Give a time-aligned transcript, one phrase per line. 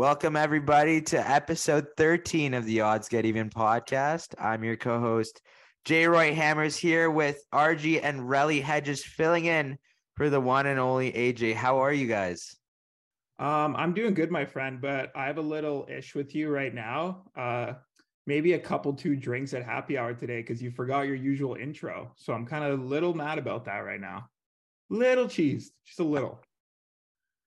[0.00, 4.34] Welcome, everybody, to episode 13 of the Odds Get Even podcast.
[4.42, 5.42] I'm your co host,
[5.84, 6.06] J.
[6.06, 9.76] Roy Hammers, here with RG and Relly Hedges filling in
[10.16, 11.52] for the one and only AJ.
[11.52, 12.56] How are you guys?
[13.38, 16.74] Um, I'm doing good, my friend, but I have a little ish with you right
[16.74, 17.24] now.
[17.36, 17.74] Uh,
[18.26, 22.10] maybe a couple two drinks at happy hour today because you forgot your usual intro.
[22.16, 24.30] So I'm kind of a little mad about that right now.
[24.88, 26.40] Little cheese, just a little.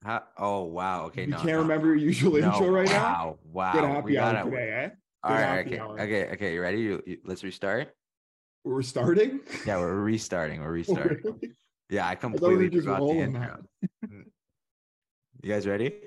[0.04, 1.06] How, oh wow!
[1.06, 1.60] Okay, you no, can't no.
[1.60, 3.02] remember your usual No, intro right now.
[3.02, 4.90] wow, Wow, Good We happy hour gotta- today, eh?
[5.24, 6.02] All Good right, okay, hour.
[6.02, 6.54] okay, okay.
[6.54, 6.78] You ready?
[6.82, 7.90] You, you- let's restart.
[8.66, 9.40] We're starting.
[9.66, 10.62] Yeah, we're restarting.
[10.62, 11.20] We're restarting.
[11.24, 11.52] Really?
[11.90, 13.58] Yeah, I I thought we completely were just forgot the intro.
[15.42, 15.94] You guys ready?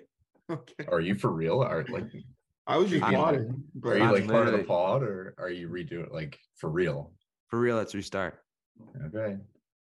[0.48, 0.84] Okay.
[0.86, 1.60] Are you for real?
[1.60, 2.04] Are like
[2.68, 3.64] I was just I'm- plotting.
[3.84, 7.10] are you like part of the pod or are you redoing like for real?
[7.48, 8.38] For real, let's restart.
[9.06, 9.38] Okay.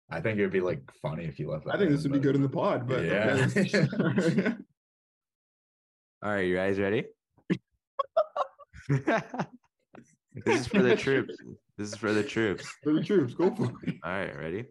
[0.09, 1.75] I think it would be like funny if you left that.
[1.75, 2.87] I think this in, would be good in the pod.
[2.87, 3.47] But Yeah.
[3.57, 4.53] okay.
[6.23, 7.05] All right, you guys ready?
[8.89, 9.11] this
[10.47, 11.35] is for the troops.
[11.77, 12.65] This is for the troops.
[12.83, 13.95] for the troops, go for it.
[14.03, 14.65] All right, ready?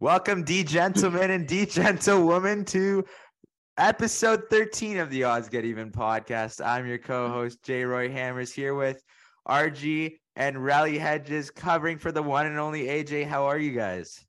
[0.00, 3.04] Welcome, D gentlemen and D gentlewomen, to
[3.78, 6.64] episode 13 of the Odds Get Even podcast.
[6.64, 7.84] I'm your co-host, J.
[7.84, 9.00] Roy Hammers, here with
[9.46, 13.26] RG and Rally Hedges, covering for the one and only AJ.
[13.26, 14.24] How are you guys?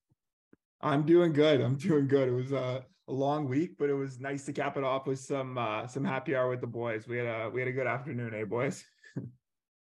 [0.82, 1.62] I'm doing good.
[1.62, 2.28] I'm doing good.
[2.28, 5.20] It was uh, a long week, but it was nice to cap it off with
[5.20, 7.08] some uh, some happy hour with the boys.
[7.08, 8.84] We had a we had a good afternoon, eh, boys?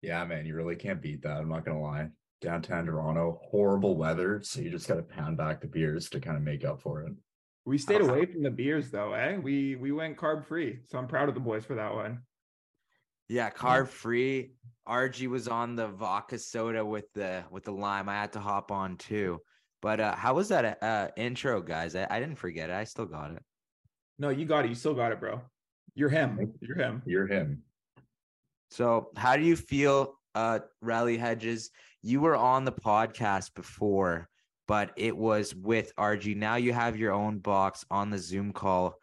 [0.02, 1.36] Yeah, man, you really can't beat that.
[1.36, 2.08] I'm not gonna lie.
[2.40, 6.42] Downtown Toronto, horrible weather, so you just gotta pound back the beers to kind of
[6.42, 7.12] make up for it.
[7.66, 9.36] We stayed away from the beers though, eh?
[9.36, 12.22] We we went carb free, so I'm proud of the boys for that one.
[13.28, 14.54] Yeah, carb free.
[14.90, 18.08] RG was on the vodka soda with the with the lime.
[18.08, 19.38] I had to hop on too.
[19.80, 21.94] But uh how was that uh intro, guys?
[21.94, 22.74] I, I didn't forget it.
[22.74, 23.42] I still got it.
[24.18, 24.68] No, you got it.
[24.68, 25.40] You still got it, bro.
[25.94, 26.54] You're him.
[26.60, 27.02] You're him.
[27.06, 27.62] You're him.
[28.70, 31.70] So how do you feel, uh Rally Hedges?
[32.02, 34.28] You were on the podcast before,
[34.66, 36.36] but it was with RG.
[36.36, 38.98] Now you have your own box on the Zoom call.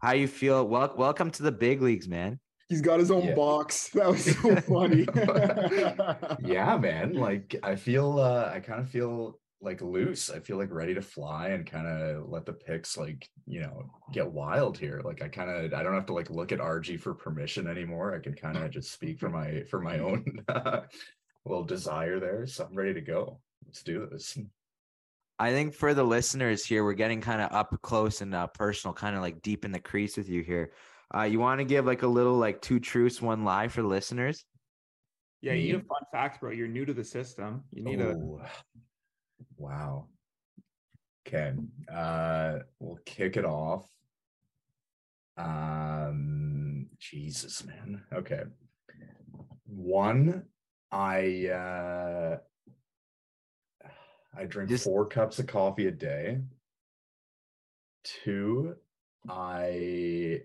[0.00, 0.66] How you feel?
[0.68, 2.38] Well, welcome to the big leagues, man.
[2.74, 3.34] He's got his own Yeah.
[3.36, 3.90] box.
[3.94, 5.06] That was so funny.
[6.42, 7.12] Yeah, man.
[7.12, 10.28] Like I feel uh I kind of feel like loose.
[10.28, 13.84] I feel like ready to fly and kind of let the picks like, you know,
[14.12, 15.00] get wild here.
[15.04, 18.12] Like I kind of I don't have to like look at RG for permission anymore.
[18.12, 20.24] I can kind of just speak for my for my own
[21.46, 22.44] little desire there.
[22.48, 23.38] So I'm ready to go.
[23.64, 24.36] Let's do this.
[25.38, 28.94] I think for the listeners here, we're getting kind of up close and uh, personal,
[28.94, 30.72] kind of like deep in the crease with you here.
[31.12, 34.44] Uh, you want to give like a little like two truths, one lie for listeners?
[35.42, 36.50] yeah, you need a fun fact, bro.
[36.52, 37.64] You're new to the system.
[37.72, 38.16] You need a
[39.56, 40.06] Wow.
[41.26, 41.52] Okay.
[41.92, 43.86] Uh we'll kick it off.
[45.36, 48.02] Um Jesus, man.
[48.12, 48.42] Okay.
[49.66, 50.44] One,
[50.90, 52.38] I uh
[54.36, 56.40] I drink Just- four cups of coffee a day.
[58.04, 58.76] Two,
[59.28, 60.42] I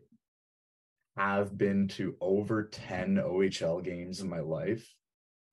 [1.19, 4.87] have been to over 10 OHL games in my life.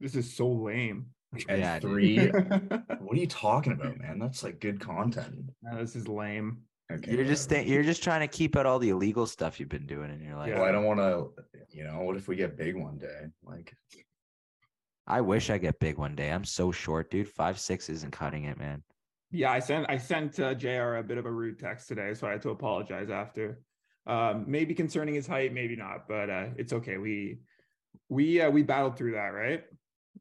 [0.00, 1.06] this is so lame.
[1.48, 4.20] And Yeah, three, what are you talking about, man?
[4.20, 5.50] That's like good content.
[5.74, 6.62] this is lame.
[6.92, 9.68] Okay, You're just th- you're just trying to keep out all the illegal stuff you've
[9.68, 10.50] been doing in your life.
[10.50, 10.60] Yeah.
[10.60, 11.30] Well, I don't want to,
[11.70, 13.22] you know, what if we get big one day?
[13.42, 13.74] Like,
[15.08, 16.30] I wish I get big one day.
[16.30, 17.28] I'm so short, dude.
[17.28, 18.84] Five six isn't cutting it, man.
[19.32, 20.94] Yeah, I sent I sent uh, Jr.
[20.98, 23.60] a bit of a rude text today, so I had to apologize after.
[24.06, 26.96] Um, maybe concerning his height, maybe not, but uh, it's okay.
[26.98, 27.38] We
[28.08, 29.64] we uh, we battled through that, right?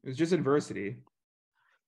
[0.04, 0.98] It was just adversity.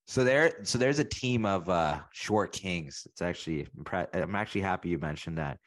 [0.06, 3.06] So there, so there's a team of uh short kings.
[3.08, 3.68] It's actually
[4.14, 5.58] I'm actually happy you mentioned that.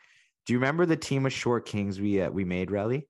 [0.46, 3.06] Do you remember the team of short kings we uh, we made, Relly?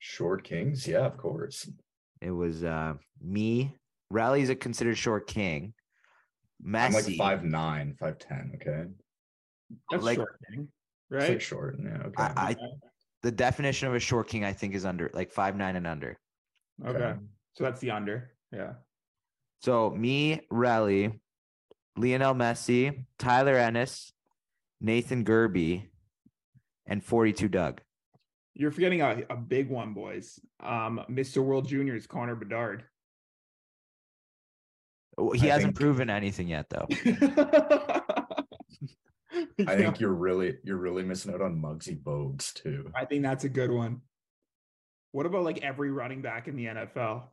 [0.00, 0.86] short kings?
[0.86, 1.68] Yeah, of course.
[2.20, 3.76] It was uh me.
[4.10, 5.72] Rally's a considered short king.
[6.66, 7.16] I'm like Messi.
[7.16, 8.52] five nine, five ten.
[8.56, 8.84] Okay,
[9.90, 10.72] That's Like- short thing, It's
[11.12, 11.28] right?
[11.30, 11.76] like short.
[11.82, 11.98] Yeah.
[12.06, 12.22] Okay.
[12.22, 12.56] I, I
[13.22, 16.18] the definition of a short king, I think, is under like five nine and under.
[16.84, 17.14] okay,
[17.54, 18.32] so that's the under.
[18.52, 18.72] Yeah.
[19.60, 21.20] So me, Rally,
[21.96, 24.12] Lionel Messi, Tyler Ennis,
[24.80, 25.84] Nathan Gerbe,
[26.86, 27.80] and 42 Doug.
[28.54, 30.40] You're forgetting a, a big one, boys.
[30.60, 31.42] Um, Mr.
[31.44, 32.84] World Juniors, Connor Bedard.
[35.34, 36.86] He I hasn't think- proven anything yet, though.
[39.66, 42.90] I think you're really, you're really missing out on Muggsy Bogues too.
[42.94, 44.00] I think that's a good one.
[45.12, 47.24] What about like every running back in the NFL?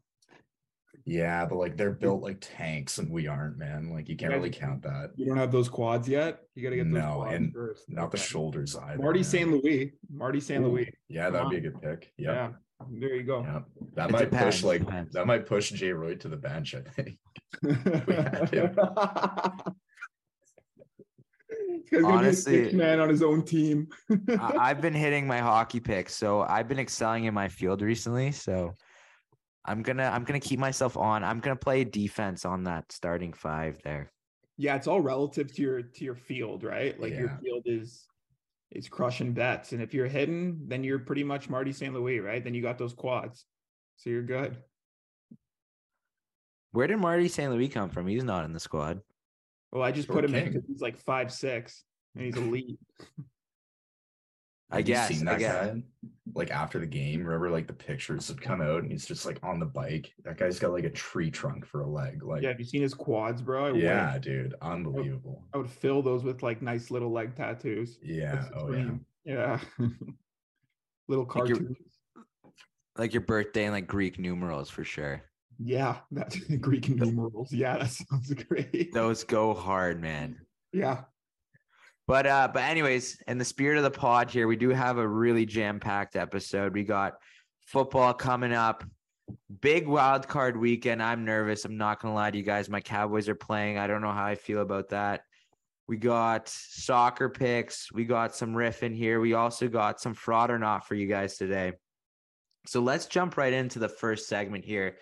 [1.05, 3.89] Yeah, but like they're built like tanks and we aren't, man.
[3.91, 5.11] Like you can't guys- really count that.
[5.15, 6.41] You don't have those quads yet.
[6.55, 7.83] You got to get those No, quads and first.
[7.89, 8.25] Not the Okay.
[8.27, 9.01] shoulders either.
[9.01, 9.23] Marty man.
[9.23, 9.49] St.
[9.51, 9.93] Louis.
[10.11, 10.63] Marty St.
[10.63, 10.91] Ooh, Louis.
[11.07, 12.11] Yeah, that'd be a good pick.
[12.17, 12.35] Yep.
[12.35, 12.51] Yeah.
[12.99, 13.41] There you go.
[13.43, 13.59] Yeah.
[13.95, 16.81] That It might depends, push like that might push Jay Roy to the bench, I
[16.81, 17.17] think.
[17.63, 18.75] had him.
[21.89, 23.87] He's Honestly- man on his own team.
[24.39, 28.31] I've been hitting my hockey picks, so I've been excelling in my field recently.
[28.31, 28.75] So
[29.65, 31.23] I'm gonna I'm gonna keep myself on.
[31.23, 34.11] I'm gonna play defense on that starting five there.
[34.57, 36.99] yeah, it's all relative to your to your field, right?
[36.99, 38.05] Like your field is
[38.71, 41.93] is crushing bets, and if you're hitting, then you're pretty much Marty St.
[41.93, 42.43] Louis, right?
[42.43, 43.45] Then you got those quads,
[43.97, 44.57] so you're good.
[46.71, 47.51] Where did Marty St.
[47.51, 48.05] Louis come from?
[48.07, 49.01] He's not in the squad.
[49.71, 51.83] Well, I just Short put him in because he's like five six
[52.15, 52.79] and he's elite.
[54.71, 55.07] I Have you guess.
[55.09, 55.67] seen I that guess.
[55.73, 55.83] guy?
[56.35, 59.39] Like after the game, remember like the pictures have come out and he's just like
[59.41, 60.13] on the bike.
[60.23, 62.21] That guy's got like a tree trunk for a leg.
[62.23, 63.73] Like yeah, have you seen his quads, bro?
[63.73, 64.23] I yeah, wish.
[64.23, 64.53] dude.
[64.61, 65.43] Unbelievable.
[65.55, 67.97] I would fill those with like nice little leg tattoos.
[68.03, 68.45] Yeah.
[68.55, 68.91] Oh yeah.
[69.25, 69.59] Yeah.
[71.07, 71.77] little Like your- cartoons.
[72.95, 75.23] Like your birthday and like Greek numerals for sure.
[75.63, 77.51] Yeah, that's the Greek numerals.
[77.51, 78.93] Yeah, that sounds great.
[78.93, 80.37] Those go hard, man.
[80.71, 81.01] Yeah.
[82.07, 85.07] But uh, but anyways, in the spirit of the pod here, we do have a
[85.07, 86.73] really jam-packed episode.
[86.73, 87.15] We got
[87.67, 88.83] football coming up.
[89.61, 91.03] Big wild card weekend.
[91.03, 91.65] I'm nervous.
[91.65, 92.67] I'm not gonna lie to you guys.
[92.67, 93.77] My Cowboys are playing.
[93.77, 95.21] I don't know how I feel about that.
[95.87, 97.91] We got soccer picks.
[97.91, 99.19] We got some riff in here.
[99.19, 101.73] We also got some fraud or not for you guys today.
[102.65, 104.97] So let's jump right into the first segment here.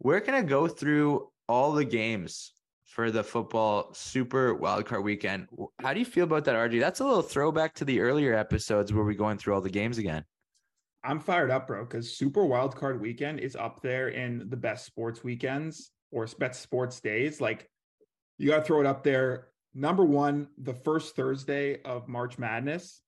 [0.00, 2.52] We're gonna go through all the games
[2.84, 5.48] for the football super wildcard weekend.
[5.80, 6.80] How do you feel about that, RG?
[6.80, 9.98] That's a little throwback to the earlier episodes where we're going through all the games
[9.98, 10.24] again.
[11.04, 15.22] I'm fired up, bro, because Super Wildcard Weekend is up there in the best sports
[15.22, 17.40] weekends or best sports days.
[17.40, 17.68] Like,
[18.36, 19.48] you got to throw it up there.
[19.74, 23.00] Number one, the first Thursday of March Madness,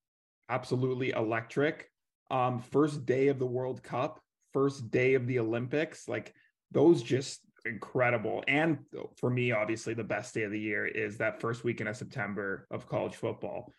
[0.48, 1.90] absolutely electric.
[2.30, 4.20] Um, first day of the World Cup,
[4.52, 6.32] first day of the Olympics, like
[6.72, 8.42] those just incredible.
[8.48, 8.78] And
[9.16, 12.66] for me, obviously, the best day of the year is that first weekend of September
[12.70, 13.72] of college football,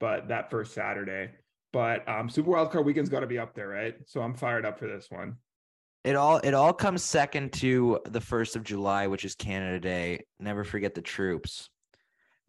[0.00, 1.30] but that first Saturday.
[1.72, 3.94] But um, Super Wildcard Weekend's got to be up there, right?
[4.06, 5.36] So I'm fired up for this one.
[6.04, 10.24] It all it all comes second to the first of July, which is Canada Day.
[10.38, 11.68] Never forget the troops.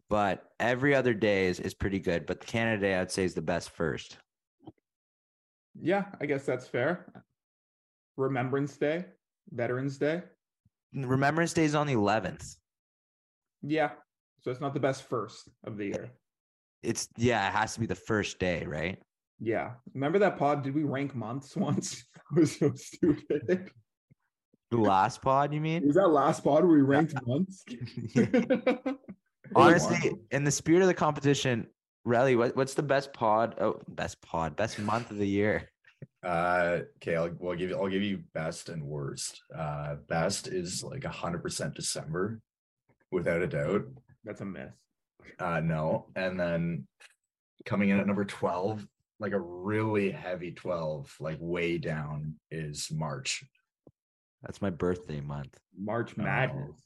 [0.08, 2.26] But every other day is, is pretty good.
[2.26, 4.18] But Canada Day, I'd say, is the best first.
[5.80, 7.12] Yeah, I guess that's fair.
[8.16, 9.04] Remembrance Day,
[9.50, 10.22] Veterans Day.
[10.94, 12.56] Remembrance Day is on the 11th.
[13.62, 13.90] Yeah,
[14.40, 16.10] so it's not the best first of the year.
[16.82, 18.98] It's yeah, it has to be the first day, right?
[19.38, 20.62] Yeah, remember that pod?
[20.62, 22.04] Did we rank months once?
[22.14, 23.70] that was so stupid.
[24.70, 25.86] The last pod, you mean?
[25.86, 27.64] Was that last pod where we ranked months?
[29.56, 31.66] Honestly, in the spirit of the competition,
[32.06, 33.56] Relly, what, what's the best pod?
[33.60, 35.68] Oh, best pod, best month of the year.
[36.22, 39.40] Uh okay, I'll, well, I'll give you I'll give you best and worst.
[39.56, 42.40] Uh best is like hundred percent December,
[43.10, 43.84] without a doubt.
[44.24, 44.72] that's a myth.
[45.38, 46.06] Uh no.
[46.14, 46.86] And then
[47.64, 48.86] coming in at number 12,
[49.18, 53.44] like a really heavy 12, like way down is March.
[54.42, 55.58] That's my birthday month.
[55.78, 56.24] March No.
[56.24, 56.80] Madness.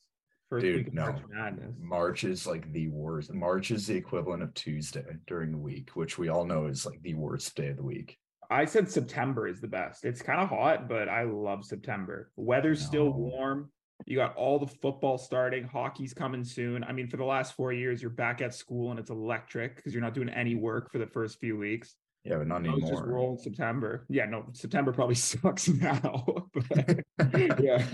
[0.50, 1.04] First Dude, week of no.
[1.06, 1.74] March Madness.
[1.80, 3.32] March is like the worst.
[3.32, 7.00] March is the equivalent of Tuesday during the week, which we all know is like
[7.02, 8.18] the worst day of the week.
[8.50, 10.04] I said September is the best.
[10.04, 12.30] It's kind of hot, but I love September.
[12.36, 13.70] Weather's still warm.
[14.06, 15.64] You got all the football starting.
[15.64, 16.84] Hockey's coming soon.
[16.84, 19.94] I mean, for the last four years, you're back at school and it's electric because
[19.94, 21.94] you're not doing any work for the first few weeks.
[22.24, 23.08] Yeah, but not I was just anymore.
[23.08, 24.06] roll in September.
[24.08, 26.24] Yeah, no, September probably sucks now.
[26.52, 27.84] but yeah.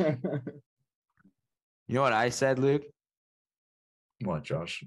[1.89, 2.83] You know what I said, Luke?
[4.23, 4.85] What, Josh?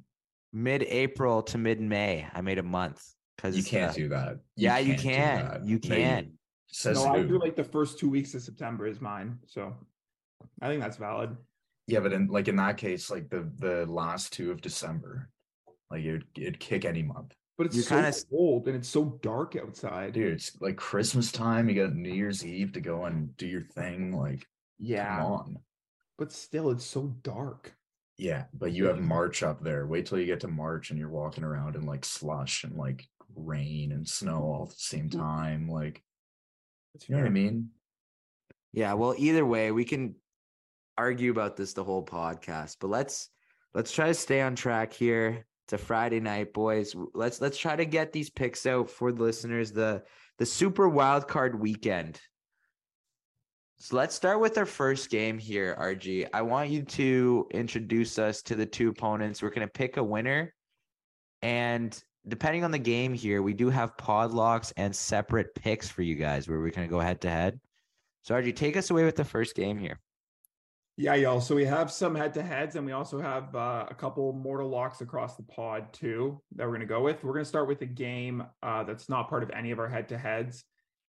[0.53, 3.03] Mid-April to mid-May, I made a month
[3.35, 4.39] because You can't do that.
[4.55, 5.47] Yeah, you can't do can.
[5.47, 5.65] that.
[5.65, 6.31] You can.
[6.67, 7.27] Says no, I who?
[7.27, 9.37] do like the first two weeks of September is mine.
[9.47, 9.73] So
[10.61, 11.35] I think that's valid.
[11.87, 15.29] Yeah, but in like in that case, like the the last two of December,
[15.91, 17.35] like it'd, it'd kick any month.
[17.57, 20.13] But it's You so kinda- cold and it's so dark outside.
[20.13, 21.69] Dude, it's like Christmas time.
[21.69, 24.11] You got New Year's Eve to go and do your thing.
[24.17, 24.47] Like,
[24.79, 25.17] yeah.
[25.19, 25.57] come on.
[26.17, 27.75] But still, it's so dark.
[28.17, 29.85] Yeah, but you have March up there.
[29.85, 33.07] Wait till you get to March and you're walking around in like slush and like
[33.35, 35.17] rain and snow all at the same mm.
[35.17, 35.69] time.
[35.69, 36.03] Like,
[37.07, 37.69] you know what I mean?
[38.71, 40.15] Yeah, well, either way, we can
[40.97, 43.29] argue about this the whole podcast, but let's
[43.73, 45.45] let's try to stay on track here.
[45.65, 46.95] It's a Friday night, boys.
[47.13, 49.71] Let's let's try to get these picks out for the listeners.
[49.71, 50.03] The
[50.37, 52.19] the super wild card weekend.
[53.77, 56.29] So let's start with our first game here, RG.
[56.33, 59.41] I want you to introduce us to the two opponents.
[59.41, 60.53] We're going to pick a winner.
[61.41, 66.01] And depending on the game here, we do have pod locks and separate picks for
[66.01, 67.59] you guys where we're going to go head to head.
[68.23, 69.99] So, RG, take us away with the first game here.
[70.95, 71.41] Yeah, y'all.
[71.41, 74.69] So we have some head to heads, and we also have uh, a couple mortal
[74.69, 77.23] locks across the pod too that we're going to go with.
[77.23, 79.87] We're going to start with a game uh, that's not part of any of our
[79.87, 80.63] head to heads,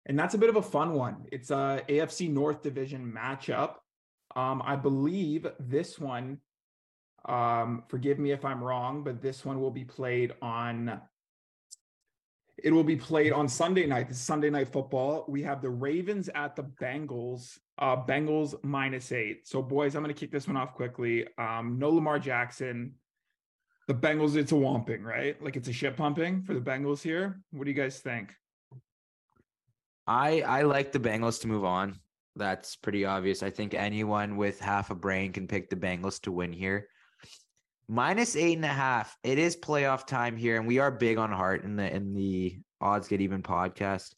[0.05, 1.25] and that's a bit of a fun one.
[1.29, 3.75] It's a AFC North Division matchup.
[4.33, 6.39] Um, I believe this one.
[7.27, 11.01] Um, forgive me if I'm wrong, but this one will be played on
[12.63, 14.07] it will be played on Sunday night.
[14.07, 15.25] This is Sunday night football.
[15.27, 17.59] We have the Ravens at the Bengals.
[17.77, 19.47] Uh, Bengals minus eight.
[19.47, 21.27] So, boys, I'm going to kick this one off quickly.
[21.37, 22.95] Um, no Lamar Jackson.
[23.87, 25.41] The Bengals, it's a whomping, right?
[25.43, 27.41] Like it's a shit pumping for the Bengals here.
[27.51, 28.33] What do you guys think?
[30.07, 31.99] I I like the Bengals to move on.
[32.35, 33.43] That's pretty obvious.
[33.43, 36.87] I think anyone with half a brain can pick the Bengals to win here
[37.87, 39.17] minus eight and a half.
[39.23, 42.59] It is playoff time here, and we are big on heart in the in the
[42.81, 44.13] odds get even podcast.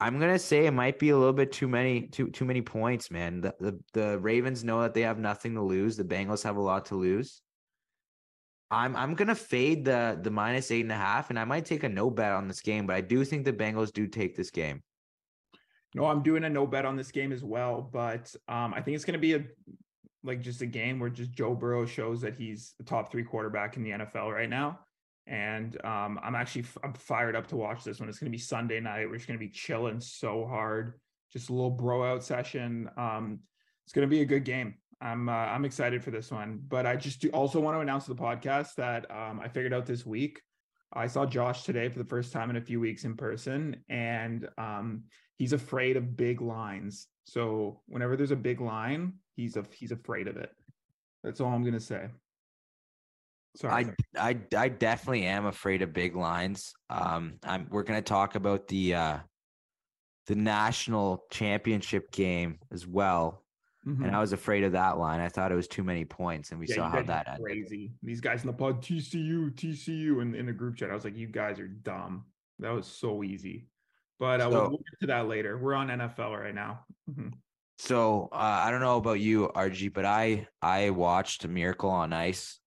[0.00, 3.10] I'm gonna say it might be a little bit too many too too many points,
[3.10, 3.40] man.
[3.40, 5.96] The, the the Ravens know that they have nothing to lose.
[5.96, 7.42] The Bengals have a lot to lose.
[8.70, 11.82] I'm I'm gonna fade the the minus eight and a half, and I might take
[11.82, 14.50] a no bet on this game, but I do think the Bengals do take this
[14.50, 14.82] game.
[15.94, 18.94] No, I'm doing a no bet on this game as well, but um, I think
[18.94, 19.44] it's gonna be a
[20.28, 23.76] like just a game where just Joe Burrow shows that he's the top three quarterback
[23.76, 24.80] in the NFL right now.
[25.26, 28.08] And um, I'm actually I'm fired up to watch this one.
[28.08, 29.08] It's going to be Sunday night.
[29.08, 30.94] We're just going to be chilling so hard.
[31.32, 32.88] Just a little bro out session.
[32.96, 33.40] Um,
[33.84, 34.74] it's going to be a good game.
[35.00, 36.60] I'm uh, I'm excited for this one.
[36.66, 39.74] But I just do also want to announce to the podcast that um, I figured
[39.74, 40.40] out this week.
[40.92, 44.48] I saw Josh today for the first time in a few weeks in person, and
[44.56, 45.04] um,
[45.36, 47.08] he's afraid of big lines.
[47.24, 50.50] So whenever there's a big line, he's a he's afraid of it.
[51.24, 52.08] That's all I'm gonna say.
[53.56, 53.86] Sorry.
[54.16, 56.74] I I I definitely am afraid of big lines.
[56.90, 59.18] Um, I'm we're gonna talk about the uh
[60.26, 63.44] the national championship game as well.
[63.86, 64.04] Mm-hmm.
[64.04, 65.20] And I was afraid of that line.
[65.20, 67.44] I thought it was too many points, and we yeah, saw how that ended.
[67.44, 67.92] Crazy.
[68.02, 71.04] These guys in the pod, TCU, TCU, and in, in the group chat, I was
[71.04, 72.26] like, "You guys are dumb."
[72.58, 73.68] That was so easy.
[74.18, 75.56] But uh, we'll, we'll, get to that later.
[75.56, 76.80] We're on NFL right now.
[77.08, 77.28] Mm-hmm.
[77.78, 82.58] So uh, I don't know about you, RG, but I I watched Miracle on Ice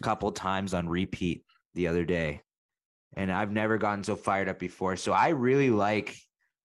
[0.00, 2.40] a couple times on repeat the other day,
[3.14, 4.96] and I've never gotten so fired up before.
[4.96, 6.16] So I really like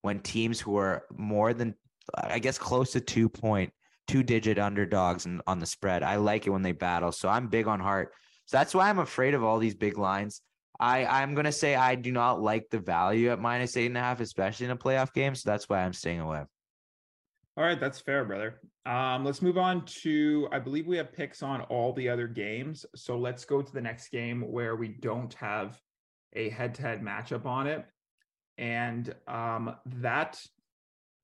[0.01, 1.75] when teams who are more than
[2.15, 3.73] I guess close to two point
[4.07, 6.03] two digit underdogs and on the spread.
[6.03, 7.11] I like it when they battle.
[7.11, 8.13] So I'm big on heart.
[8.45, 10.41] So that's why I'm afraid of all these big lines.
[10.79, 14.01] I I'm gonna say I do not like the value at minus eight and a
[14.01, 15.35] half, especially in a playoff game.
[15.35, 16.43] So that's why I'm staying away.
[17.57, 18.61] All right, that's fair, brother.
[18.85, 22.85] Um, let's move on to I believe we have picks on all the other games.
[22.95, 25.81] So let's go to the next game where we don't have
[26.33, 27.83] a head-to-head matchup on it.
[28.59, 30.39] And um, that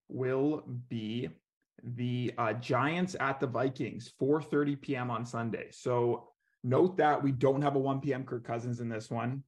[0.09, 1.29] will be
[1.83, 5.11] the uh, Giants at the Vikings, 4:30 p.m.
[5.11, 5.67] on Sunday.
[5.69, 6.29] So
[6.63, 8.23] note that we don't have a 1 p.m.
[8.23, 9.43] Kirk Cousins in this one.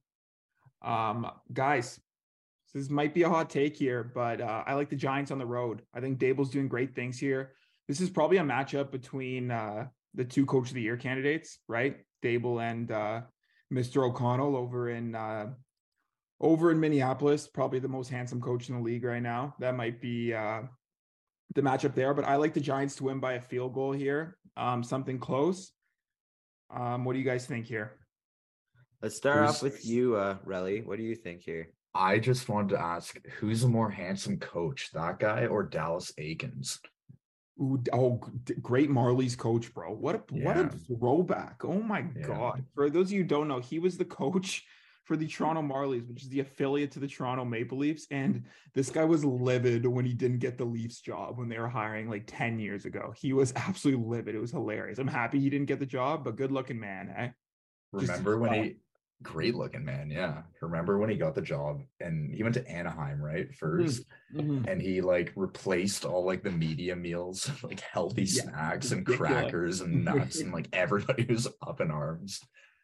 [0.82, 1.98] Um, guys,
[2.76, 5.46] this might be a hot take here, but uh, I like the Giants on the
[5.46, 5.80] road.
[5.94, 7.52] I think Daboll's doing great things here.
[7.88, 11.96] This is probably a matchup between uh, the two Coach of the Year candidates, right?
[12.22, 13.22] Dable and uh,
[13.72, 14.06] Mr.
[14.06, 15.46] O'Connell over in uh,
[16.38, 19.54] over in Minneapolis, probably the most handsome coach in the league right now.
[19.58, 20.62] That might be uh,
[21.54, 24.36] the matchup there, but I like the Giants to win by a field goal here,
[24.58, 25.72] um, something close.
[26.68, 27.96] Um, what do you guys think here?
[29.00, 30.84] Let's start off with you, uh, Relly.
[30.84, 31.70] What do you think here?
[31.96, 36.78] I just wanted to ask who's a more handsome coach, that guy or Dallas Eakins?
[37.60, 38.20] Ooh, oh,
[38.60, 39.92] great Marlies coach, bro.
[39.92, 40.44] What a yeah.
[40.44, 41.64] what a throwback.
[41.64, 42.26] Oh my yeah.
[42.26, 42.64] god.
[42.74, 44.64] For those of you who don't know, he was the coach
[45.04, 48.06] for the Toronto Marlies, which is the affiliate to the Toronto Maple Leafs.
[48.10, 51.68] And this guy was livid when he didn't get the Leafs job when they were
[51.68, 53.14] hiring like 10 years ago.
[53.16, 54.34] He was absolutely livid.
[54.34, 54.98] It was hilarious.
[54.98, 57.28] I'm happy he didn't get the job, but good looking man, eh?
[57.92, 58.76] Remember when he
[59.22, 60.10] great looking man.
[60.10, 60.42] Yeah.
[60.60, 63.48] Remember when he got the job and he went to Anaheim, right?
[63.50, 64.04] 1st
[64.34, 64.68] mm-hmm.
[64.68, 69.80] And he like replaced all like the media meals, like healthy yeah, snacks and crackers
[69.80, 72.40] and nuts, and like everybody was up in arms.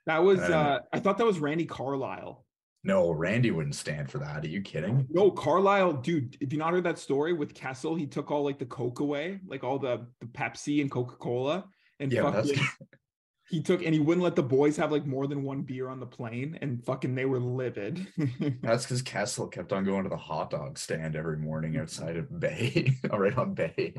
[0.06, 2.44] That was uh I thought that was Randy Carlyle.
[2.84, 4.44] No, Randy wouldn't stand for that.
[4.44, 5.06] Are you kidding?
[5.08, 6.36] No, Carlyle, dude.
[6.40, 9.38] If you not heard that story with Kessel, he took all like the Coke away,
[9.46, 11.64] like all the the Pepsi and Coca Cola,
[12.00, 12.58] and yeah, fucking,
[13.52, 16.00] he took and he wouldn't let the boys have like more than one beer on
[16.00, 18.06] the plane and fucking they were livid.
[18.62, 22.40] That's because Kessel kept on going to the hot dog stand every morning outside of
[22.40, 23.94] Bay, right on Bay.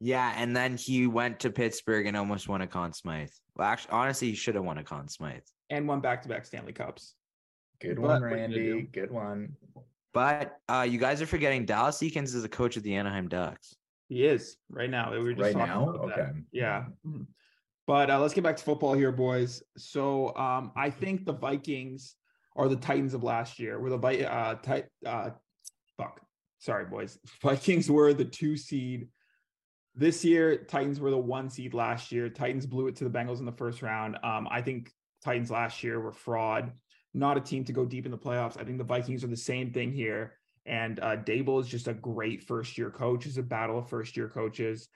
[0.00, 3.30] Yeah, and then he went to Pittsburgh and almost won a Conn Smythe.
[3.56, 5.40] Well, actually, honestly, he should have won a Conn Smythe.
[5.70, 7.14] and won back to back Stanley Cups.
[7.80, 8.82] Good But one, what are you gonna Randy.
[8.92, 9.56] Good one.
[10.12, 13.74] But uh, you guys are forgetting Dallas Eakins is the coach of the Anaheim Ducks.
[14.10, 15.10] He is right now.
[15.12, 15.88] We were just Right talking now?
[15.88, 16.20] about that.
[16.20, 16.30] Okay.
[16.52, 16.84] Yeah.
[17.06, 17.26] Mhm.
[17.86, 19.62] But uh, let's get back to football here, boys.
[19.76, 22.14] So um, I think the Vikings
[22.56, 23.78] are the Titans of last year.
[23.78, 24.56] Were the uh,
[25.06, 25.30] uh,
[25.96, 26.20] fuck.
[26.58, 27.18] Sorry, boys.
[27.42, 29.08] Vikings were the two seed
[29.94, 30.56] this year.
[30.56, 32.28] Titans were the one seed last year.
[32.28, 34.18] Titans blew it to the Bengals in the first round.
[34.22, 34.90] Um, I think
[35.24, 36.72] Titans last year were fraud.
[37.12, 38.60] Not a team to go deep in the playoffs.
[38.60, 40.34] I think the Vikings are the same thing here.
[40.66, 43.26] And uh, Daboll is just a great first year coach.
[43.26, 44.88] It's a battle of first year coaches.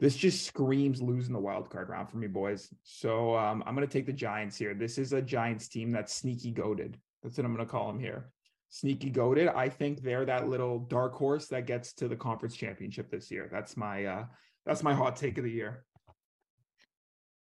[0.00, 2.72] This just screams losing the wild card round for me, boys.
[2.82, 4.72] So um, I'm going to take the Giants here.
[4.72, 6.98] This is a Giants team that's sneaky goaded.
[7.22, 8.30] That's what I'm going to call them here.
[8.70, 9.48] Sneaky goaded.
[9.48, 13.50] I think they're that little dark horse that gets to the conference championship this year.
[13.52, 14.24] That's my uh,
[14.64, 15.84] that's my hot take of the year.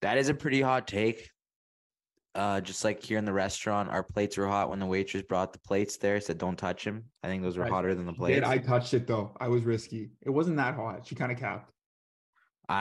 [0.02, 1.30] That is a pretty hot take.
[2.34, 5.52] Uh, just like here in the restaurant, our plates were hot when the waitress brought
[5.52, 6.20] the plates there.
[6.20, 8.46] Said, "Don't touch them." I think those were hotter than the Did plates.
[8.46, 9.36] I I, touched it though?
[9.40, 10.10] I was risky.
[10.22, 11.06] It wasn't that hot.
[11.06, 11.70] She kind of capped.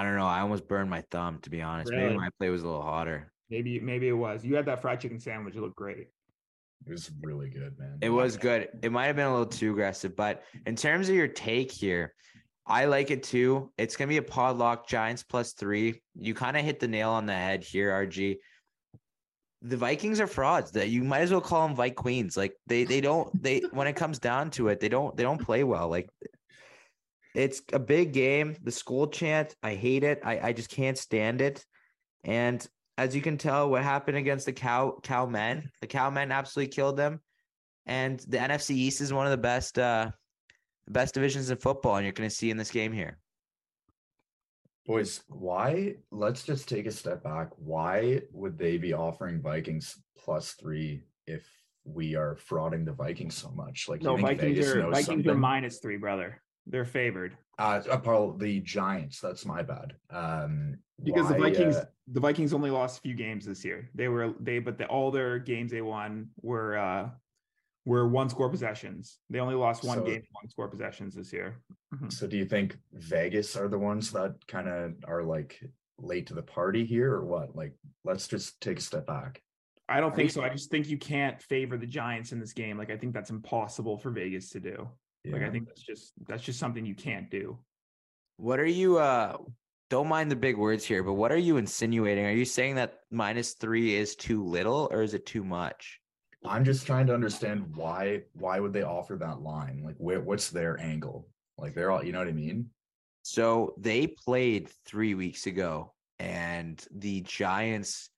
[0.03, 0.27] Don't know.
[0.27, 1.91] I almost burned my thumb, to be honest.
[1.91, 3.31] Maybe my plate was a little hotter.
[3.49, 4.45] Maybe maybe it was.
[4.45, 5.55] You had that fried chicken sandwich.
[5.55, 6.07] It looked great.
[6.85, 7.97] It was really good, man.
[8.01, 8.69] It was good.
[8.83, 12.13] It might have been a little too aggressive, but in terms of your take here,
[12.65, 13.71] I like it too.
[13.77, 16.01] It's gonna be a podlock Giants plus three.
[16.15, 18.37] You kind of hit the nail on the head here, RG.
[19.63, 20.71] The Vikings are frauds.
[20.71, 22.37] That you might as well call them Vike Queens.
[22.37, 25.41] Like they they don't they when it comes down to it, they don't they don't
[25.41, 25.89] play well.
[25.89, 26.09] Like
[27.35, 28.55] it's a big game.
[28.63, 30.21] The school chant, I hate it.
[30.23, 31.65] I, I just can't stand it.
[32.23, 32.65] And
[32.97, 36.71] as you can tell, what happened against the cow cow men, the cow men absolutely
[36.73, 37.21] killed them.
[37.85, 40.11] And the NFC East is one of the best uh
[40.87, 43.17] best divisions in football, and you're gonna see in this game here.
[44.85, 45.95] Boys, why?
[46.11, 47.49] Let's just take a step back.
[47.57, 51.47] Why would they be offering Vikings plus three if
[51.83, 53.87] we are frauding the Vikings so much?
[53.87, 56.41] Like, No, Vikings Vegas are knows Vikings are minus three, brother.
[56.69, 59.95] They're favored Uh, apart the Giants, that's my bad.
[60.09, 63.89] Um, because the Vikings uh, the Vikings only lost a few games this year.
[63.95, 67.09] They were they but the, all their games they won were uh
[67.85, 69.19] were one score possessions.
[69.29, 71.55] They only lost one So- game one score possessions this year.
[71.95, 72.11] Mhm.
[72.11, 75.59] So do you think Vegas are the ones that kind of are like
[75.97, 77.55] late to the party here or what?
[77.55, 79.41] Like let's just take a step back.
[79.87, 80.43] I don't think so.
[80.43, 82.77] I just think you can't favor the Giants in this game.
[82.77, 84.87] Like I think that's impossible for Vegas to do.
[85.31, 87.57] Like I think that's just that's just something you can't do.
[88.37, 89.37] What are you uh
[89.89, 92.25] don't mind the big words here, but what are you insinuating?
[92.25, 95.99] Are you saying that minus three is too little or is it too much?
[96.45, 99.81] I'm just trying to understand why why would they offer that line?
[99.83, 101.27] Like where what's their angle?
[101.57, 102.69] Like they're all you know what I mean?
[103.23, 108.09] So they played three weeks ago, and the Giants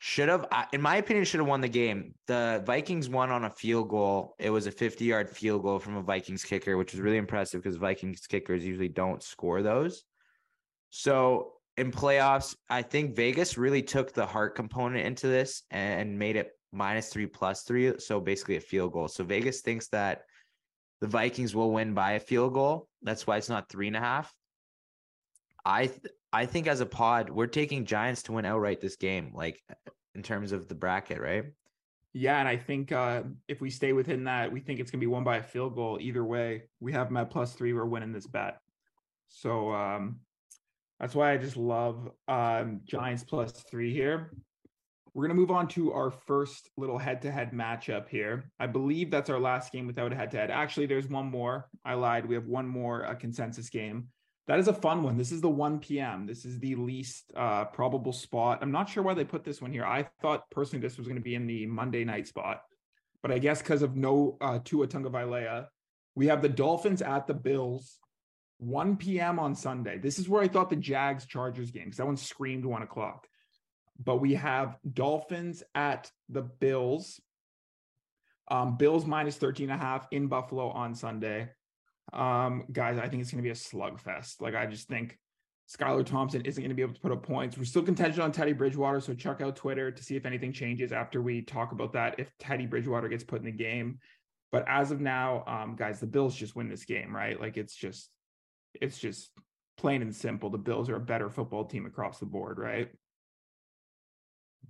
[0.00, 2.14] should have, in my opinion, should have won the game.
[2.28, 4.36] The Vikings won on a field goal.
[4.38, 7.62] It was a 50 yard field goal from a Vikings kicker, which was really impressive
[7.62, 10.04] because Vikings kickers usually don't score those.
[10.90, 16.36] So in playoffs, I think Vegas really took the heart component into this and made
[16.36, 17.98] it minus three plus three.
[17.98, 19.08] So basically a field goal.
[19.08, 20.22] So Vegas thinks that
[21.00, 22.88] the Vikings will win by a field goal.
[23.02, 24.32] That's why it's not three and a half.
[25.64, 25.90] I
[26.32, 29.62] I think as a pod, we're taking Giants to win outright this game, like
[30.14, 31.44] in terms of the bracket, right?
[32.12, 35.06] Yeah, and I think uh, if we stay within that, we think it's gonna be
[35.06, 35.98] won by a field goal.
[36.00, 37.72] Either way, we have them at plus three.
[37.72, 38.58] We're winning this bet.
[39.28, 40.20] So um,
[40.98, 44.32] that's why I just love um, Giants plus three here.
[45.14, 48.50] We're gonna move on to our first little head-to-head matchup here.
[48.58, 50.50] I believe that's our last game without a head-to-head.
[50.50, 51.68] Actually, there's one more.
[51.84, 52.26] I lied.
[52.26, 54.08] We have one more uh, consensus game.
[54.48, 55.18] That is a fun one.
[55.18, 56.26] This is the 1 p.m.
[56.26, 58.60] This is the least uh, probable spot.
[58.62, 59.84] I'm not sure why they put this one here.
[59.84, 62.62] I thought personally this was going to be in the Monday night spot,
[63.22, 65.66] but I guess because of no uh, Tua Tagovailoa,
[66.14, 67.98] we have the Dolphins at the Bills,
[68.56, 69.38] 1 p.m.
[69.38, 69.98] on Sunday.
[69.98, 73.26] This is where I thought the Jags Chargers game because that one screamed one o'clock.
[74.02, 77.20] But we have Dolphins at the Bills.
[78.50, 81.50] Um, Bills minus 13 and a half in Buffalo on Sunday.
[82.12, 84.40] Um, guys, I think it's going to be a slugfest.
[84.40, 85.18] Like, I just think
[85.68, 87.58] Skylar Thompson isn't going to be able to put up points.
[87.58, 90.92] We're still contingent on Teddy Bridgewater, so check out Twitter to see if anything changes
[90.92, 92.18] after we talk about that.
[92.18, 93.98] If Teddy Bridgewater gets put in the game,
[94.50, 97.38] but as of now, um, guys, the Bills just win this game, right?
[97.38, 98.08] Like, it's just,
[98.80, 99.30] it's just
[99.76, 100.48] plain and simple.
[100.48, 102.88] The Bills are a better football team across the board, right?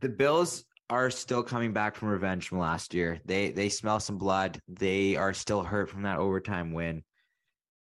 [0.00, 3.20] The Bills are still coming back from revenge from last year.
[3.24, 4.60] They they smell some blood.
[4.68, 7.02] They are still hurt from that overtime win.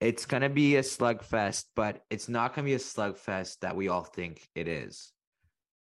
[0.01, 4.05] It's gonna be a slugfest, but it's not gonna be a slugfest that we all
[4.05, 5.13] think it is.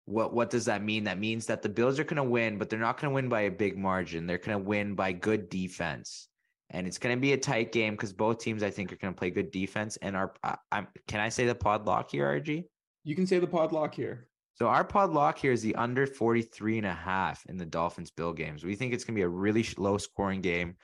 [0.05, 1.05] What what does that mean?
[1.05, 3.51] That means that the Bills are gonna win, but they're not gonna win by a
[3.51, 4.27] big margin.
[4.27, 6.29] They're gonna win by good defense,
[6.71, 9.31] and it's gonna be a tight game because both teams I think are gonna play
[9.31, 9.97] good defense.
[10.03, 10.35] And our,
[10.71, 12.65] I'm can I say the pod lock here, RG?
[13.05, 14.29] You can say the pod lock here.
[14.57, 18.11] So our pod lock here is the under 43 and a half in the Dolphins
[18.11, 18.65] Bill games.
[18.65, 20.77] We think it's going to be a really low scoring game.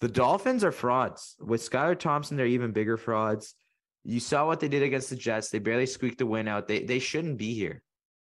[0.00, 1.36] The Dolphins are frauds.
[1.40, 3.54] With Skylar Thompson, they're even bigger frauds.
[4.02, 5.50] You saw what they did against the Jets.
[5.50, 6.66] They barely squeaked the win out.
[6.66, 7.82] They they shouldn't be here.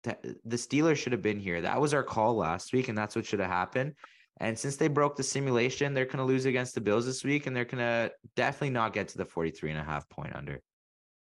[0.03, 1.61] The Steelers should have been here.
[1.61, 3.95] That was our call last week, and that's what should have happened.
[4.39, 7.47] And since they broke the simulation, they're going to lose against the Bills this week,
[7.47, 10.61] and they're going to definitely not get to the 43 and a half point under.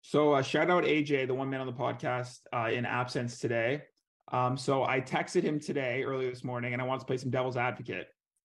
[0.00, 3.82] So uh, shout out AJ, the one man on the podcast uh, in absence today.
[4.32, 7.30] Um, so I texted him today earlier this morning, and I wanted to play some
[7.30, 8.08] devil's advocate.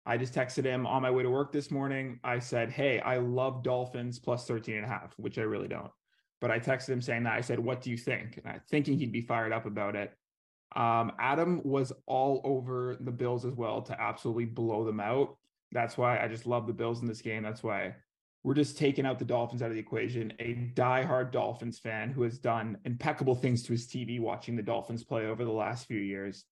[0.07, 2.21] I just texted him on my way to work this morning.
[2.23, 5.91] I said, Hey, I love Dolphins plus 13 and a half, which I really don't.
[6.41, 8.37] But I texted him saying that I said, What do you think?
[8.37, 10.13] And I thinking he'd be fired up about it.
[10.77, 15.37] Um, Adam was all over the Bills as well to absolutely blow them out.
[15.73, 17.43] That's why I just love the Bills in this game.
[17.43, 17.95] That's why
[18.45, 20.33] we're just taking out the Dolphins out of the equation.
[20.39, 25.03] A die-hard Dolphins fan who has done impeccable things to his TV watching the Dolphins
[25.03, 26.45] play over the last few years.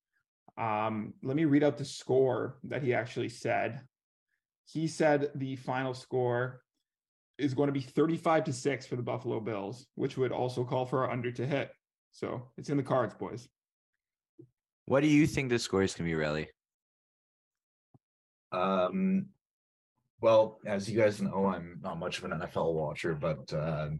[0.56, 3.80] Um, let me read out the score that he actually said.
[4.66, 6.60] He said the final score
[7.38, 10.86] is going to be 35 to 6 for the Buffalo Bills, which would also call
[10.86, 11.70] for our under to hit.
[12.12, 13.48] So it's in the cards, boys.
[14.86, 16.48] What do you think the score is going to be, really?
[18.52, 19.26] Um,
[20.20, 23.90] well, as you guys know, I'm not much of an NFL watcher, but uh,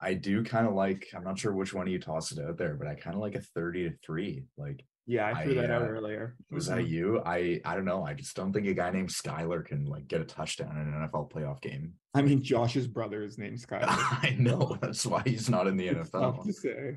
[0.00, 1.08] I do kind of like.
[1.14, 3.22] I'm not sure which one of you tossed it out there, but I kind of
[3.22, 4.44] like a thirty to three.
[4.56, 6.36] Like, yeah, I threw I, that uh, out earlier.
[6.50, 6.76] Was mm-hmm.
[6.76, 7.22] that you?
[7.24, 8.04] I I don't know.
[8.04, 11.08] I just don't think a guy named Skyler can like get a touchdown in an
[11.08, 11.94] NFL playoff game.
[12.14, 13.86] I mean, Josh's brother is named Skyler.
[13.88, 14.76] I know.
[14.80, 16.44] That's why he's not in the NFL.
[16.44, 16.96] to say.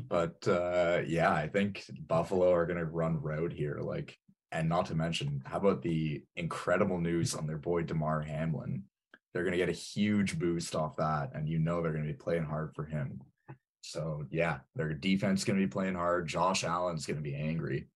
[0.08, 3.78] but uh, yeah, I think Buffalo are gonna run road here.
[3.80, 4.16] Like
[4.52, 8.84] and not to mention, how about the incredible news on their boy Damar Hamlin?
[9.32, 12.12] They're going to get a huge boost off that, and you know they're going to
[12.12, 13.20] be playing hard for him.
[13.82, 16.28] So yeah, their defense is going to be playing hard.
[16.28, 17.88] Josh Allen's going to be angry.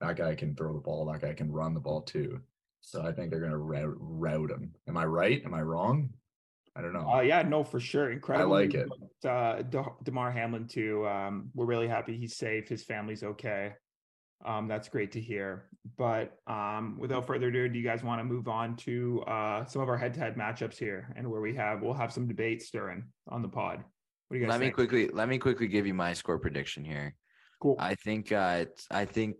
[0.00, 1.06] That guy can throw the ball.
[1.06, 2.40] That guy can run the ball too.
[2.80, 4.74] So I think they're going to route, route him.
[4.88, 5.42] Am I right?
[5.44, 6.10] Am I wrong?
[6.76, 7.10] I don't know.
[7.10, 8.10] Uh, yeah, no, for sure.
[8.10, 8.54] Incredible.
[8.54, 8.88] I like it.
[9.26, 9.62] Uh,
[10.02, 11.06] Damar Hamlin too.
[11.06, 12.68] Um, we're really happy he's safe.
[12.68, 13.72] His family's okay.
[14.44, 15.68] Um, that's great to hear.
[15.98, 19.82] But um, without further ado, do you guys want to move on to uh, some
[19.82, 23.42] of our head-to-head matchups here, and where we have we'll have some debate stirring on
[23.42, 23.84] the pod.
[24.30, 24.52] What do you guys?
[24.52, 24.78] Let think?
[24.78, 27.16] me quickly let me quickly give you my score prediction here.
[27.60, 27.74] Cool.
[27.80, 29.34] I think uh, I think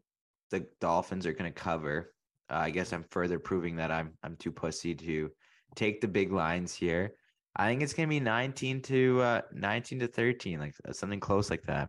[0.51, 2.13] the Dolphins are going to cover.
[2.51, 5.31] Uh, I guess I'm further proving that I'm I'm too pussy to
[5.77, 7.15] take the big lines here.
[7.55, 11.51] I think it's going to be 19 to uh, 19 to 13, like something close
[11.51, 11.89] like that.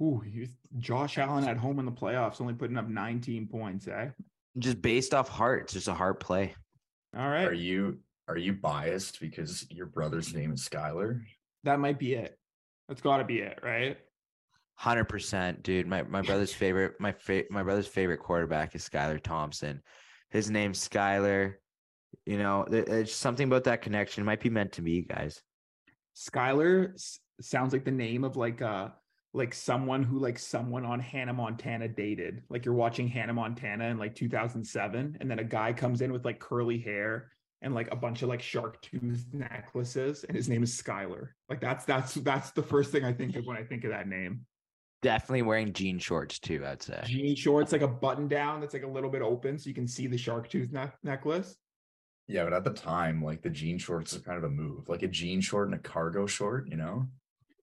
[0.00, 0.22] Ooh,
[0.78, 4.08] Josh Allen at home in the playoffs, only putting up 19 points, eh?
[4.56, 6.54] Just based off heart, it's just a heart play.
[7.16, 7.48] All right.
[7.48, 11.22] Are you are you biased because your brother's name is Skyler?
[11.64, 12.38] That might be it.
[12.88, 13.96] That's got to be it, right?
[14.74, 15.86] Hundred percent, dude.
[15.86, 19.82] My my brother's favorite my fa- my brother's favorite quarterback is Skylar Thompson.
[20.30, 21.54] His name's Skylar.
[22.26, 24.22] You know, there's something about that connection.
[24.22, 25.40] It might be meant to be, guys.
[26.16, 26.92] Skylar
[27.40, 28.94] sounds like the name of like a
[29.34, 32.42] like someone who like someone on Hannah Montana dated.
[32.50, 36.24] Like you're watching Hannah Montana in like 2007 and then a guy comes in with
[36.24, 37.30] like curly hair
[37.62, 41.28] and like a bunch of like shark tooth necklaces and his name is Skylar.
[41.48, 44.08] Like that's that's that's the first thing I think of when I think of that
[44.08, 44.44] name.
[45.00, 47.00] Definitely wearing jean shorts too, I'd say.
[47.06, 49.88] Jean shorts like a button down that's like a little bit open so you can
[49.88, 51.56] see the shark tooth ne- necklace.
[52.28, 55.02] Yeah, but at the time, like the jean shorts is kind of a move, like
[55.02, 57.08] a jean short and a cargo short, you know?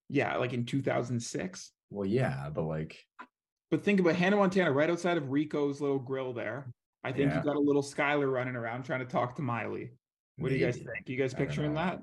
[0.09, 1.71] Yeah, like in 2006.
[1.91, 2.97] Well, yeah, but like,
[3.71, 6.73] but think about Hannah Montana right outside of Rico's little grill there.
[7.03, 7.37] I think yeah.
[7.37, 9.91] you got a little Skyler running around trying to talk to Miley.
[10.37, 10.59] What Maybe.
[10.59, 11.07] do you guys think?
[11.07, 12.01] you guys picturing that?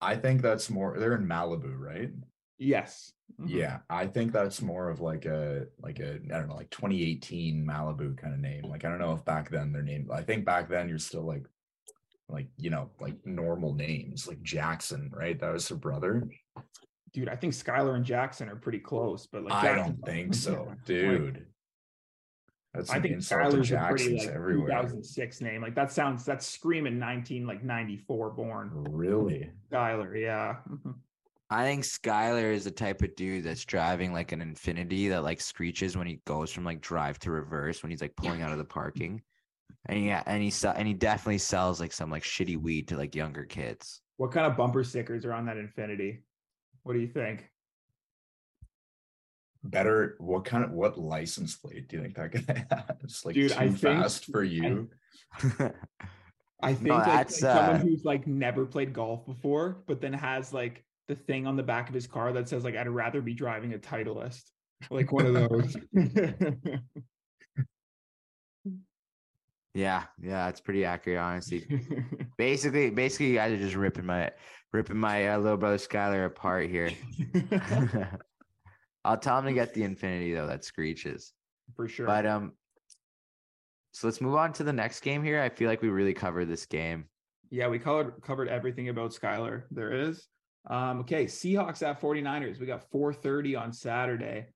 [0.00, 0.98] I think that's more.
[0.98, 2.10] They're in Malibu, right?
[2.58, 3.12] Yes.
[3.40, 3.56] Mm-hmm.
[3.58, 7.66] Yeah, I think that's more of like a like a I don't know like 2018
[7.66, 8.64] Malibu kind of name.
[8.64, 10.08] Like I don't know if back then their name.
[10.12, 11.44] I think back then you're still like
[12.28, 15.38] like you know like normal names like Jackson, right?
[15.38, 16.28] That was her brother
[17.16, 20.74] dude, I think Skylar and Jackson are pretty close, but like I don't think so,
[20.84, 21.46] dude.
[22.76, 24.82] That's I think Skylar's a pretty like everywhere.
[24.82, 25.62] 2006 name.
[25.62, 28.70] Like that sounds that's screaming 19 like 94 born.
[28.90, 29.50] Really?
[29.72, 30.56] Skylar, yeah.
[31.50, 35.40] I think Skylar is the type of dude that's driving like an Infiniti that like
[35.40, 38.58] screeches when he goes from like drive to reverse when he's like pulling out of
[38.58, 39.22] the parking.
[39.86, 42.96] And yeah, and he se- and he definitely sells like some like shitty weed to
[42.96, 44.02] like younger kids.
[44.16, 46.18] What kind of bumper stickers are on that Infiniti?
[46.82, 47.48] What do you think?
[49.70, 50.16] Better.
[50.18, 52.66] What kind of what license plate do you think that guy
[53.00, 53.24] has?
[53.24, 54.88] Like Dude, too I think- fast for you.
[56.62, 60.00] I think No, like, that's, like someone uh, who's like never played golf before, but
[60.00, 62.88] then has like the thing on the back of his car that says like I'd
[62.88, 64.42] rather be driving a Titleist,
[64.90, 65.76] like one of those.
[69.74, 71.66] yeah, yeah, it's pretty accurate, honestly.
[72.38, 74.30] basically, basically, you guys are just ripping my
[74.72, 76.90] ripping my uh, little brother Skylar apart here.
[79.06, 80.48] I'll tell him to get the Infiniti though.
[80.48, 81.32] That screeches.
[81.76, 82.06] For sure.
[82.06, 82.52] But um,
[83.92, 85.40] so let's move on to the next game here.
[85.40, 87.06] I feel like we really covered this game.
[87.50, 89.62] Yeah, we covered covered everything about Skylar.
[89.70, 90.26] There is.
[90.68, 92.58] Um, okay, Seahawks at 49ers.
[92.58, 94.48] We got 430 on Saturday.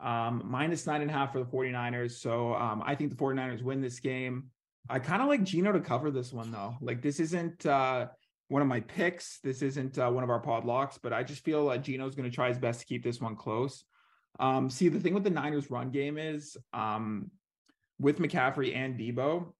[0.00, 2.12] Um, minus nine and a half for the 49ers.
[2.12, 4.46] So um, I think the 49ers win this game.
[4.88, 6.74] I kind of like Geno to cover this one though.
[6.80, 8.06] Like this isn't uh
[8.50, 9.38] one of my picks.
[9.44, 12.28] This isn't uh, one of our pod locks, but I just feel like Geno's going
[12.28, 13.84] to try his best to keep this one close.
[14.40, 17.30] Um, see, the thing with the Niners run game is um,
[18.00, 19.52] with McCaffrey and Deebo,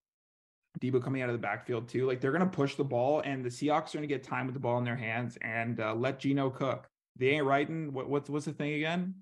[0.81, 2.07] Deebo coming out of the backfield too.
[2.07, 4.47] Like they're going to push the ball, and the Seahawks are going to get time
[4.47, 6.87] with the ball in their hands and uh, let Geno cook.
[7.17, 7.93] They ain't writing.
[7.93, 9.13] What, what's what's the thing again?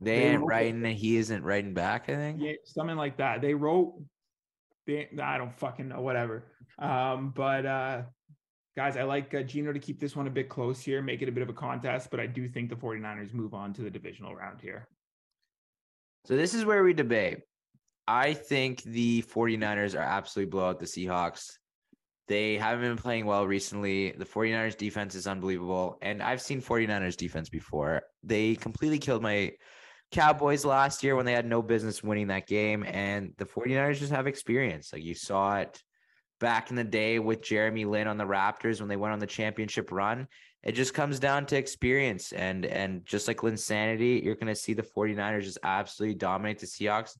[0.00, 2.08] They They ain't wrote- writing, he isn't writing back.
[2.08, 2.40] I think.
[2.42, 3.40] Yeah, something like that.
[3.40, 3.94] They wrote.
[4.86, 6.00] They, I don't fucking know.
[6.00, 6.44] Whatever.
[6.78, 8.02] Um, but uh,
[8.76, 11.28] guys, I like uh, Geno to keep this one a bit close here, make it
[11.28, 12.10] a bit of a contest.
[12.10, 14.88] But I do think the 49ers move on to the divisional round here.
[16.26, 17.38] So this is where we debate.
[18.08, 21.52] I think the 49ers are absolutely blow out the Seahawks.
[22.26, 24.10] They haven't been playing well recently.
[24.10, 25.98] The 49ers defense is unbelievable.
[26.02, 28.02] And I've seen 49ers defense before.
[28.24, 29.52] They completely killed my
[30.10, 32.82] Cowboys last year when they had no business winning that game.
[32.82, 34.92] And the 49ers just have experience.
[34.92, 35.80] Like you saw it
[36.40, 39.26] back in the day with Jeremy Lin on the Raptors when they went on the
[39.26, 40.26] championship run.
[40.66, 42.32] It just comes down to experience.
[42.32, 47.16] And and just like Linsanity, you're gonna see the 49ers just absolutely dominate the Seahawks.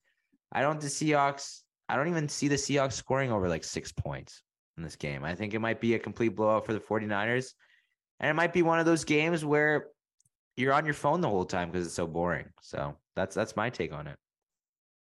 [0.50, 4.42] I don't the Seahawks, I don't even see the Seahawks scoring over like six points
[4.76, 5.24] in this game.
[5.24, 7.52] I think it might be a complete blowout for the 49ers.
[8.18, 9.88] And it might be one of those games where
[10.56, 12.46] you're on your phone the whole time because it's so boring.
[12.62, 14.16] So that's that's my take on it.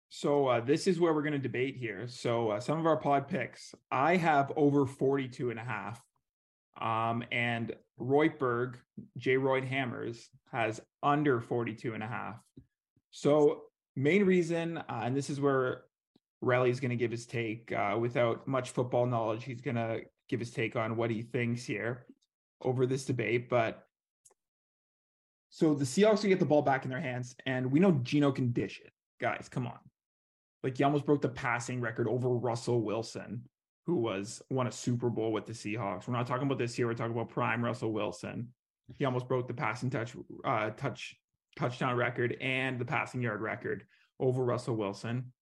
[0.09, 2.07] So uh, this is where we're going to debate here.
[2.09, 6.01] So uh, some of our pod picks, I have over 42 and a half.
[6.81, 8.77] Um, and Royberg,
[9.17, 9.37] J.
[9.37, 12.37] Royd Hammers has under 42 and a half.
[13.11, 13.63] So
[13.97, 15.83] main reason, uh, and this is where
[16.43, 19.45] Relly's going to give his take uh, without much football knowledge.
[19.45, 22.07] He's going to give his take on what he thinks here
[22.63, 23.49] over this debate.
[23.51, 23.87] But
[25.51, 28.31] so the Seahawks will get the ball back in their hands, and we know Geno
[28.33, 28.93] can dish it.
[29.21, 29.79] Guys, come on.
[30.63, 33.43] Like he almost broke the passing record over Russell Wilson,
[33.87, 36.07] who was won a Super Bowl with the Seahawks.
[36.07, 36.87] We're not talking about this here.
[36.87, 38.49] We're talking about prime Russell Wilson.
[38.99, 40.15] He almost broke the passing touch
[40.45, 41.17] uh, touch
[41.57, 43.85] touchdown record and the passing yard record
[44.19, 45.33] over Russell Wilson.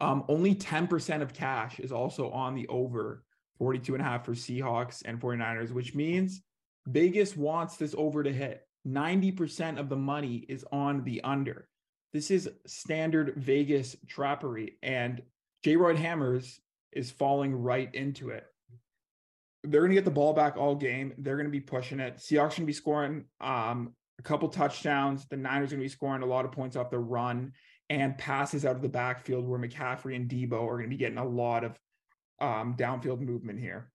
[0.00, 3.24] Um, only 10% of cash is also on the over
[3.58, 6.42] 42 and a half for Seahawks and 49ers, which means
[6.86, 8.66] Vegas wants this over to hit.
[8.86, 11.68] 90% of the money is on the under.
[12.12, 15.22] This is standard Vegas trappery, and
[15.62, 15.76] J.
[15.76, 16.60] Royd Hammers
[16.94, 18.44] is falling right into it.
[19.62, 21.14] They're going to get the ball back all game.
[21.18, 22.16] They're going to be pushing it.
[22.16, 25.26] Seahawks going to be scoring um, a couple touchdowns.
[25.26, 27.52] The Niners going to be scoring a lot of points off the run
[27.90, 31.18] and passes out of the backfield where McCaffrey and Deebo are going to be getting
[31.18, 31.78] a lot of
[32.40, 33.90] um, downfield movement here.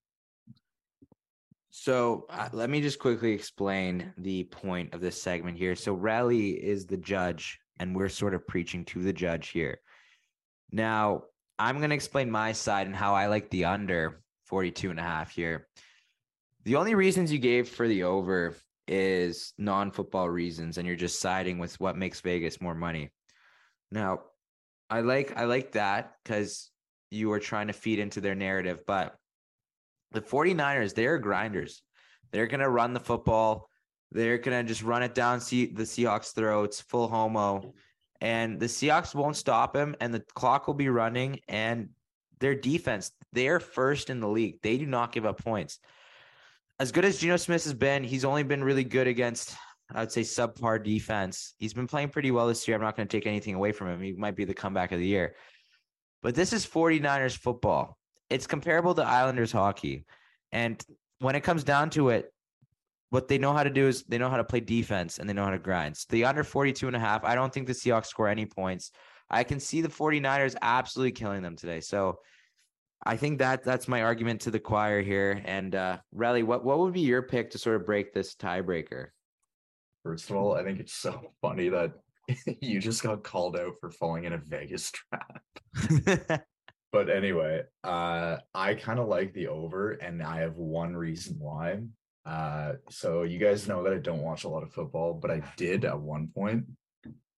[1.71, 5.75] So uh, let me just quickly explain the point of this segment here.
[5.75, 9.79] So Rally is the judge, and we're sort of preaching to the judge here.
[10.71, 11.23] Now,
[11.59, 15.03] I'm going to explain my side and how I like the under 42 and a
[15.03, 15.67] half here.
[16.63, 18.55] The only reasons you gave for the over
[18.87, 23.11] is non-football reasons and you're just siding with what makes Vegas more money.
[23.91, 24.21] Now,
[24.89, 26.71] I like I like that cuz
[27.11, 29.15] you are trying to feed into their narrative, but
[30.11, 31.83] the 49ers, they're grinders.
[32.31, 33.69] They're to run the football.
[34.11, 37.73] They're to just run it down see the Seahawks throats full homo
[38.21, 41.89] and the Seahawks won't stop him and the clock will be running and
[42.39, 44.61] their defense, they're first in the league.
[44.61, 45.79] They do not give up points.
[46.79, 49.55] As good as Geno Smith has been, he's only been really good against
[49.93, 51.55] I would say subpar defense.
[51.57, 52.77] He's been playing pretty well this year.
[52.77, 54.01] I'm not going to take anything away from him.
[54.01, 55.35] He might be the comeback of the year.
[56.21, 57.97] But this is 49ers football.
[58.29, 60.05] It's comparable to Islanders hockey.
[60.51, 60.83] And
[61.19, 62.31] when it comes down to it,
[63.09, 65.33] what they know how to do is they know how to play defense and they
[65.33, 65.97] know how to grind.
[65.97, 68.91] So the under 42 and a half, I don't think the Seahawks score any points.
[69.29, 71.81] I can see the 49ers absolutely killing them today.
[71.81, 72.19] So
[73.03, 75.41] I think that that's my argument to the choir here.
[75.45, 79.07] And uh Relly, what what would be your pick to sort of break this tiebreaker?
[80.03, 81.93] First of all, I think it's so funny that
[82.61, 86.43] you just got called out for falling in a Vegas trap.
[86.91, 91.79] but anyway, uh I kind of like the over and I have one reason why.
[92.29, 95.41] Uh so you guys know that I don't watch a lot of football, but I
[95.57, 96.65] did at one point.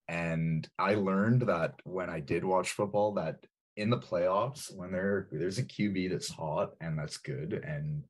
[0.08, 3.36] And I learned that when I did watch football that
[3.76, 8.02] in the playoffs when there there's a QB that's hot and that's good and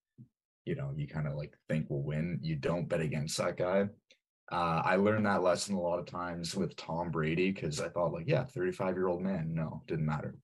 [0.65, 3.89] you know you kind of like think will win, you don't bet against that guy.
[4.51, 8.13] Uh, I learned that lesson a lot of times with Tom Brady because I thought
[8.13, 10.35] like, yeah, 35 year old man, no, didn't matter.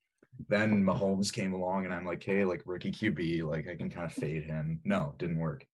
[0.48, 4.06] Then Mahomes came along and I'm like, hey, like rookie QB, like I can kind
[4.06, 4.80] of fade him.
[4.84, 5.66] No, didn't work.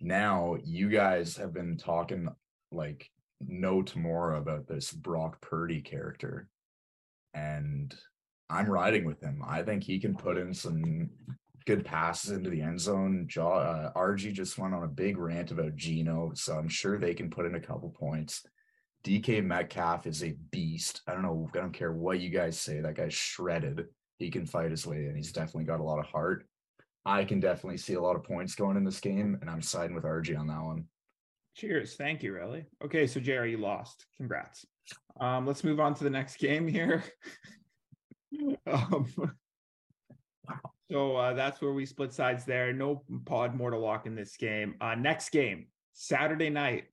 [0.00, 2.28] Now you guys have been talking
[2.72, 6.48] like no tomorrow about this Brock Purdy character.
[7.34, 7.94] And
[8.50, 9.42] I'm riding with him.
[9.46, 11.10] I think he can put in some
[11.66, 13.28] good passes into the end zone.
[13.36, 17.28] uh, RG just went on a big rant about Geno, so I'm sure they can
[17.28, 18.42] put in a couple points.
[19.04, 21.02] DK Metcalf is a beast.
[21.06, 21.48] I don't know.
[21.54, 22.80] I don't care what you guys say.
[22.80, 23.84] That guy's shredded.
[24.18, 26.46] He can fight his way, and he's definitely got a lot of heart.
[27.08, 29.96] I can definitely see a lot of points going in this game, and I'm siding
[29.96, 30.84] with RG on that one.
[31.56, 31.94] Cheers.
[31.96, 32.66] Thank you, Riley.
[32.84, 34.04] Okay, so Jerry, you lost.
[34.18, 34.66] Congrats.
[35.18, 37.02] Um, let's move on to the next game here.
[38.66, 39.06] um,
[40.90, 42.74] so uh, that's where we split sides there.
[42.74, 44.74] No pod more to lock in this game.
[44.78, 46.84] Uh, next game, Saturday night.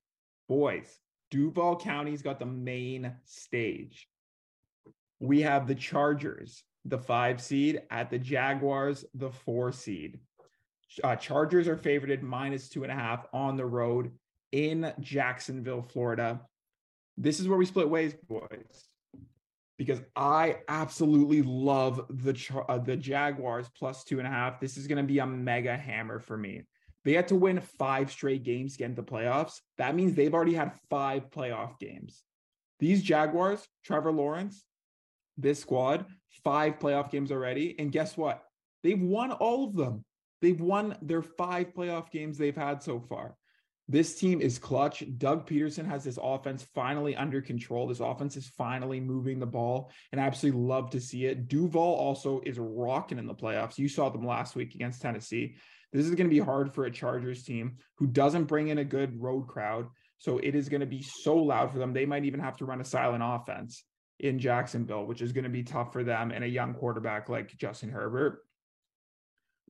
[0.48, 0.98] Boys,
[1.30, 4.08] Duval County's got the main stage.
[5.20, 10.20] We have the Chargers, the five seed, at the Jaguars, the four seed.
[11.04, 14.12] Uh, Chargers are favored minus two and a half on the road
[14.52, 16.42] in Jacksonville, Florida.
[17.18, 18.88] This is where we split ways, boys
[19.78, 24.60] because I absolutely love the uh, the Jaguars plus two and a half.
[24.60, 26.64] This is going to be a mega hammer for me.
[27.04, 29.60] They had to win five straight games to get into playoffs.
[29.78, 32.24] That means they've already had five playoff games.
[32.80, 34.66] These Jaguars, Trevor Lawrence,
[35.38, 36.06] this squad,
[36.44, 37.76] five playoff games already.
[37.80, 38.44] And guess what?
[38.84, 40.06] They've won all of them.
[40.42, 43.36] They've won their five playoff games they've had so far.
[43.88, 45.04] This team is clutch.
[45.18, 47.88] Doug Pederson has this offense finally under control.
[47.88, 51.48] This offense is finally moving the ball, and I absolutely love to see it.
[51.48, 53.78] Duval also is rocking in the playoffs.
[53.78, 55.56] You saw them last week against Tennessee.
[55.94, 58.84] This is going to be hard for a Chargers team who doesn't bring in a
[58.84, 59.88] good road crowd.
[60.18, 61.94] So it is going to be so loud for them.
[61.94, 63.84] They might even have to run a silent offense
[64.20, 67.56] in Jacksonville, which is going to be tough for them and a young quarterback like
[67.58, 68.40] Justin Herbert.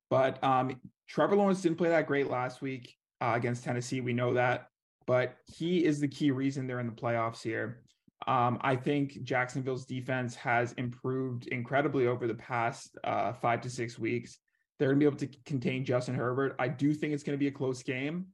[0.08, 4.00] But um, Trevor Lawrence didn't play that great last week uh, against Tennessee.
[4.00, 4.68] We know that,
[5.06, 7.82] but he is the key reason they're in the playoffs here.
[8.26, 13.98] Um, I think Jacksonville's defense has improved incredibly over the past uh, five to six
[13.98, 14.38] weeks.
[14.78, 16.56] They're going to be able to contain Justin Herbert.
[16.58, 18.26] I do think it's going to be a close game,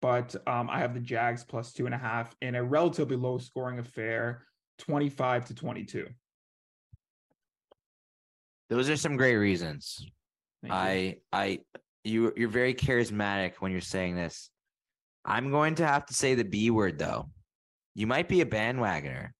[0.00, 3.38] but um, I have the Jags plus two and a half in a relatively low
[3.38, 4.44] scoring affair,
[4.78, 6.06] 25 to 22.
[8.70, 10.06] Those are some great reasons.
[10.68, 11.60] I I
[12.04, 14.50] you you're very charismatic when you're saying this.
[15.24, 17.30] I'm going to have to say the B word though.
[17.94, 19.30] You might be a bandwagoner.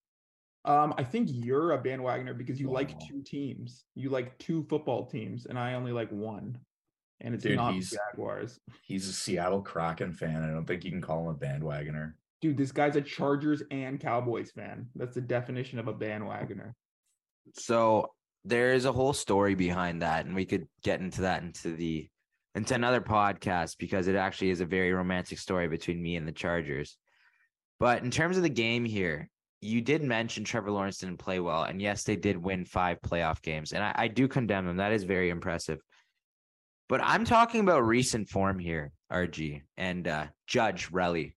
[0.64, 3.84] Um, I think you're a bandwagoner because you like two teams.
[3.94, 6.58] You like two football teams, and I only like one.
[7.20, 8.60] And it's Dude, not he's, Jaguars.
[8.82, 10.42] He's a Seattle Kraken fan.
[10.42, 12.12] I don't think you can call him a bandwagoner.
[12.40, 14.86] Dude, this guy's a Chargers and Cowboys fan.
[14.94, 16.72] That's the definition of a bandwagoner.
[17.54, 18.12] So
[18.44, 22.08] there is a whole story behind that, and we could get into that into the
[22.54, 26.32] into another podcast because it actually is a very romantic story between me and the
[26.32, 26.96] Chargers.
[27.78, 29.28] But in terms of the game here,
[29.60, 31.64] you did mention Trevor Lawrence didn't play well.
[31.64, 33.72] And yes, they did win five playoff games.
[33.72, 34.76] And I, I do condemn them.
[34.76, 35.80] That is very impressive.
[36.88, 41.34] But I'm talking about recent form here, RG and uh, Judge Relly.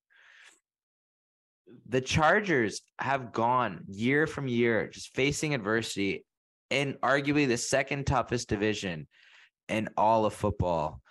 [1.88, 6.26] The Chargers have gone year from year, just facing adversity
[6.70, 9.08] in arguably the second toughest division
[9.68, 11.02] in all of football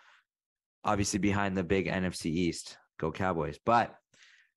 [0.85, 2.77] obviously behind the big NFC East.
[2.99, 3.59] Go Cowboys.
[3.65, 3.95] But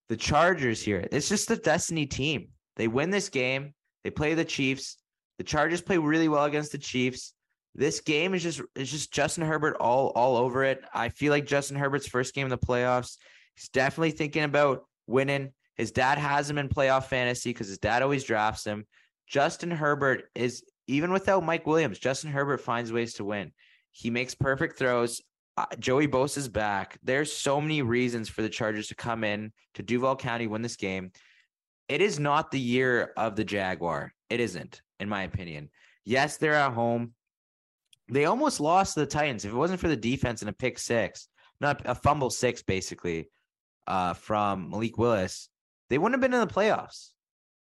[0.09, 2.49] the Chargers here, it's just the destiny team.
[2.75, 3.73] They win this game.
[4.03, 4.97] They play the Chiefs.
[5.37, 7.33] The Chargers play really well against the Chiefs.
[7.75, 10.83] This game is just it's just Justin Herbert all all over it.
[10.93, 13.17] I feel like Justin Herbert's first game in the playoffs.
[13.55, 15.53] He's definitely thinking about winning.
[15.75, 18.85] His dad has him in playoff fantasy because his dad always drafts him.
[19.27, 23.51] Justin Herbert is even without Mike Williams, Justin Herbert finds ways to win.
[23.91, 25.21] He makes perfect throws
[25.57, 26.97] uh, Joey Bosa is back.
[27.03, 30.75] There's so many reasons for the Chargers to come in to Duval County, win this
[30.75, 31.11] game.
[31.87, 34.13] It is not the year of the Jaguar.
[34.29, 35.69] It isn't, in my opinion.
[36.05, 37.13] Yes, they're at home.
[38.09, 39.45] They almost lost to the Titans.
[39.45, 41.27] If it wasn't for the defense and a pick six,
[41.61, 43.29] not a fumble six, basically,
[43.85, 45.49] uh, from Malik Willis,
[45.93, 47.09] they wouldn't have been in the playoffs.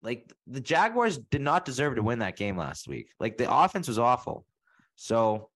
[0.00, 3.10] Like the Jaguars did not deserve to win that game last week.
[3.18, 4.46] Like the offense was awful.
[4.94, 5.50] So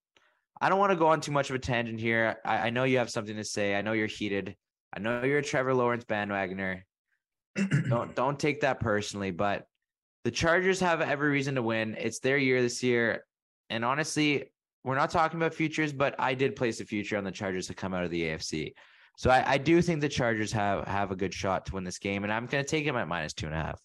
[0.60, 2.38] I don't want to go on too much of a tangent here.
[2.44, 3.76] I, I know you have something to say.
[3.76, 4.56] I know you're heated.
[4.92, 6.82] I know you're a Trevor Lawrence bandwagoner.
[7.88, 9.68] don't don't take that personally, but
[10.24, 11.94] the Chargers have every reason to win.
[11.96, 13.26] It's their year this year.
[13.70, 14.50] And honestly,
[14.82, 17.74] we're not talking about futures, but I did place a future on the Chargers to
[17.74, 18.72] come out of the AFC.
[19.16, 21.98] So I, I do think the Chargers have have a good shot to win this
[21.98, 23.80] game, and I'm going to take them at minus two and a half.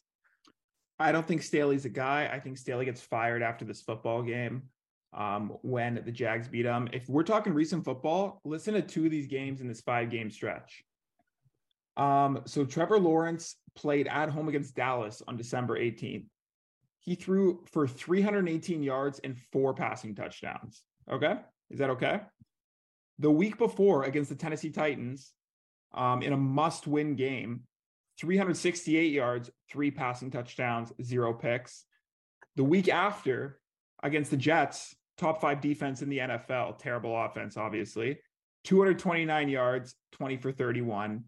[0.99, 2.29] I don't think Staley's a guy.
[2.31, 4.63] I think Staley gets fired after this football game
[5.13, 6.89] um, when the Jags beat them.
[6.93, 10.29] If we're talking recent football, listen to two of these games in this five game
[10.29, 10.83] stretch.
[11.97, 16.25] Um, so Trevor Lawrence played at home against Dallas on December 18th.
[16.99, 20.83] He threw for 318 yards and four passing touchdowns.
[21.11, 21.35] Okay.
[21.69, 22.21] Is that okay?
[23.21, 25.31] The week before against the Tennessee Titans,
[25.93, 27.61] um, in a must win game,
[28.19, 31.85] 368 yards, three passing touchdowns, zero picks.
[32.55, 33.59] The week after
[34.01, 38.17] against the Jets, top five defense in the NFL, terrible offense, obviously,
[38.63, 41.23] 229 yards, 20 for 31.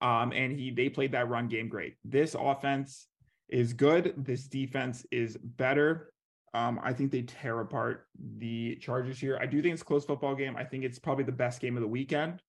[0.00, 1.94] Um, and he they played that run game great.
[2.04, 3.06] This offense
[3.48, 4.12] is good.
[4.16, 6.12] This defense is better.
[6.54, 8.06] Um, I think they tear apart
[8.38, 9.38] the Chargers here.
[9.40, 10.56] I do think it's a close football game.
[10.56, 12.42] I think it's probably the best game of the weekend.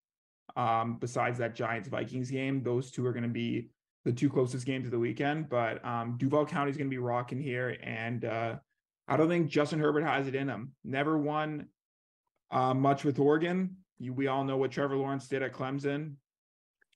[0.55, 3.69] Um, besides that Giants Vikings game, those two are going to be
[4.05, 5.49] the two closest games of the weekend.
[5.49, 8.55] But um, Duval County is going to be rocking here, and uh,
[9.07, 10.71] I don't think Justin Herbert has it in him.
[10.83, 11.67] Never won
[12.51, 13.77] uh, much with Oregon.
[13.99, 16.15] You, we all know what Trevor Lawrence did at Clemson.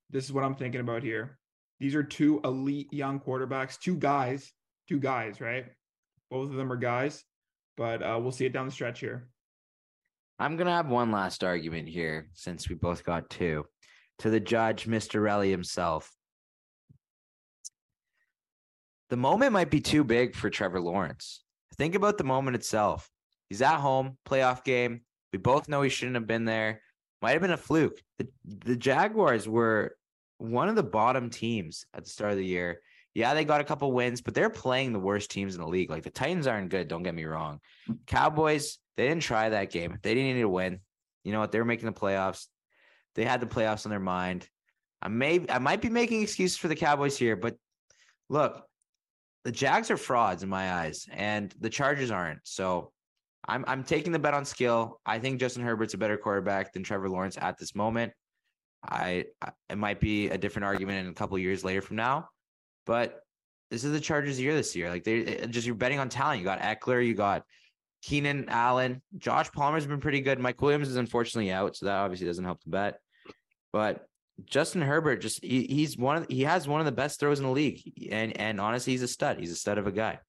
[0.09, 1.37] This is what I'm thinking about here.
[1.79, 4.51] These are two elite young quarterbacks, two guys,
[4.87, 5.65] two guys, right?
[6.33, 7.23] Both of them are guys,
[7.77, 9.27] but uh, we'll see it down the stretch here.
[10.39, 13.67] I'm gonna have one last argument here since we both got two.
[14.17, 15.21] To the judge, Mr.
[15.21, 16.11] Relly himself.
[19.11, 21.43] The moment might be too big for Trevor Lawrence.
[21.77, 23.11] Think about the moment itself.
[23.47, 25.01] He's at home, playoff game.
[25.33, 26.81] We both know he shouldn't have been there.
[27.21, 28.01] Might have been a fluke.
[28.17, 28.27] The,
[28.65, 29.97] the Jaguars were
[30.39, 32.79] one of the bottom teams at the start of the year.
[33.15, 35.89] Yeah, they got a couple wins, but they're playing the worst teams in the league.
[35.89, 37.59] Like the Titans aren't good, don't get me wrong.
[37.87, 37.93] Mm-hmm.
[38.07, 39.97] Cowboys, they didn't try that game.
[40.01, 40.79] They didn't need to win.
[41.23, 41.51] You know what?
[41.51, 42.47] They were making the playoffs.
[43.15, 44.49] They had the playoffs on their mind.
[45.01, 47.55] I may I might be making excuses for the Cowboys here, but
[48.29, 48.65] look,
[49.43, 52.39] the Jags are frauds in my eyes, and the Chargers aren't.
[52.43, 52.91] So
[53.47, 55.01] I'm I'm taking the bet on skill.
[55.05, 58.13] I think Justin Herbert's a better quarterback than Trevor Lawrence at this moment.
[58.83, 62.29] I, I it might be a different argument in a couple years later from now,
[62.85, 63.21] but
[63.71, 64.89] this is the Chargers' year this year.
[64.89, 66.39] Like they just you're betting on talent.
[66.39, 67.43] You got Ekeler, you got
[68.03, 70.39] Keenan Allen, Josh Palmer's been pretty good.
[70.39, 72.99] Mike Williams is unfortunately out, so that obviously doesn't help the bet.
[73.71, 74.05] But
[74.45, 77.45] Justin Herbert just he, he's one of he has one of the best throws in
[77.45, 77.81] the league,
[78.11, 79.39] and and honestly, he's a stud.
[79.39, 80.19] He's a stud of a guy.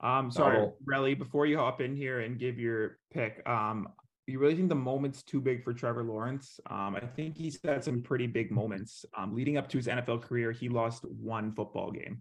[0.00, 0.68] Um, sorry.
[0.86, 3.88] Relly, before you hop in here and give your pick, um,
[4.26, 6.58] you really think the moment's too big for Trevor Lawrence?
[6.68, 9.04] Um, I think he's had some pretty big moments.
[9.16, 12.20] Um, leading up to his NFL career, he lost one football game.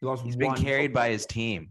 [0.00, 0.24] He lost.
[0.24, 1.70] He's been carried by his team.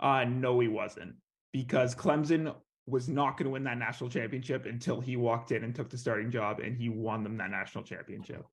[0.00, 1.14] Uh, no, he wasn't
[1.52, 2.54] because Clemson
[2.86, 5.98] was not going to win that national championship until he walked in and took the
[5.98, 8.44] starting job and he won them that national championship.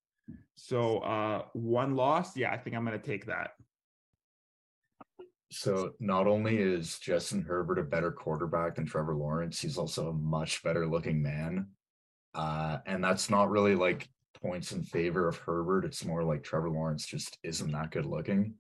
[0.55, 2.38] So, uh, one loss.
[2.38, 3.51] Yeah, I think I'm going to take that.
[5.52, 10.14] So not only is Justin Herbert a better quarterback than Trevor Lawrence, he's also a
[10.14, 11.68] much better looking man.
[12.36, 14.08] Uh, and that's not really like
[14.41, 15.86] points in favor of Herbert.
[15.86, 18.54] It's more like Trevor Lawrence just isn't that good looking.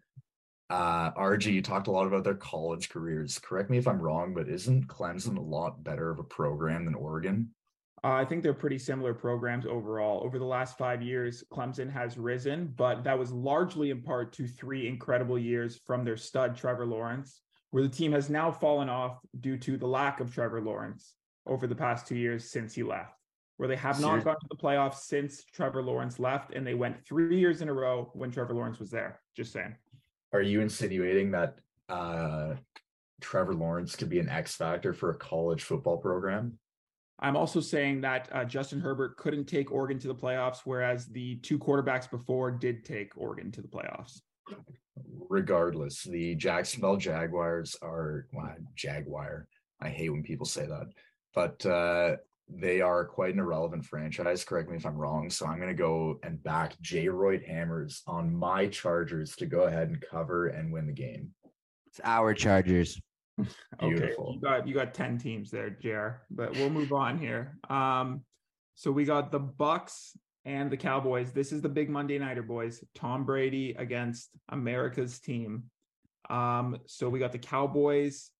[0.69, 3.39] Uh, RG, you talked a lot about their college careers.
[3.39, 6.95] Correct me if I'm wrong, but isn't Clemson a lot better of a program than
[6.95, 7.49] Oregon?
[8.03, 10.23] Uh, I think they're pretty similar programs overall.
[10.23, 14.47] Over the last five years, Clemson has risen, but that was largely in part to
[14.47, 17.41] three incredible years from their stud, Trevor Lawrence,
[17.71, 21.67] where the team has now fallen off due to the lack of Trevor Lawrence over
[21.67, 23.13] the past two years since he left,
[23.57, 27.05] where they have not gone to the playoffs since Trevor Lawrence left, and they went
[27.05, 29.19] three years in a row when Trevor Lawrence was there.
[29.35, 29.75] Just saying.
[30.31, 31.57] Are you insinuating that
[31.89, 32.53] uh,
[33.19, 36.57] Trevor Lawrence could be an X factor for a college football program?
[37.21, 41.35] I'm also saying that uh, Justin Herbert couldn't take Oregon to the playoffs, whereas the
[41.37, 44.21] two quarterbacks before did take Oregon to the playoffs.
[45.29, 49.47] Regardless, the Jacksonville Jaguars are well, Jaguar.
[49.81, 50.87] I hate when people say that,
[51.33, 52.17] but uh,
[52.49, 54.43] they are quite an irrelevant franchise.
[54.43, 55.29] Correct me if I'm wrong.
[55.29, 57.07] So I'm going to go and back J.
[57.09, 61.31] Royd Hammers on my Chargers to go ahead and cover and win the game.
[61.87, 62.99] It's our Chargers.
[63.79, 64.25] Beautiful.
[64.27, 66.21] Okay, you got you got 10 teams there, JR.
[66.29, 67.57] But we'll move on here.
[67.69, 68.21] Um,
[68.75, 71.31] so we got the Bucks and the Cowboys.
[71.31, 72.83] This is the big Monday nighter, boys.
[72.95, 75.63] Tom Brady against America's team.
[76.29, 78.31] Um, so we got the Cowboys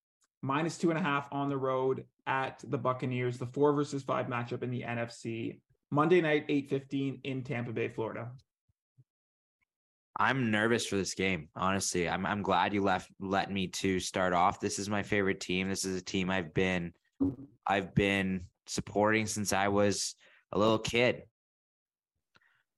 [0.42, 4.28] minus two and a half on the road at the Buccaneers, the four versus five
[4.28, 5.60] matchup in the NFC.
[5.92, 8.32] Monday night, 8:15 in Tampa Bay, Florida.
[10.20, 11.48] I'm nervous for this game.
[11.56, 14.60] Honestly, I'm I'm glad you left let me to start off.
[14.60, 15.70] This is my favorite team.
[15.70, 16.92] This is a team I've been
[17.66, 20.16] I've been supporting since I was
[20.52, 21.24] a little kid.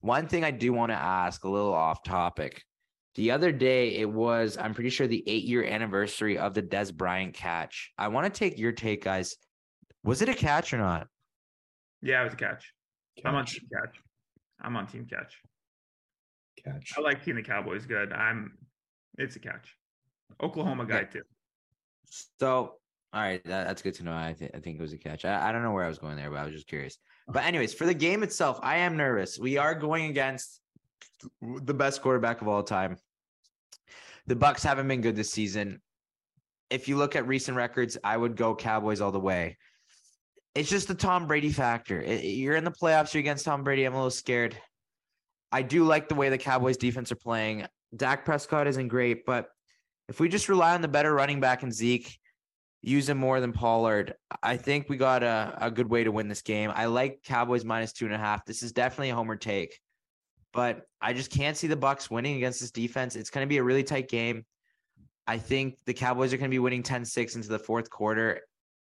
[0.02, 2.64] One thing I do want to ask, a little off topic.
[3.16, 6.94] The other day, it was, I'm pretty sure, the eight year anniversary of the Dez
[6.94, 7.92] Bryant catch.
[7.98, 9.36] I want to take your take, guys.
[10.04, 11.08] Was it a catch or not?
[12.02, 12.74] Yeah, it was a catch.
[13.26, 14.00] I'm on team catch.
[14.62, 15.38] I'm on team catch.
[16.64, 16.94] Catch.
[16.98, 18.14] I like team the Cowboys good.
[18.14, 18.58] I'm
[19.18, 19.76] it's a catch.
[20.42, 21.06] Oklahoma guy Yeah.
[21.06, 21.22] too.
[22.40, 22.76] So,
[23.14, 24.14] all right, that, that's good to know.
[24.14, 25.26] I, th- I think it was a catch.
[25.26, 26.98] I, I don't know where I was going there, but I was just curious.
[27.28, 29.38] But, anyways, for the game itself, I am nervous.
[29.40, 30.62] We are going against
[31.42, 32.98] the best quarterback of all time.
[34.28, 35.82] The Bucks haven't been good this season.
[36.70, 39.58] If you look at recent records, I would go Cowboys all the way.
[40.56, 42.02] It's just the Tom Brady factor.
[42.02, 43.84] I- you're in the playoffs, you're against Tom Brady.
[43.84, 44.58] I'm a little scared.
[45.52, 47.66] I do like the way the Cowboys defense are playing.
[47.96, 49.50] Dak Prescott isn't great, but
[50.08, 52.18] if we just rely on the better running back and Zeke,
[52.82, 56.28] use him more than Pollard, I think we got a, a good way to win
[56.28, 56.72] this game.
[56.74, 58.46] I like Cowboys minus two and a half.
[58.46, 59.80] This is definitely a homer take,
[60.52, 63.16] but I just can't see the Bucks winning against this defense.
[63.16, 64.46] It's going to be a really tight game.
[65.28, 68.42] I think the Cowboys are going to be winning 10-6 into the fourth quarter.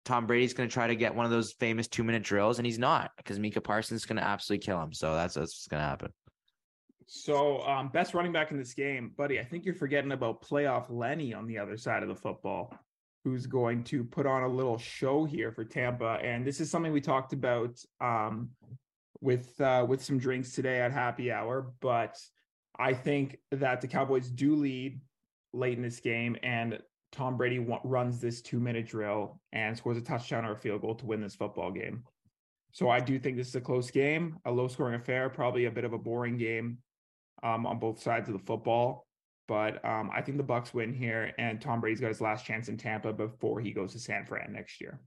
[0.05, 2.79] Tom Brady's going to try to get one of those famous two-minute drills, and he's
[2.79, 4.93] not because Micah Parsons is going to absolutely kill him.
[4.93, 6.13] So that's that's what's going to happen.
[7.07, 9.39] So um best running back in this game, buddy.
[9.39, 12.77] I think you're forgetting about playoff Lenny on the other side of the football,
[13.25, 16.19] who's going to put on a little show here for Tampa.
[16.23, 18.51] And this is something we talked about um
[19.21, 21.73] with uh with some drinks today at happy hour.
[21.81, 22.19] But
[22.79, 25.01] I think that the Cowboys do lead
[25.53, 26.79] late in this game, and
[27.13, 30.83] Tom Brady wa- runs this two minute drill and scores a touchdown or a field
[30.83, 32.03] goal to win this football game.
[32.73, 35.71] So I do think this is a close game, a low scoring affair, probably a
[35.71, 36.79] bit of a boring game
[37.43, 39.07] um, on both sides of the football.
[39.49, 42.69] But um, I think the Bucks win here, and Tom Brady's got his last chance
[42.69, 45.01] in Tampa before he goes to San Fran next year.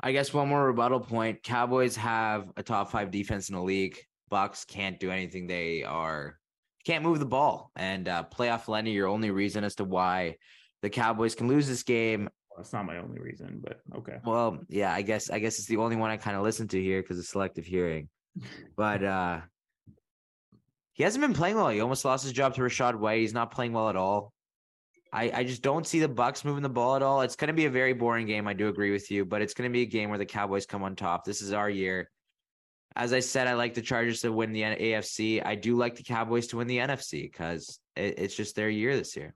[0.00, 1.42] I guess one more rebuttal point.
[1.42, 3.98] Cowboys have a top five defense in the league.
[4.30, 5.46] Bucks can't do anything.
[5.46, 6.38] They are
[6.84, 7.70] can't move the ball.
[7.76, 10.36] And uh, playoff Lenny, your only reason as to why
[10.80, 12.28] the Cowboys can lose this game.
[12.50, 14.18] Well, that's not my only reason, but okay.
[14.24, 16.82] Well, yeah, I guess I guess it's the only one I kind of listen to
[16.82, 18.08] here because of selective hearing.
[18.76, 19.40] But uh
[20.92, 21.68] he hasn't been playing well.
[21.68, 23.20] He almost lost his job to Rachaad White.
[23.20, 24.32] He's not playing well at all.
[25.12, 27.20] I, I just don't see the Bucks moving the ball at all.
[27.20, 28.48] It's going to be a very boring game.
[28.48, 30.64] I do agree with you, but it's going to be a game where the Cowboys
[30.64, 31.24] come on top.
[31.24, 32.10] This is our year.
[32.96, 35.44] As I said, I like the Chargers to win the AFC.
[35.44, 38.96] I do like the Cowboys to win the NFC because it, it's just their year
[38.96, 39.34] this year.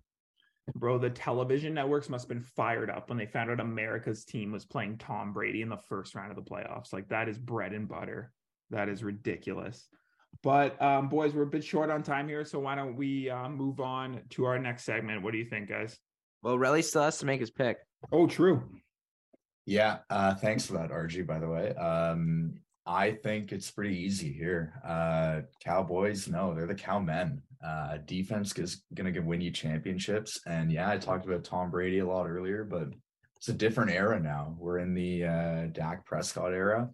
[0.75, 4.51] Bro, the television networks must have been fired up when they found out America's team
[4.51, 6.93] was playing Tom Brady in the first round of the playoffs.
[6.93, 8.33] Like that is bread and butter.
[8.71, 9.89] That is ridiculous.
[10.43, 13.49] But um, boys, we're a bit short on time here, so why don't we uh,
[13.49, 15.23] move on to our next segment?
[15.23, 15.99] What do you think, guys?
[16.43, 17.79] Well, Relly still has to make his pick.
[18.13, 18.63] Oh, true.
[19.65, 21.27] Yeah, uh, thanks for that, RG.
[21.27, 22.55] By the way, um,
[22.87, 24.81] I think it's pretty easy here.
[24.87, 27.43] Uh, Cowboys, no, they're the cowmen.
[27.65, 31.99] Uh, defense is going to win you championships, and yeah, I talked about Tom Brady
[31.99, 32.89] a lot earlier, but
[33.37, 34.55] it's a different era now.
[34.59, 36.91] We're in the uh, Dak Prescott era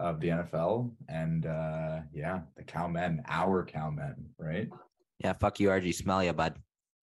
[0.00, 4.68] of the NFL, and uh, yeah, the cowmen, our cowmen, right?
[5.18, 5.94] Yeah, fuck you, RG.
[5.94, 6.56] Smell ya, bud.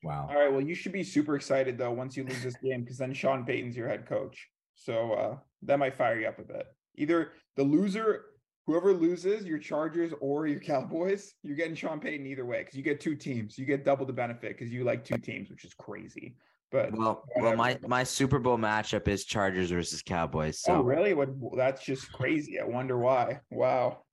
[0.03, 0.27] Wow.
[0.29, 0.51] All right.
[0.51, 3.45] Well, you should be super excited though once you lose this game because then Sean
[3.45, 4.47] Payton's your head coach.
[4.75, 6.65] So uh, that might fire you up a bit.
[6.95, 8.25] Either the loser,
[8.65, 12.83] whoever loses, your Chargers or your Cowboys, you're getting Sean Payton either way because you
[12.83, 13.57] get two teams.
[13.57, 16.35] You get double the benefit because you like two teams, which is crazy.
[16.71, 20.61] But Well, well, my my Super Bowl matchup is Chargers versus Cowboys.
[20.67, 21.13] Oh, so oh, really?
[21.13, 21.29] What?
[21.55, 22.59] That's just crazy.
[22.59, 23.39] I wonder why.
[23.49, 24.03] Wow.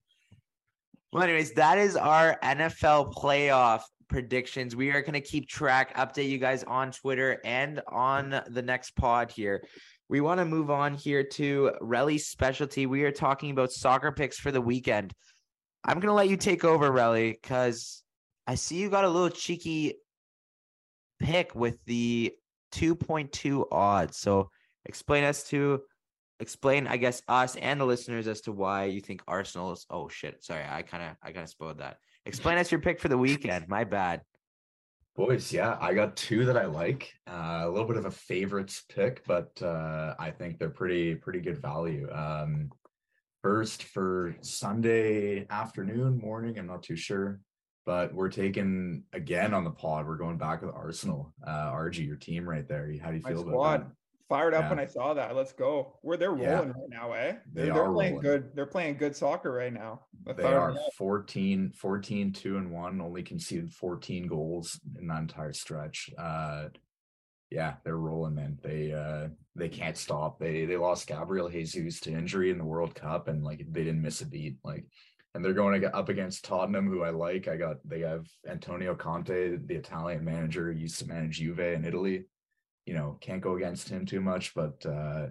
[1.12, 4.76] Well, anyways, that is our NFL playoff predictions.
[4.76, 8.96] We are going to keep track, update you guys on Twitter and on the next
[8.96, 9.64] pod here.
[10.08, 12.86] We want to move on here to Relly's specialty.
[12.86, 15.12] We are talking about soccer picks for the weekend.
[15.84, 18.02] I'm going to let you take over, Relly, because
[18.46, 19.94] I see you got a little cheeky
[21.20, 22.34] pick with the
[22.74, 24.18] 2.2 odds.
[24.18, 24.50] So
[24.84, 25.82] explain us to
[26.40, 29.86] explain, I guess, us and the listeners as to why you think Arsenal is.
[29.90, 30.44] Oh shit!
[30.44, 31.98] Sorry, I kind of I kind of spoiled that.
[32.26, 33.68] Explain us your pick for the weekend.
[33.68, 34.22] My bad.
[35.16, 37.12] Boys, yeah, I got two that I like.
[37.28, 41.40] Uh, a little bit of a favorites pick, but uh, I think they're pretty pretty
[41.40, 42.08] good value.
[42.12, 42.70] Um,
[43.42, 47.40] first for Sunday afternoon, morning, I'm not too sure,
[47.86, 50.06] but we're taking again on the pod.
[50.06, 51.32] We're going back with Arsenal.
[51.46, 52.90] Uh, RG, your team right there.
[53.02, 53.92] How do you My feel about squad that?
[54.28, 54.70] fired up Yeah.
[54.70, 55.36] when I saw that.
[55.36, 55.98] Let's go.
[56.02, 56.58] Where they're rolling Yeah.
[56.58, 57.32] right now, eh?
[57.52, 58.20] They They're, they're playing rolling.
[58.22, 58.50] good.
[58.54, 60.00] They're playing good soccer right now.
[60.36, 65.52] They are me 14, 14, 2 and 1, only conceded 14 goals in that entire
[65.52, 66.10] stretch.
[66.16, 66.68] Uh
[67.50, 68.58] yeah, they're rolling, man.
[68.62, 70.40] They uh they can't stop.
[70.40, 74.02] They they lost Gabriel Jesus to injury in the World Cup and like they didn't
[74.02, 74.56] miss a beat.
[74.64, 74.86] Like
[75.34, 77.48] and they're going to get up against Tottenham, who I like.
[77.48, 82.24] I got they have Antonio Conte, the Italian manager, used to manage Juve in Italy.
[82.86, 85.28] You know, can't go against him too much, but uh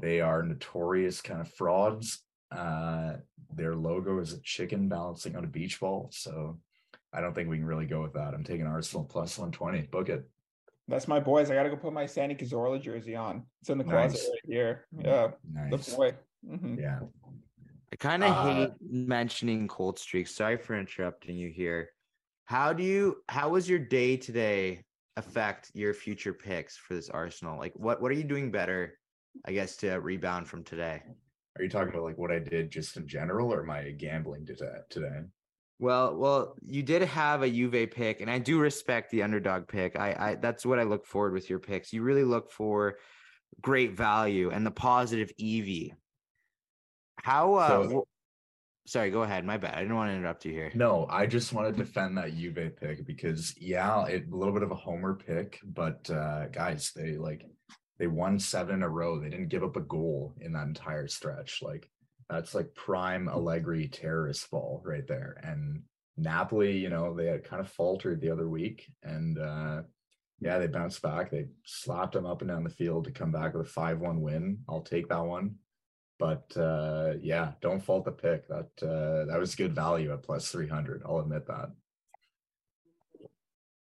[0.00, 2.22] they are notorious kind of frauds.
[2.54, 3.14] Uh
[3.54, 6.10] their logo is a chicken balancing on a beach ball.
[6.12, 6.58] So
[7.12, 8.34] I don't think we can really go with that.
[8.34, 9.82] I'm taking Arsenal plus 120.
[9.90, 10.28] Book it.
[10.88, 11.50] That's my boys.
[11.50, 13.44] I gotta go put my Santi Cazorla jersey on.
[13.60, 14.28] It's in the closet Nice.
[14.30, 14.86] right here.
[14.92, 15.28] Yeah,
[15.70, 15.94] the Nice.
[15.94, 16.14] boy.
[16.46, 16.78] Mhm.
[16.80, 17.00] Yeah.
[17.92, 20.34] I kind of Uh, hate mentioning cold streaks.
[20.34, 21.90] Sorry for interrupting you here.
[22.44, 23.22] How do you?
[23.28, 24.84] How was your day today
[25.16, 27.58] affect your future picks for this Arsenal?
[27.58, 28.98] Like, what what are you doing better?
[29.44, 31.02] I guess to rebound from today.
[31.56, 34.78] Are you talking about like what I did just in general or my gambling today?
[34.90, 35.20] today?
[35.80, 39.98] Well, well, you did have a Juve pick, and I do respect the underdog pick.
[39.98, 41.92] I, I that's what I look forward with your picks.
[41.92, 42.98] You really look for
[43.60, 45.96] great value and the positive EV.
[47.22, 47.54] How?
[47.54, 48.08] Uh, So-
[48.86, 49.44] sorry, go ahead.
[49.44, 49.74] My bad.
[49.74, 50.70] I didn't want to interrupt you here.
[50.74, 54.62] No, I just want to defend that Juve pick because yeah, it a little bit
[54.62, 57.44] of a homer pick, but uh guys, they like
[57.98, 59.18] they won seven in a row.
[59.18, 61.60] They didn't give up a goal in that entire stretch.
[61.62, 61.90] Like
[62.30, 65.40] that's like prime Allegri terrorist ball right there.
[65.42, 65.82] And
[66.16, 69.82] Napoli, you know, they had kind of faltered the other week and uh
[70.40, 71.30] yeah, they bounced back.
[71.32, 74.58] They slapped them up and down the field to come back with a 5-1 win.
[74.68, 75.56] I'll take that one.
[76.18, 78.48] But uh yeah, don't fault the pick.
[78.48, 81.02] That uh that was good value at plus 300.
[81.06, 81.70] I'll admit that.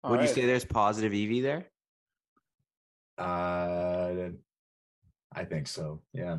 [0.04, 1.68] All Would you say there's positive EV there?
[3.18, 4.30] Uh
[5.36, 6.02] I think so.
[6.14, 6.38] Yeah.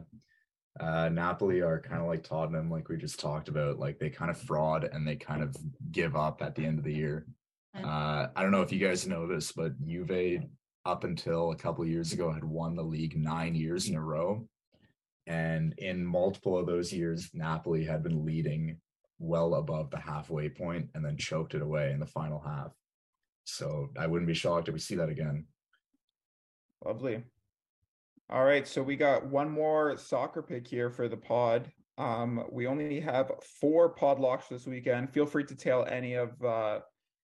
[0.80, 3.78] Uh Napoli are kind of like Tottenham like we just talked about.
[3.78, 5.56] Like they kind of fraud and they kind of
[5.92, 7.26] give up at the end of the year.
[7.76, 10.42] Uh I don't know if you guys know this, but Juve
[10.86, 14.02] up until a couple of years ago had won the league 9 years in a
[14.02, 14.46] row.
[15.26, 18.78] And in multiple of those years Napoli had been leading
[19.18, 22.72] well above the halfway point and then choked it away in the final half.
[23.44, 25.46] So I wouldn't be shocked if we see that again.
[26.84, 27.22] Lovely.
[28.30, 31.70] All right, so we got one more soccer pick here for the pod.
[31.98, 35.10] Um, we only have four pod locks this weekend.
[35.10, 36.80] Feel free to tail any of uh,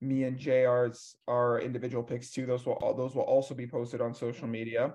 [0.01, 2.47] me and JR's our individual picks too.
[2.47, 4.95] Those will all those will also be posted on social media.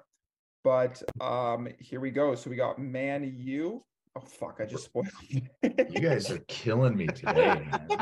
[0.63, 2.35] But um, here we go.
[2.35, 3.83] So we got Man U.
[4.15, 4.59] Oh fuck!
[4.61, 5.07] I just spoiled.
[5.63, 7.87] You guys are killing me today, man.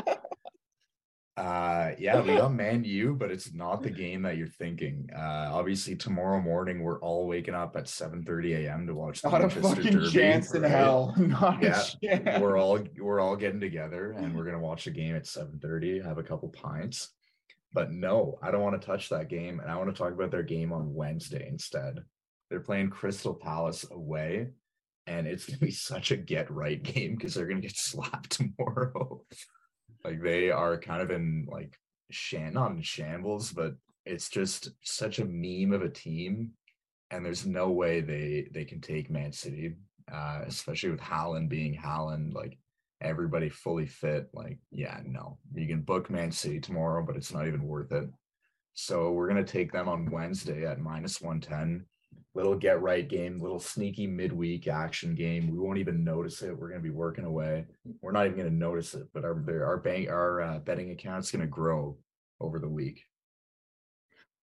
[1.34, 5.08] Uh yeah, we got Man U, but it's not the game that you're thinking.
[5.16, 8.86] Uh obviously tomorrow morning we're all waking up at 7 30 a.m.
[8.86, 11.14] to watch the Not a Manchester fucking Derby, chance in hell.
[11.16, 12.38] Not Yeah, a chance.
[12.42, 16.02] We're all we're all getting together and we're gonna watch the game at 7 30,
[16.02, 17.14] have a couple pints.
[17.72, 20.30] But no, I don't want to touch that game, and I want to talk about
[20.30, 22.00] their game on Wednesday instead.
[22.52, 24.48] They're playing Crystal Palace away,
[25.06, 28.28] and it's gonna be such a get right game because they're gonna get slapped
[28.58, 29.24] tomorrow.
[30.04, 31.78] like they are kind of in like
[32.10, 33.72] shan not in shambles, but
[34.04, 36.50] it's just such a meme of a team,
[37.10, 39.76] and there's no way they they can take Man City,
[40.12, 42.34] uh, especially with Haaland being Holland.
[42.34, 42.58] like
[43.00, 44.28] everybody fully fit.
[44.34, 48.10] Like, yeah, no, you can book Man City tomorrow, but it's not even worth it.
[48.74, 51.86] So we're gonna take them on Wednesday at minus one ten.
[52.34, 55.50] Little get right game, little sneaky midweek action game.
[55.50, 56.56] We won't even notice it.
[56.56, 57.66] We're gonna be working away.
[58.00, 61.46] We're not even gonna notice it, but our our bank our uh, betting account's gonna
[61.46, 61.98] grow
[62.40, 63.04] over the week.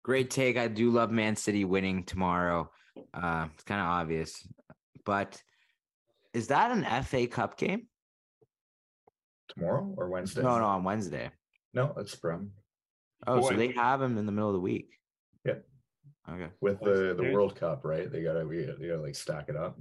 [0.04, 0.58] Great take.
[0.58, 2.70] I do love Man City winning tomorrow.
[3.14, 4.48] Uh, it's kind of obvious,
[5.04, 5.42] but
[6.34, 7.88] is that an FA Cup game?
[9.50, 10.44] Tomorrow or Wednesday?
[10.44, 11.32] No, no, on Wednesday.
[11.74, 11.94] no.
[11.98, 12.52] it's from
[13.28, 14.99] Oh, so they have him in the middle of the week.
[16.30, 16.36] Yeah.
[16.46, 16.54] Okay.
[16.62, 18.12] with the the World Cup, right?
[18.12, 19.80] They gotta we gotta, they gotta like stack it up.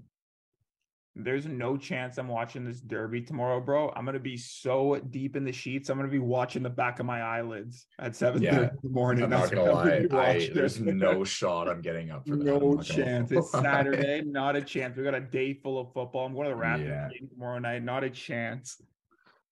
[1.17, 3.93] there's no chance I'm watching this derby tomorrow, bro.
[3.97, 5.89] I'm gonna be so deep in the sheets.
[5.91, 9.25] I'm gonna be watching the back of my eyelids at seven Yeah, in the morning.
[9.25, 10.07] I'm not gonna lie.
[10.13, 12.45] I, there's no shot I'm getting up for that.
[12.45, 13.33] No chance.
[13.33, 13.51] It's.
[13.69, 14.97] Saturday, not a chance.
[14.97, 16.27] We got a day full of football.
[16.27, 17.09] I'm going to the Raptors Yeah.
[17.09, 17.83] game tomorrow night.
[17.83, 18.81] Not a chance.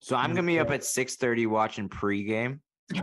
[0.01, 0.75] So I'm gonna be up yeah.
[0.75, 2.61] at 6:30 watching pregame.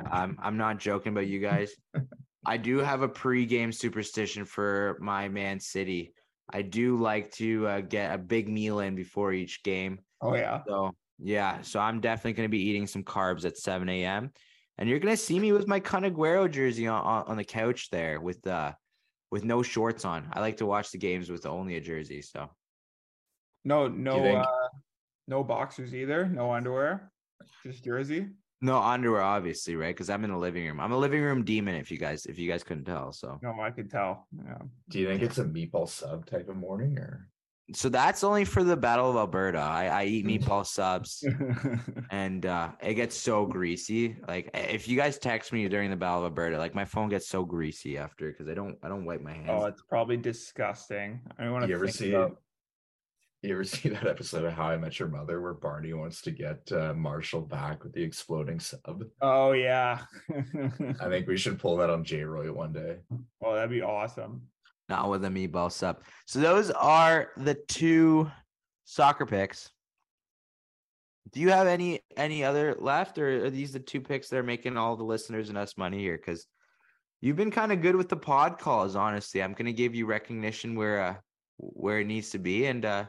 [0.10, 1.74] I'm I'm not joking about you guys.
[2.46, 6.14] I do have a pregame superstition for my Man City.
[6.52, 10.00] I do like to uh, get a big meal in before each game.
[10.22, 10.62] Oh yeah.
[10.68, 14.32] So yeah, so I'm definitely gonna be eating some carbs at 7 a.m.
[14.78, 17.90] And you're gonna see me with my Kun Agüero jersey on, on, on the couch
[17.92, 18.74] there with uh
[19.32, 20.28] with no shorts on.
[20.34, 22.22] I like to watch the games with only a jersey.
[22.22, 22.50] So
[23.64, 24.46] No, no, uh,
[25.28, 26.28] no boxers either.
[26.28, 27.12] No underwear.
[27.66, 28.28] Just jersey.
[28.64, 29.94] No underwear, obviously, right?
[29.96, 30.80] Because I'm in the living room.
[30.80, 31.76] I'm a living room demon.
[31.76, 34.28] If you guys if you guys couldn't tell, so No, I could tell.
[34.36, 34.58] Yeah.
[34.90, 37.28] Do you think it's a meatball sub type of morning or?
[37.74, 39.58] so that's only for the Battle of Alberta.
[39.60, 41.24] I, I eat meatball subs.
[42.12, 46.20] and uh it gets so greasy like if you guys text me during the battle
[46.20, 49.22] of alberta like my phone gets so greasy after because i don't i don't wipe
[49.22, 51.22] my hands oh, it's probably disgusting.
[51.40, 52.14] I don't want to You ever think see?
[52.14, 52.38] about-
[53.44, 56.32] You ever see that episode of How I Met Your Mother where Barney wants to
[56.32, 59.04] get uh, Marshall back with the exploding sub?
[59.22, 60.00] Oh yeah.
[60.30, 62.98] I think we should pull that on J Roy one day.
[63.44, 64.44] oh, that'd be awesome.
[64.90, 68.30] not with a meatball sub so those are the two
[68.86, 69.70] soccer picks
[71.32, 74.44] do you have any any other left or are these the two picks that are
[74.44, 76.46] making all the listeners and us money here because
[77.22, 80.06] you've been kind of good with the pod calls honestly i'm going to give you
[80.06, 81.16] recognition where uh
[81.58, 83.06] where it needs to be and uh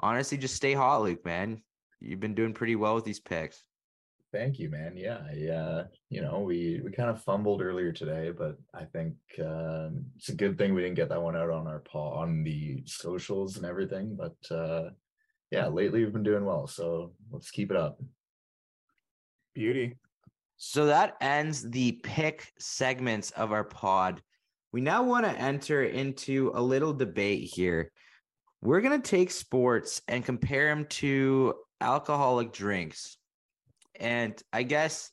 [0.00, 1.60] honestly just stay hot luke man
[2.00, 3.64] you've been doing pretty well with these picks
[4.34, 4.96] Thank you, man.
[4.96, 9.14] Yeah, I, uh, you know, we we kind of fumbled earlier today, but I think
[9.38, 12.42] um, it's a good thing we didn't get that one out on our paw on
[12.42, 14.18] the socials and everything.
[14.18, 14.90] But uh,
[15.52, 18.00] yeah, lately we've been doing well, so let's keep it up.
[19.54, 19.98] Beauty.
[20.56, 24.20] So that ends the pick segments of our pod.
[24.72, 27.92] We now want to enter into a little debate here.
[28.64, 33.18] We're going to take sports and compare them to alcoholic drinks.
[34.00, 35.10] And I guess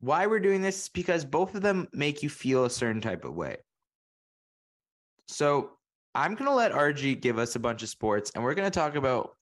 [0.00, 3.26] why we're doing this is because both of them make you feel a certain type
[3.26, 3.58] of way.
[5.28, 5.72] So
[6.14, 8.78] I'm going to let RG give us a bunch of sports and we're going to
[8.78, 9.36] talk about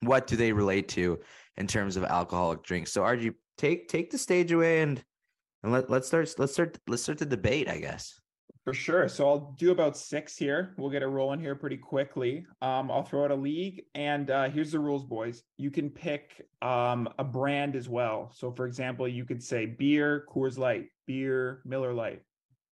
[0.00, 1.20] what do they relate to
[1.56, 2.90] in terms of alcoholic drinks.
[2.90, 5.02] So RG, take take the stage away and
[5.62, 8.20] and let let's start let's start let's start the debate, I guess.
[8.64, 9.08] For sure.
[9.10, 10.74] So I'll do about six here.
[10.78, 12.46] We'll get it rolling here pretty quickly.
[12.62, 15.42] Um, I'll throw out a league, and uh, here's the rules, boys.
[15.58, 18.32] You can pick um, a brand as well.
[18.34, 22.22] So, for example, you could say beer, Coors Light, beer, Miller Lite,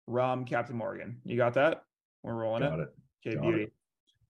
[0.08, 1.20] rum, Captain Morgan.
[1.24, 1.84] You got that?
[2.24, 2.88] We're rolling Got it.
[3.24, 3.28] it.
[3.28, 3.54] Okay, Got it.
[3.56, 3.72] beauty.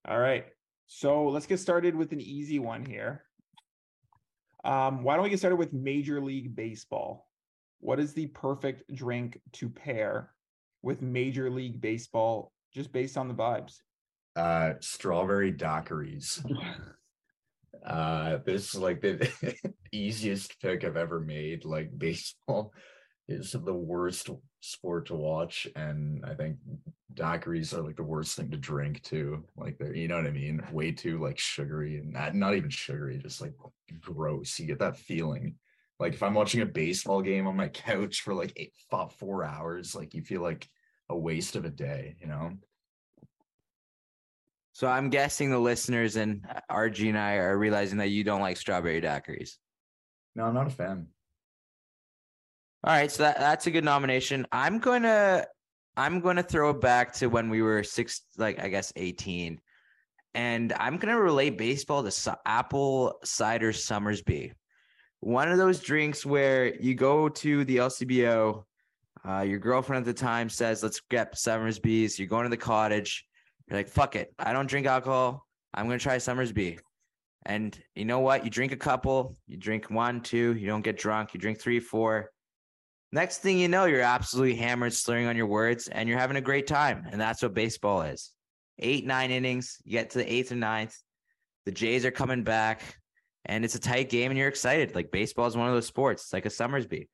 [0.07, 0.45] All right.
[0.89, 3.25] So let's get started with an easy one here.
[4.63, 7.27] Um, why don't we get started with Major League Baseball?
[7.81, 10.33] What is the perfect drink to pair
[10.87, 13.78] with Major League Baseball just based on the vibes?
[14.37, 16.43] Uh, strawberry daiquiris.
[17.84, 19.30] Uh, this is like the
[19.93, 21.64] easiest pick I've ever made.
[21.64, 22.72] Like baseball
[23.28, 24.28] is the worst
[24.59, 26.57] sport to watch, and I think
[27.14, 29.45] daiquiris are like the worst thing to drink too.
[29.57, 30.64] Like they're, you know what I mean?
[30.72, 33.55] Way too like sugary and not, not even sugary, just like
[34.01, 34.59] gross.
[34.59, 35.55] You get that feeling.
[35.99, 38.73] Like if I'm watching a baseball game on my couch for like eight,
[39.19, 40.69] four hours, like you feel like
[41.09, 42.53] a waste of a day, you know?
[44.73, 48.43] So I'm guessing the listeners and uh, RG and I are realizing that you don't
[48.43, 49.53] like strawberry daiquiris.
[50.35, 51.07] No, I'm not a fan.
[52.85, 54.47] All right, so that, that's a good nomination.
[54.53, 55.47] I'm gonna
[55.97, 59.59] I'm gonna throw it back to when we were six, like I guess 18,
[60.35, 64.53] and I'm gonna relate baseball to su- apple cider Somersby.
[65.27, 68.62] One of those drinks where you go to the LCBO,
[69.29, 73.27] uh, your girlfriend at the time says, "Let's get Somersby's." You're going to the cottage.
[73.66, 75.45] You're like, "Fuck it, I don't drink alcohol.
[75.74, 76.79] I'm gonna try Summer's Somersby."
[77.45, 78.45] And you know what?
[78.45, 81.81] You drink a couple, you drink one, two, you don't get drunk, you drink three,
[81.81, 82.31] four.
[83.11, 86.41] Next thing you know, you're absolutely hammered, slurring on your words, and you're having a
[86.41, 87.05] great time.
[87.11, 88.31] And that's what baseball is.
[88.79, 90.97] Eight, nine innings, you get to the eighth or ninth.
[91.64, 93.01] The Jays are coming back,
[93.47, 94.95] and it's a tight game, and you're excited.
[94.95, 96.25] Like baseball is one of those sports.
[96.25, 97.09] It's like a Somersby.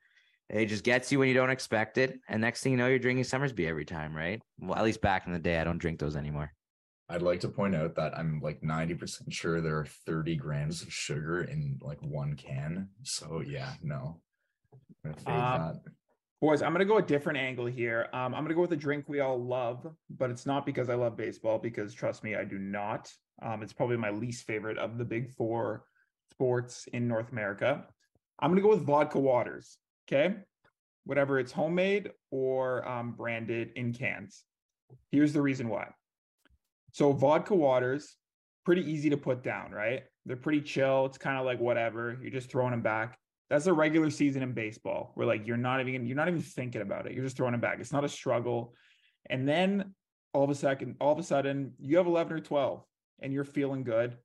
[0.48, 2.20] It just gets you when you don't expect it.
[2.28, 4.42] And next thing you know, you're drinking Somersby every time, right?
[4.58, 6.52] Well, at least back in the day, I don't drink those anymore.
[7.08, 10.92] I'd like to point out that I'm like 90% sure there are 30 grams of
[10.92, 12.88] sugar in like one can.
[13.02, 14.20] So yeah, no.
[15.04, 15.80] I'm Um,
[16.40, 18.08] Boys, I'm gonna go a different angle here.
[18.12, 20.94] Um, I'm gonna go with a drink we all love, but it's not because I
[20.94, 23.12] love baseball, because trust me, I do not.
[23.40, 25.84] Um, it's probably my least favorite of the big four
[26.32, 27.84] sports in North America.
[28.40, 29.78] I'm going to go with vodka waters.
[30.08, 30.34] Okay.
[31.04, 34.44] Whatever it's homemade or um, branded in cans.
[35.10, 35.88] Here's the reason why.
[36.92, 38.16] So, vodka waters,
[38.64, 40.04] pretty easy to put down, right?
[40.26, 41.06] They're pretty chill.
[41.06, 42.18] It's kind of like whatever.
[42.20, 43.18] You're just throwing them back.
[43.50, 46.82] That's a regular season in baseball where like you're not even you're not even thinking
[46.82, 47.12] about it.
[47.12, 47.78] You're just throwing them back.
[47.80, 48.74] It's not a struggle.
[49.28, 49.94] And then
[50.32, 52.82] all of a second, all of a sudden, you have 11 or 12
[53.20, 54.16] and you're feeling good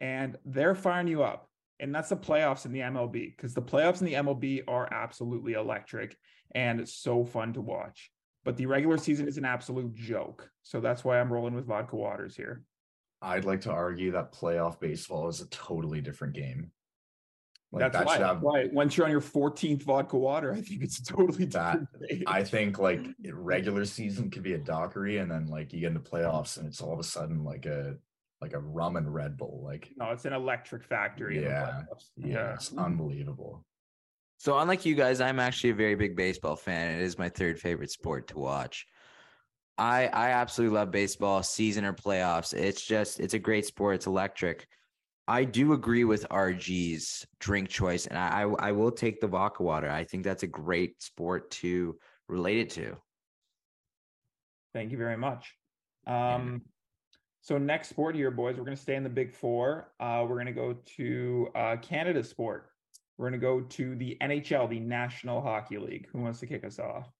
[0.00, 1.48] and they're firing you up.
[1.82, 5.54] And that's the playoffs in the MLB because the playoffs in the MLB are absolutely
[5.54, 6.16] electric
[6.54, 8.12] and it's so fun to watch.
[8.44, 10.48] But the regular season is an absolute joke.
[10.62, 12.62] So that's why I'm rolling with vodka waters here.
[13.20, 16.70] I'd like to argue that playoff baseball is a totally different game.
[17.72, 18.68] Like that's that why, have, why.
[18.70, 21.80] Once you're on your 14th vodka water, I think it's totally that.
[22.26, 23.00] I think like
[23.32, 26.82] regular season could be a daiquiri, and then like you get into playoffs, and it's
[26.82, 27.96] all of a sudden like a
[28.42, 29.62] like a rum and Red Bull.
[29.64, 31.40] Like no, it's an electric factory.
[31.40, 31.82] Yeah,
[32.16, 33.64] yeah, yeah, it's unbelievable.
[34.38, 36.98] So unlike you guys, I'm actually a very big baseball fan.
[36.98, 38.84] It is my third favorite sport to watch.
[39.78, 42.52] I I absolutely love baseball, season or playoffs.
[42.52, 43.94] It's just it's a great sport.
[43.94, 44.66] It's electric.
[45.28, 49.88] I do agree with RG's drink choice, and I I will take the vodka water.
[49.88, 51.96] I think that's a great sport to
[52.28, 52.96] relate it to.
[54.74, 55.54] Thank you very much.
[56.06, 56.62] Um,
[57.42, 59.88] so next sport here, boys, we're going to stay in the Big Four.
[59.98, 62.68] Uh, we're going to go to uh, Canada sport.
[63.18, 66.06] We're going to go to the NHL, the National Hockey League.
[66.12, 67.10] Who wants to kick us off?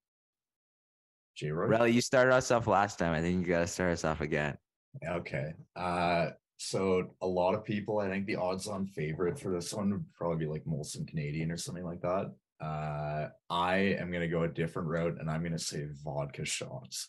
[1.35, 1.51] J.
[1.51, 1.67] Roy.
[1.67, 3.13] Relly, you started us off last time.
[3.13, 4.57] I think you got to start us off again.
[5.05, 5.55] Okay.
[5.75, 10.05] Uh, so a lot of people, I think the odds-on favorite for this one would
[10.15, 12.33] probably be like Molson Canadian or something like that.
[12.61, 16.45] Uh, I am going to go a different route, and I'm going to say vodka
[16.45, 17.09] shots.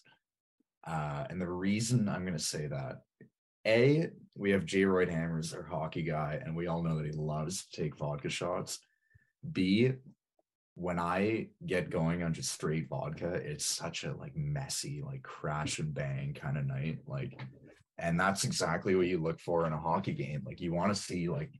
[0.85, 3.01] Uh, and the reason I'm going to say that,
[3.65, 7.11] A, we have Jay Royd Hammers, our hockey guy, and we all know that he
[7.11, 8.79] loves to take vodka shots.
[9.51, 9.93] B,
[10.75, 15.79] when I get going on just straight vodka, it's such a like messy, like crash
[15.79, 16.99] and bang kind of night.
[17.07, 17.39] Like,
[17.97, 20.41] and that's exactly what you look for in a hockey game.
[20.45, 21.51] Like, you want to see like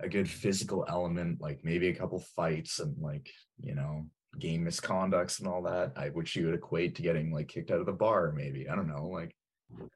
[0.00, 3.28] a good physical element, like maybe a couple fights and like,
[3.60, 4.06] you know,
[4.38, 7.80] game misconducts and all that, I, which you would equate to getting like kicked out
[7.80, 8.68] of the bar, maybe.
[8.68, 9.06] I don't know.
[9.06, 9.34] Like,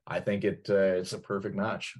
[0.06, 1.94] I think it uh, it's a perfect match.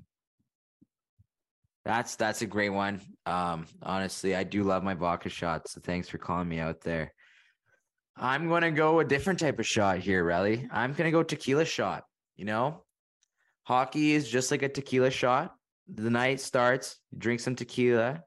[1.84, 3.01] That's that's a great one.
[3.26, 5.72] Um, honestly, I do love my vodka shots.
[5.72, 7.12] So thanks for calling me out there.
[8.16, 10.68] I'm gonna go a different type of shot here, Relly.
[10.70, 12.05] I'm gonna go tequila shot.
[12.36, 12.84] You know,
[13.64, 15.55] hockey is just like a tequila shot.
[15.88, 18.22] The night starts, you drink some tequila.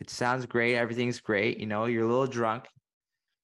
[0.00, 0.76] It sounds great.
[0.76, 1.58] Everything's great.
[1.58, 2.66] You know, you're a little drunk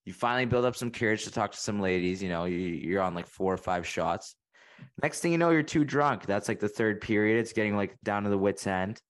[0.09, 2.23] you finally build up some courage to talk to some ladies.
[2.23, 4.37] You know, you, you're on like four or five shots.
[5.03, 6.25] Next thing you know, you're too drunk.
[6.25, 7.39] That's like the third period.
[7.39, 9.03] It's getting like down to the wits' end.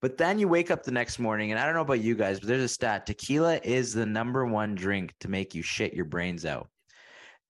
[0.00, 2.38] But then you wake up the next morning, and I don't know about you guys,
[2.38, 6.04] but there's a stat tequila is the number one drink to make you shit your
[6.04, 6.68] brains out.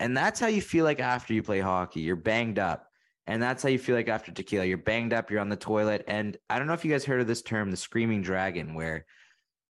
[0.01, 2.01] And that's how you feel like after you play hockey.
[2.01, 2.87] You're banged up.
[3.27, 4.65] And that's how you feel like after tequila.
[4.65, 6.05] You're banged up, you're on the toilet.
[6.09, 9.05] And I don't know if you guys heard of this term, the screaming dragon, where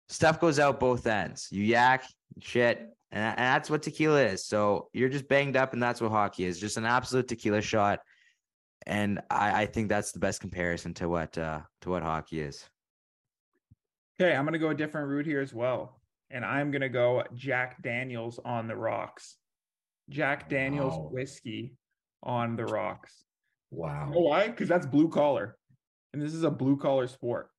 [0.08, 1.48] stuff goes out both ends.
[1.50, 2.04] You yak,
[2.40, 2.78] shit,
[3.12, 4.44] and, and that's what tequila is.
[4.46, 8.00] So you're just banged up, and that's what hockey is just an absolute tequila shot.
[8.86, 12.64] And I, I think that's the best comparison to what uh, to what hockey is.
[14.20, 16.00] Okay, I'm gonna go a different route here as well,
[16.30, 19.36] and I'm gonna go Jack Daniels on the rocks.
[20.08, 21.08] Jack Daniels wow.
[21.10, 21.74] whiskey
[22.22, 23.24] on the rocks.
[23.70, 24.06] Wow.
[24.08, 24.46] You know why?
[24.46, 25.56] Because that's blue collar,
[26.12, 27.50] and this is a blue collar sport.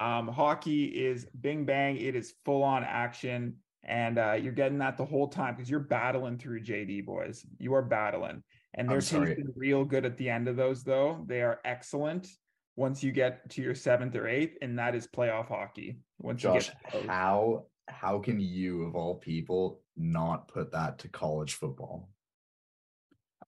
[0.00, 4.96] Um, hockey is bing bang, it is full on action, and uh, you're getting that
[4.96, 7.44] the whole time because you're battling through JD boys.
[7.58, 8.42] You are battling,
[8.74, 10.82] and they're tasting real good at the end of those.
[10.82, 12.28] Though they are excellent
[12.76, 15.98] once you get to your seventh or eighth, and that is playoff hockey.
[16.18, 16.70] Once Josh,
[17.06, 22.08] how how can you of all people not put that to college football?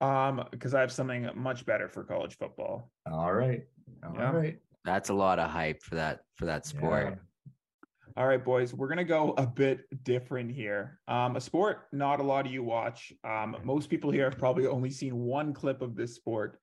[0.03, 2.91] Um, because I have something much better for college football.
[3.11, 3.63] All right.
[4.05, 4.33] all yeah.
[4.33, 4.59] right.
[4.85, 7.07] That's a lot of hype for that for that sport.
[7.11, 7.17] Yeah.
[8.17, 10.99] All right, boys, we're gonna go a bit different here.
[11.09, 13.13] Um, a sport not a lot of you watch.
[13.25, 16.59] Um, most people here have probably only seen one clip of this sport,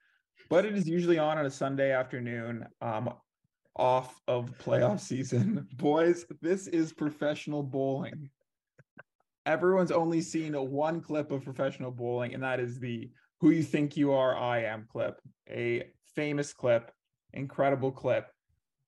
[0.49, 3.13] but it is usually on on a Sunday afternoon, um,
[3.75, 5.67] off of playoff season.
[5.77, 8.29] boys, this is professional bowling.
[9.45, 13.09] Everyone's only seen one clip of professional bowling, and that is the
[13.39, 16.91] "Who You Think You Are, I Am" clip, a famous clip
[17.33, 18.27] incredible clip.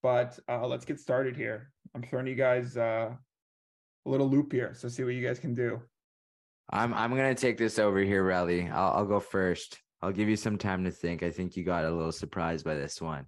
[0.03, 1.71] But uh, let's get started here.
[1.93, 3.11] I'm throwing you guys uh,
[4.05, 5.81] a little loop here, so see what you guys can do.
[6.71, 8.71] I'm I'm gonna take this over here, Relly.
[8.71, 9.79] I'll I'll go first.
[10.01, 11.21] I'll give you some time to think.
[11.21, 13.25] I think you got a little surprised by this one.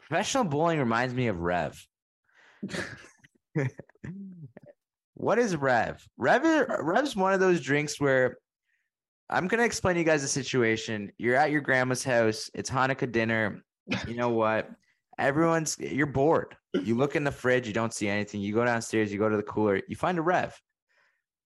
[0.00, 1.86] Professional bowling reminds me of Rev.
[5.14, 6.02] what is Rev?
[6.16, 8.38] Rev Rev's one of those drinks where
[9.28, 11.12] I'm gonna explain to you guys the situation.
[11.18, 12.50] You're at your grandma's house.
[12.54, 13.62] It's Hanukkah dinner.
[14.06, 14.70] You know what?
[15.18, 16.56] Everyone's you're bored.
[16.74, 18.40] You look in the fridge, you don't see anything.
[18.40, 20.60] You go downstairs, you go to the cooler, you find a Rev.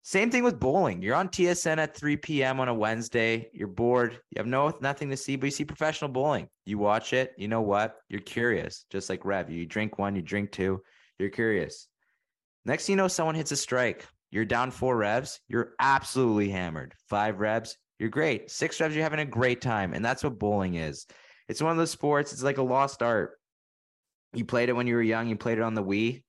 [0.02, 1.00] Same thing with bowling.
[1.00, 2.60] You're on TSN at 3 p.m.
[2.60, 3.48] on a Wednesday.
[3.54, 4.20] You're bored.
[4.30, 6.48] You have no nothing to see, but you see professional bowling.
[6.66, 7.32] You watch it.
[7.38, 7.96] You know what?
[8.10, 9.48] You're curious, just like Rev.
[9.48, 10.82] You drink one, you drink two.
[11.18, 11.88] You're curious.
[12.66, 14.06] Next thing you know, someone hits a strike.
[14.30, 15.40] You're down four revs.
[15.48, 16.94] You're absolutely hammered.
[17.08, 17.78] Five revs.
[17.98, 18.50] You're great.
[18.50, 18.94] Six revs.
[18.94, 21.06] You're having a great time, and that's what bowling is.
[21.48, 22.32] It's one of those sports.
[22.32, 23.38] It's like a lost art.
[24.32, 25.28] You played it when you were young.
[25.28, 26.22] You played it on the Wii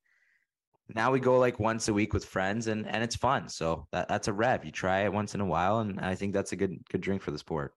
[0.93, 4.07] now we go like once a week with friends and and it's fun so that,
[4.07, 6.55] that's a rev you try it once in a while and i think that's a
[6.55, 7.73] good good drink for the sport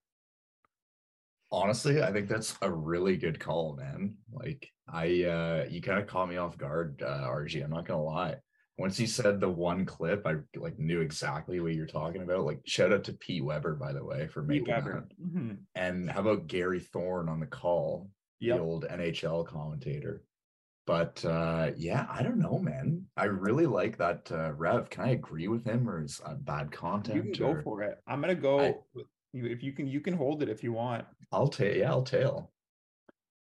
[1.50, 6.06] honestly i think that's a really good call man like i uh you kind of
[6.06, 8.36] caught me off guard uh rg i'm not gonna lie
[8.78, 12.60] once you said the one clip i like knew exactly what you're talking about like
[12.64, 15.54] shout out to pete weber by the way for making that mm-hmm.
[15.74, 18.08] and how about gary thorne on the call
[18.40, 18.56] yep.
[18.56, 20.22] the old nhl commentator
[20.86, 23.04] but uh, yeah, I don't know, man.
[23.14, 24.88] I really like that uh, Rev.
[24.88, 27.26] Can I agree with him, or is that bad content?
[27.26, 27.56] You can or...
[27.56, 27.98] go for it.
[28.06, 28.60] I'm gonna go.
[28.60, 28.74] I...
[29.34, 31.04] if you can, you can hold it if you want.
[31.30, 31.76] I'll tail.
[31.76, 32.50] Yeah, I'll tail.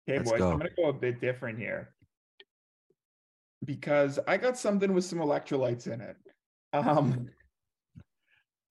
[0.07, 0.39] Okay, Let's boys.
[0.39, 0.51] Go.
[0.51, 1.93] I'm gonna go a bit different here
[3.63, 6.17] because I got something with some electrolytes in it.
[6.73, 7.29] Um,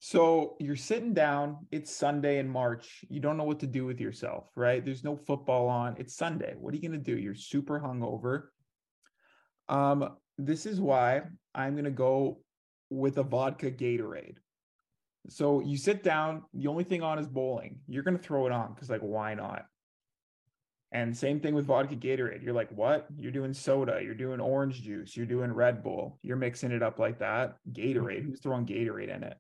[0.01, 1.69] so you're sitting down.
[1.71, 3.05] It's Sunday in March.
[3.09, 4.85] You don't know what to do with yourself, right?
[4.85, 5.95] There's no football on.
[6.01, 6.57] It's Sunday.
[6.59, 7.17] What are you gonna do?
[7.17, 8.49] You're super hungover
[9.69, 11.23] um, this is why
[11.55, 12.41] I'm going to go
[12.91, 14.37] with a vodka Gatorade.
[15.29, 17.79] So you sit down, the only thing on is bowling.
[17.89, 19.65] You're going to throw it on because, like, why not?
[20.93, 22.43] And same thing with vodka Gatorade.
[22.43, 23.07] You're like, what?
[23.17, 26.99] You're doing soda, you're doing orange juice, you're doing Red Bull, you're mixing it up
[26.99, 27.57] like that.
[27.73, 29.39] Gatorade, who's throwing Gatorade in it?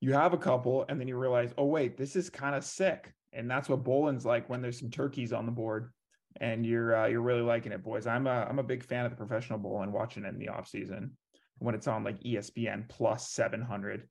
[0.00, 3.12] You have a couple, and then you realize, oh, wait, this is kind of sick.
[3.32, 5.90] And that's what bowling's like when there's some turkeys on the board
[6.40, 8.06] and you're uh, you're really liking it, boys.
[8.06, 10.48] I'm a I'm a big fan of the professional bowl and watching it in the
[10.48, 11.16] off season
[11.58, 14.06] when it's on like ESPN plus 700,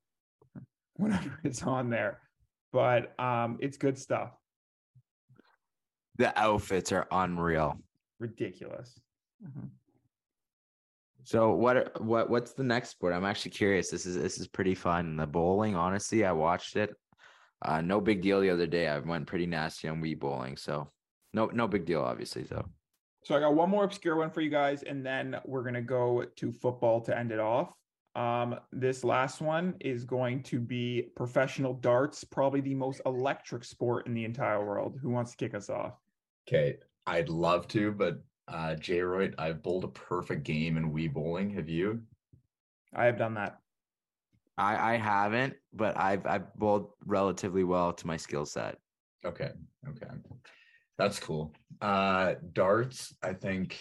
[0.95, 2.19] whenever it's on there.
[2.73, 4.32] But um, it's good stuff.
[6.18, 7.80] The outfits are unreal,
[8.20, 8.99] ridiculous.
[9.45, 9.68] Mm-hmm.
[11.24, 13.13] So what what what's the next sport?
[13.13, 13.89] I'm actually curious.
[13.89, 15.18] This is this is pretty fun.
[15.18, 16.93] The bowling, honestly, I watched it.
[17.61, 18.88] Uh, no big deal the other day.
[18.88, 20.91] I went pretty nasty on Wii bowling, so
[21.34, 22.45] no, no big deal, obviously.
[22.45, 22.63] So,
[23.24, 26.26] so I got one more obscure one for you guys, and then we're gonna go
[26.36, 27.74] to football to end it off.
[28.16, 34.07] Um, this last one is going to be professional darts, probably the most electric sport
[34.07, 34.97] in the entire world.
[35.01, 35.95] Who wants to kick us off?
[36.47, 36.77] Okay,
[37.07, 41.49] I'd love to, but uh, Jay Roy, I've bowled a perfect game in Wii bowling.
[41.51, 42.01] Have you?
[42.93, 43.59] I have done that.
[44.57, 48.77] I I haven't, but I've I've bowled relatively well to my skill set.
[49.25, 49.51] Okay.
[49.87, 50.07] Okay.
[50.97, 51.53] That's cool.
[51.81, 53.77] Uh, darts, I think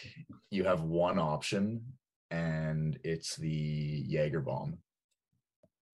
[0.51, 1.83] you have one option,
[2.31, 3.49] and it's the
[4.09, 4.79] Jaeger bomb.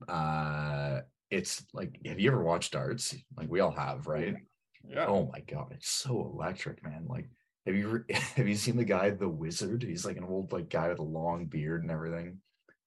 [0.09, 1.01] Uh,
[1.31, 3.15] it's like, have you ever watched darts?
[3.37, 4.37] Like we all have, right?
[4.89, 5.07] Yeah.
[5.07, 7.07] Oh my god, it's so electric, man.
[7.09, 7.29] Like,
[7.67, 8.05] have you
[8.37, 9.83] have you seen the guy, the wizard?
[9.83, 12.39] He's like an old like guy with a long beard and everything.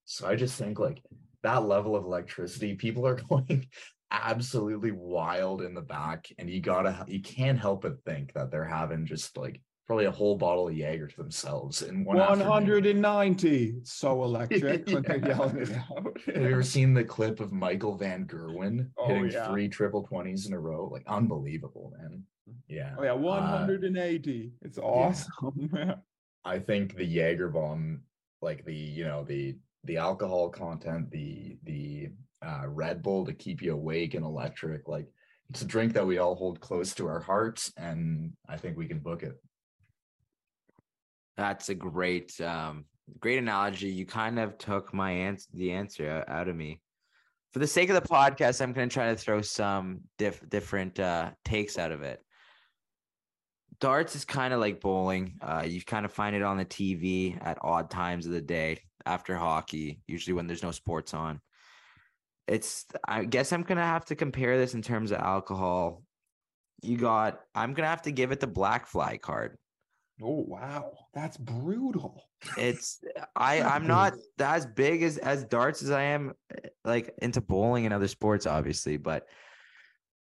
[0.06, 1.02] So I just think like
[1.44, 3.68] that level of electricity, people are going
[4.12, 8.66] absolutely wild in the back, and you gotta you can't help but think that they're
[8.66, 13.76] having just like probably a whole bottle of Jaeger to themselves in one 190.
[13.84, 14.94] So electric yeah.
[14.94, 16.18] when they're yelling it out.
[16.26, 19.50] Have you ever seen the clip of Michael Van Gerwen oh, hitting yeah.
[19.50, 20.90] three triple twenties in a row?
[20.92, 22.24] Like unbelievable, man.
[22.68, 22.96] Yeah.
[22.98, 24.46] Oh yeah, 180.
[24.46, 25.70] Uh, it's awesome.
[25.76, 25.96] Yeah.
[26.46, 28.02] I think the Jaeger bomb,
[28.42, 29.56] like the, you know, the
[29.86, 32.10] the alcohol content, the the
[32.46, 34.88] uh, Red Bull to keep you awake and electric.
[34.88, 35.08] Like
[35.50, 38.88] it's a drink that we all hold close to our hearts, and I think we
[38.88, 39.40] can book it.
[41.38, 42.86] That's a great, um,
[43.20, 43.90] great analogy.
[43.90, 46.82] You kind of took my answer, the answer out of me.
[47.52, 51.00] For the sake of the podcast, I'm going to try to throw some diff- different
[51.00, 52.20] uh, takes out of it.
[53.80, 55.36] Darts is kind of like bowling.
[55.42, 58.80] Uh, you kind of find it on the TV at odd times of the day
[59.06, 61.42] after hockey, usually when there's no sports on
[62.48, 66.04] it's I guess I'm gonna have to compare this in terms of alcohol.
[66.82, 69.58] You got I'm gonna have to give it the black fly card.
[70.22, 72.24] Oh wow, that's brutal.
[72.58, 73.02] It's
[73.36, 77.86] I I'm not as big as as darts as I am eh, like into bowling
[77.86, 79.28] and other sports, obviously, but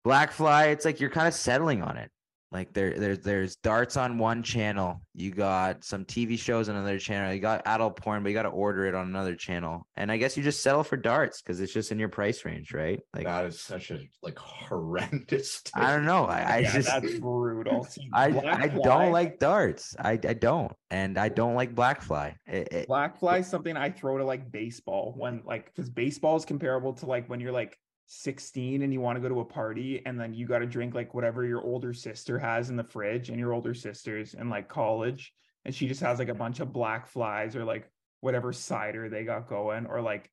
[0.04, 2.10] Black Fly, it's like you're kind of settling on it.
[2.52, 5.02] Like there, there's there's darts on one channel.
[5.14, 7.34] You got some TV shows on another channel.
[7.34, 9.88] You got adult porn, but you got to order it on another channel.
[9.96, 12.74] And I guess you just settle for darts because it's just in your price range,
[12.74, 13.00] right?
[13.14, 15.62] Like that is such a like horrendous.
[15.74, 16.26] I don't know.
[16.26, 17.88] I, I Yeah, just that's brutal.
[18.14, 19.96] I Black I Fly- don't like darts.
[19.98, 22.36] I I don't, and I don't like black fly.
[22.48, 26.36] It- it- Black fly is something I throw to like baseball when like because baseball
[26.36, 27.78] is comparable to like when you're like
[28.14, 30.94] 16 and you want to go to a party and then you got to drink
[30.94, 34.68] like whatever your older sister has in the fridge and your older sister's in like
[34.68, 35.34] college
[35.64, 37.90] and she just has like a bunch of black flies or like
[38.20, 40.30] whatever cider they got going or like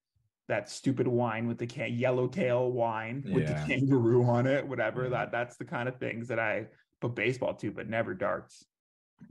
[0.49, 3.65] that stupid wine with the can yellowtail wine with Yeah.
[3.65, 5.11] the kangaroo on it whatever Yeah.
[5.11, 6.67] that that's the kind of things that I
[7.01, 8.65] put baseball to but never darts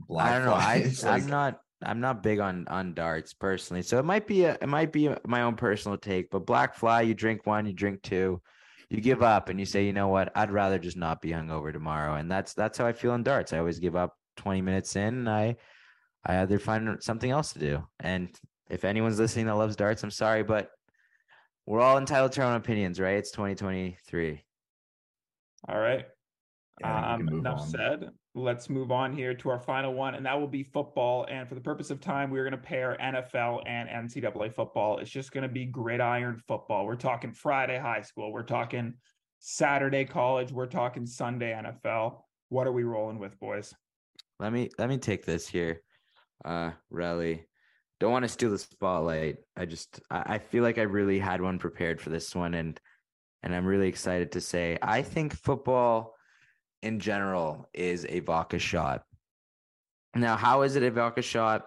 [0.09, 0.51] I don't know.
[0.55, 0.77] Fly I
[1.11, 3.83] like- I'm not I'm not big on on darts personally.
[3.83, 7.01] So it might be a it might be my own personal take, but black fly,
[7.01, 8.41] you drink one, you drink two,
[8.89, 11.71] you give up and you say, you know what, I'd rather just not be hungover
[11.71, 12.15] tomorrow.
[12.15, 13.53] And that's that's how I feel in darts.
[13.53, 15.57] I always give up 20 minutes in and I
[16.25, 17.87] I either find something else to do.
[17.99, 18.29] And
[18.69, 20.71] if anyone's listening that loves darts, I'm sorry, but
[21.65, 23.17] we're all entitled to our own opinions, right?
[23.17, 24.43] It's 2023.
[25.67, 26.05] all right
[26.79, 27.67] Yeah, um, enough on.
[27.67, 28.09] said.
[28.37, 31.25] Let's move on here to our final one, and that will be football.
[31.27, 34.99] And for the purpose of time, we're going to pair NFL and NCAA football.
[34.99, 36.85] It's just going to be gridiron football.
[36.85, 38.31] We're talking Friday high school.
[38.31, 38.93] We're talking
[39.39, 40.51] Saturday college.
[40.51, 42.19] We're talking Sunday NFL.
[42.49, 43.73] What are we rolling with, boys?
[44.39, 45.81] Let me let me take this here.
[46.45, 47.45] Uh Relly.
[47.99, 49.37] Don't want to steal the spotlight.
[49.55, 52.79] I just I, I feel like I really had one prepared for this one and
[53.41, 56.13] and I'm really excited to say I think football
[56.81, 59.03] in general is a vodka shot.
[60.15, 61.65] Now, how is it a vodka shot?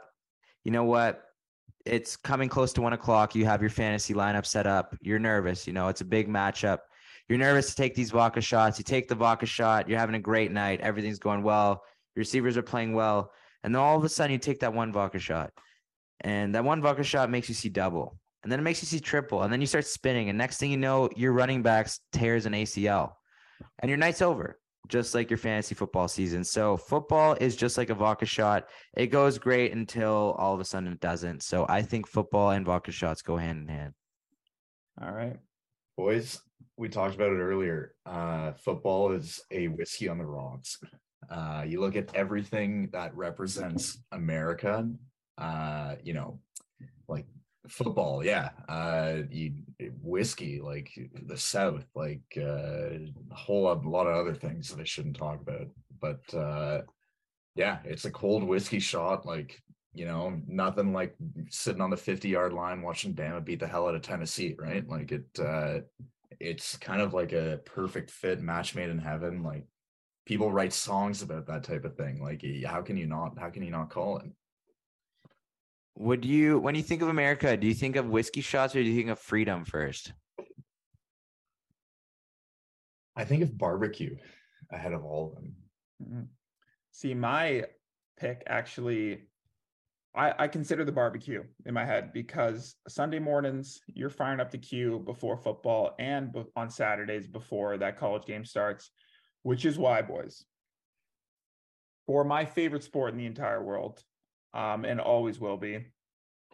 [0.65, 1.23] You know what?
[1.87, 3.35] It's coming close to one o'clock.
[3.35, 4.97] You have your fantasy lineup set up.
[5.01, 5.67] You're nervous.
[5.67, 6.79] You know, it's a big matchup.
[7.29, 8.79] You're nervous to take these vodka shots.
[8.79, 9.89] You take the vodka shot.
[9.89, 10.81] You're having a great night.
[10.81, 11.83] Everything's going well.
[12.15, 13.33] Your receivers are playing well.
[13.63, 15.53] And then all of a sudden, you take that one vodka shot.
[16.21, 18.19] And that one vodka shot makes you see double.
[18.43, 19.43] And then it makes you see triple.
[19.43, 20.29] And then you start spinning.
[20.29, 23.13] And next thing you know, your running backs tears an ACL.
[23.79, 24.59] And your night's over,
[24.89, 26.43] just like your fantasy football season.
[26.45, 28.69] So football is just like a vodka shot.
[28.97, 31.43] It goes great until all of a sudden it doesn't.
[31.43, 33.95] So I think football and vodka shots go hand in hand.
[35.01, 35.37] All right.
[35.97, 36.41] boys
[36.77, 40.79] we talked about it earlier uh football is a whiskey on the rocks
[41.31, 44.89] uh you look at everything that represents america
[45.39, 46.39] uh you know
[47.09, 47.27] like
[47.71, 49.53] football yeah uh you
[50.03, 50.91] whiskey like
[51.27, 52.91] the south like uh
[53.31, 55.69] a whole lot, lot of other things that i shouldn't talk about
[56.01, 56.81] but uh
[57.55, 59.61] yeah it's a cold whiskey shot like
[59.93, 61.17] you know nothing like
[61.49, 64.89] sitting on the 50 yard line watching bama beat the hell out of tennessee right?
[64.89, 65.81] Like it uh
[66.39, 69.67] it's kind of like a perfect fit match made in heaven like
[70.27, 73.63] people write songs about that type of thing like how can you not how can
[73.63, 74.31] you not call it
[75.97, 78.89] Would you, when you think of America, do you think of whiskey shots or do
[78.89, 80.13] you think of freedom first?
[83.17, 84.17] i think of barbecue
[84.71, 85.55] ahead of all of them
[86.03, 86.29] Mhm.
[86.93, 87.65] See, my
[88.17, 89.29] pick actually,
[90.15, 94.59] I, I consider the barbecue in my head because Sunday mornings you're firing up the
[94.59, 98.91] queue before football and on Saturdays before that college game starts,
[99.43, 100.45] which is why, boys,
[102.07, 104.03] for my favorite sport in the entire world,
[104.55, 105.87] um, and always will be,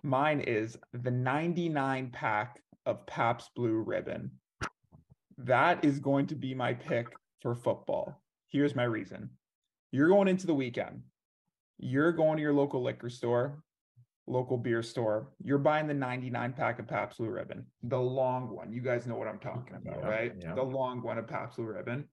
[0.02, 4.30] mine is the 99 pack of Pabst Blue Ribbon.
[5.38, 7.08] That is going to be my pick
[7.42, 8.22] for football.
[8.48, 9.30] Here's my reason.
[9.92, 11.02] You're going into the weekend.
[11.78, 13.62] You're going to your local liquor store,
[14.26, 15.28] local beer store.
[15.42, 18.72] You're buying the 99 pack of Pabst Blue Ribbon, the long one.
[18.72, 20.32] You guys know what I'm talking about, Yeah, right?
[20.40, 20.54] yeah.
[20.54, 22.08] The long one of Pabst Blue Ribbon.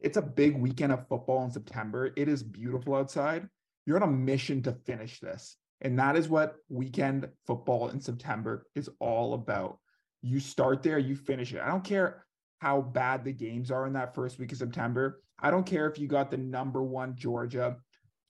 [0.00, 2.12] It's a big weekend of football in September.
[2.16, 3.48] It is beautiful outside.
[3.86, 5.56] You're on a mission to finish this.
[5.80, 9.78] And that is what weekend football in September is all about.
[10.22, 11.60] You start there, you finish it.
[11.60, 12.24] I don't care
[12.60, 15.20] how bad the games are in that first week of September.
[15.40, 17.76] I don't care if you got the number one Georgia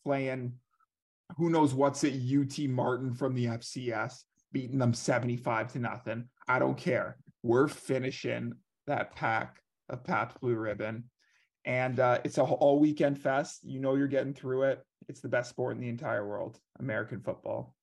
[0.05, 0.55] playing
[1.37, 4.23] who knows what's at UT Martin from the FCS,
[4.53, 6.29] beating them 75 to nothing.
[6.49, 7.19] I don't care.
[7.43, 8.55] We're finishing
[8.87, 11.05] that pack of Pabst Blue Ribbon.
[11.65, 13.61] And uh, it's a all weekend fest.
[13.63, 14.85] You know you're getting through it.
[15.09, 17.75] It's the best sport in the entire world, American football.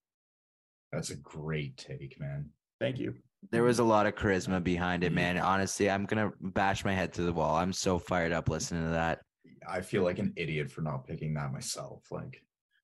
[0.91, 2.49] that's a great take man
[2.79, 3.13] Thank you.
[3.51, 5.37] There was a lot of charisma behind it, man.
[5.37, 7.55] Honestly, I'm gonna bash my head to the wall.
[7.55, 9.19] I'm so fired up listening to that.
[9.67, 12.41] i feel like an idiot for not picking that myself like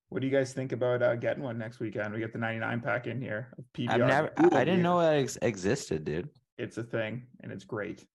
[0.09, 2.13] What do you guys think about uh, getting one next weekend?
[2.13, 3.53] We get the 99 pack in here.
[3.57, 3.89] of PBR.
[3.89, 4.83] I've never, I, I didn't beer.
[4.83, 6.29] know that ex- existed, dude.
[6.57, 8.05] It's a thing and it's great.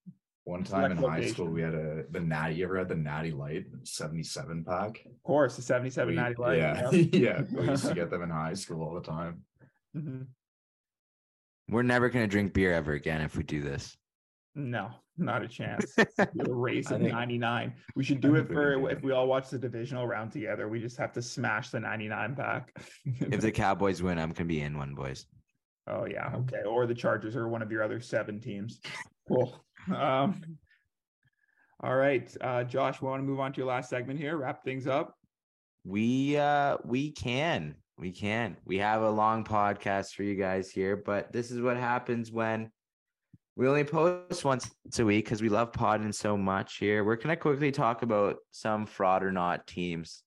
[0.50, 2.56] One time in Select high school, we had a the natty.
[2.56, 5.00] You ever had the natty light 77 pack?
[5.06, 6.58] Of course, the 77 We- 90 light.
[6.58, 7.42] yeah, yeah.
[7.52, 9.42] We used to get them in high school all the time.
[9.96, 10.26] Mhm.
[11.68, 13.96] We're never gonna drink beer ever again if we do this.
[14.56, 15.94] No, not a chance.
[15.94, 17.72] Do a race of 99.
[17.94, 19.58] We should I do it think we can for do if we all watch the
[19.58, 20.68] divisional round together.
[20.68, 22.72] We just have to smash the 99 pack.
[23.04, 25.26] If the Cowboys win, I'm gonna be in one, boys.
[25.86, 26.64] oh yeah, okay.
[26.68, 28.80] Or the Chargers or one of your other seven teams.
[29.28, 29.54] Cool.
[29.94, 30.42] Um
[31.82, 32.34] all right.
[32.40, 35.14] Uh Josh, we want to move on to your last segment here, wrap things up.
[35.84, 37.76] We uh we can.
[37.98, 38.56] We can.
[38.64, 42.70] We have a long podcast for you guys here, but this is what happens when
[43.56, 47.04] we only post once a week because we love podding so much here.
[47.04, 50.22] We're gonna quickly talk about some fraud or not teams.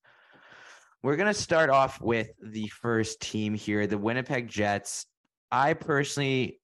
[1.01, 5.07] We're gonna start off with the first team here, the Winnipeg Jets.
[5.51, 6.59] I personally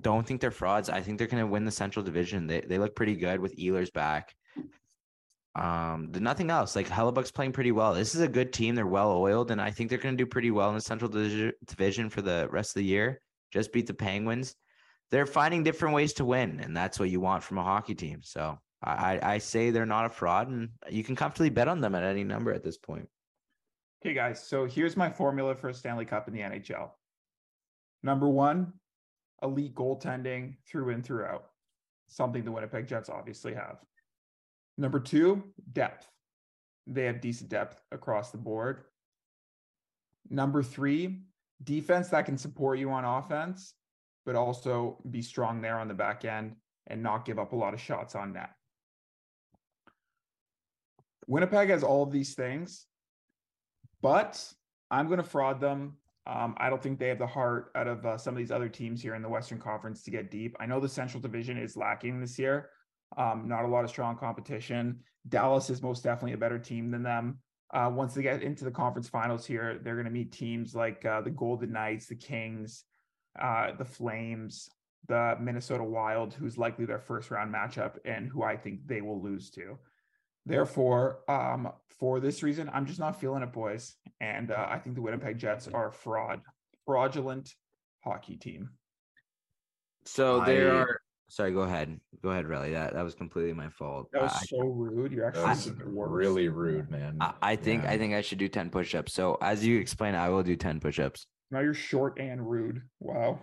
[0.00, 0.90] don't think they're frauds.
[0.90, 2.46] I think they're gonna win the Central Division.
[2.46, 4.34] They they look pretty good with Ehlers back.
[5.56, 6.74] Um, nothing else.
[6.74, 7.94] Like Hellebuyck's playing pretty well.
[7.94, 8.74] This is a good team.
[8.74, 11.08] They're well oiled, and I think they're going to do pretty well in the Central
[11.10, 13.20] Division for the rest of the year.
[13.52, 14.56] Just beat the Penguins.
[15.10, 18.20] They're finding different ways to win, and that's what you want from a hockey team.
[18.22, 21.94] So I I say they're not a fraud, and you can comfortably bet on them
[21.94, 23.08] at any number at this point.
[24.04, 24.44] Okay, guys.
[24.44, 26.90] So here's my formula for a Stanley Cup in the NHL.
[28.02, 28.72] Number one,
[29.44, 31.44] elite goaltending through and throughout.
[32.08, 33.76] Something the Winnipeg Jets obviously have.
[34.76, 36.08] Number two, depth.
[36.86, 38.82] They have decent depth across the board.
[40.28, 41.22] Number three,
[41.62, 43.74] defense that can support you on offense,
[44.26, 46.56] but also be strong there on the back end
[46.86, 48.50] and not give up a lot of shots on net.
[51.26, 52.86] Winnipeg has all of these things,
[54.02, 54.42] but
[54.90, 55.96] I'm going to fraud them.
[56.26, 58.68] Um, I don't think they have the heart out of uh, some of these other
[58.68, 60.56] teams here in the Western Conference to get deep.
[60.58, 62.70] I know the Central Division is lacking this year.
[63.16, 65.00] Um, not a lot of strong competition.
[65.28, 67.38] Dallas is most definitely a better team than them.
[67.72, 71.04] Uh, once they get into the conference finals here, they're going to meet teams like
[71.04, 72.84] uh, the Golden Knights, the Kings,
[73.40, 74.68] uh, the Flames,
[75.08, 79.20] the Minnesota Wild, who's likely their first round matchup and who I think they will
[79.20, 79.78] lose to.
[80.46, 83.94] Therefore, um, for this reason, I'm just not feeling it, boys.
[84.20, 86.40] And uh, I think the Winnipeg Jets are fraud,
[86.86, 87.54] fraudulent
[88.02, 88.70] hockey team.
[90.04, 91.00] So there I- are.
[91.28, 91.98] Sorry, go ahead.
[92.22, 92.72] Go ahead, Relly.
[92.72, 94.08] That that was completely my fault.
[94.12, 95.10] That was I- so rude.
[95.12, 97.16] You're actually was really rude, man.
[97.20, 97.90] I, I think Yeah.
[97.92, 99.12] I think I should do ten push-ups.
[99.14, 101.26] So as you explain, I will do ten push-ups.
[101.50, 102.82] Now you're short and rude.
[103.00, 103.40] Wow.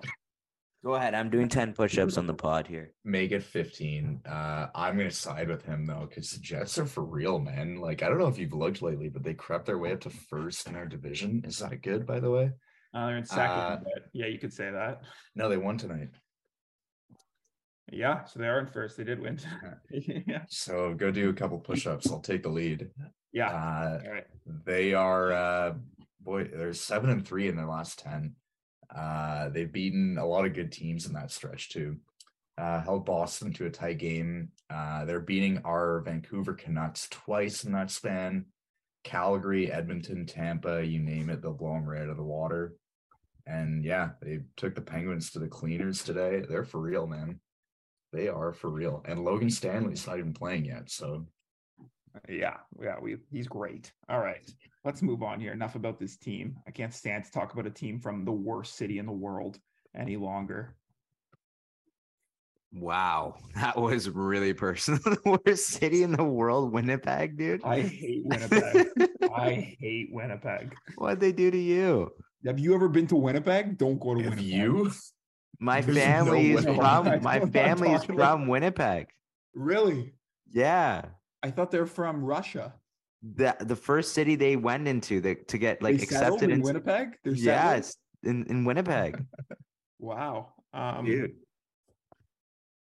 [0.83, 1.13] Go ahead.
[1.13, 2.91] I'm doing ten push-ups on the pod here.
[3.03, 4.21] make it 15.
[4.27, 7.75] Uh, I'm gonna side with him though, because the Jets are for real, man.
[7.79, 10.09] Like I don't know if you've looked lately, but they crept their way up to
[10.09, 11.43] first in our division.
[11.45, 12.51] Is that good, by the way?
[12.93, 15.01] Uh, they're in second, Uh, but yeah, you could say that.
[15.35, 16.09] No, they won tonight.
[17.91, 18.97] Yeah, so they are in first.
[18.97, 19.37] They did win.
[19.91, 20.43] yeah.
[20.49, 22.09] So go do a couple push-ups.
[22.09, 22.89] I'll take the lead.
[23.33, 23.49] Yeah.
[23.49, 24.25] Uh, All right.
[24.65, 25.73] they are uh
[26.21, 28.35] boy, they're seven and three in their last 10.
[28.95, 31.97] Uh, they've beaten a lot of good teams in that stretch too.
[32.57, 34.49] Uh, held Boston to a tight game.
[34.69, 38.45] Uh, they're beating our Vancouver Canucks twice in that span.
[39.03, 42.75] Calgary, Edmonton, Tampa, you name it, they'll blow them right out of the water.
[43.47, 46.43] And yeah, they took the Penguins to the cleaners today.
[46.47, 47.39] They're for real, man.
[48.13, 49.03] They are for real.
[49.05, 50.91] And Logan Stanley's not even playing yet.
[50.91, 51.25] So
[52.29, 53.91] Yeah, yeah, we he's great.
[54.09, 54.47] All right,
[54.83, 55.53] let's move on here.
[55.53, 56.57] Enough about this team.
[56.67, 59.59] I can't stand to talk about a team from the worst city in the world
[59.95, 60.75] any longer.
[62.73, 64.99] Wow, that was really personal.
[65.03, 67.63] the worst city in the world, Winnipeg, dude.
[67.63, 68.87] I hate Winnipeg.
[69.35, 70.73] I hate Winnipeg.
[70.95, 72.11] What'd they do to you?
[72.45, 73.77] Have you ever been to Winnipeg?
[73.77, 74.45] Don't go to if Winnipeg.
[74.45, 74.91] you
[75.59, 79.07] My There's no family is from my don't- family is from about- Winnipeg.
[79.53, 80.13] really?
[80.49, 81.05] Yeah.
[81.43, 82.73] I thought they're from Russia.
[83.23, 86.65] The the first city they went into the, to get like they accepted in into
[86.65, 87.09] Winnipeg.
[87.23, 89.23] They're yeah, it's in, in Winnipeg.
[89.99, 90.53] Wow.
[90.73, 91.35] Um, Dude.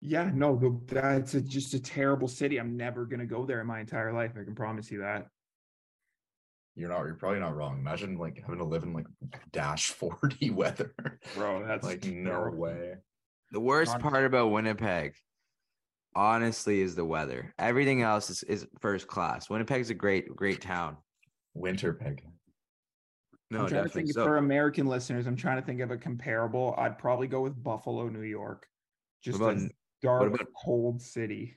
[0.01, 2.57] Yeah, no, the- that's a, just a terrible city.
[2.57, 4.31] I'm never gonna go there in my entire life.
[4.37, 5.27] I can promise you that.
[6.75, 7.03] You're not.
[7.05, 7.79] You're probably not wrong.
[7.79, 9.07] Imagine like having to live in like
[9.53, 10.93] dash forty weather.
[11.35, 12.95] Bro, that's like no way.
[13.51, 15.13] The worst Hon- part about Winnipeg,
[16.15, 17.53] honestly, is the weather.
[17.59, 19.49] Everything else is, is first class.
[19.49, 20.97] Winnipeg's a great, great town.
[21.53, 22.23] Winter peg.
[23.51, 24.01] No, I'm trying to definitely.
[24.03, 25.27] think So, for American listeners.
[25.27, 26.73] I'm trying to think of a comparable.
[26.77, 28.65] I'd probably go with Buffalo, New York.
[29.23, 29.71] Just about a n-
[30.01, 31.55] dark, about- cold city.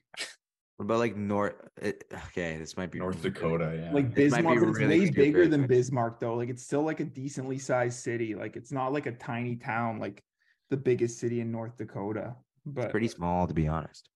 [0.77, 1.55] what about like North?
[1.81, 3.81] It, okay, this might be North really- Dakota.
[3.83, 3.93] Yeah.
[3.93, 6.35] Like This might be Bismarck, it's really way bigger than Bismarck, though.
[6.35, 8.35] Like it's still like a decently sized city.
[8.35, 10.23] Like it's not like a tiny town, like
[10.71, 12.37] the biggest city in North Dakota.
[12.67, 14.11] But Pretty small, to be honest.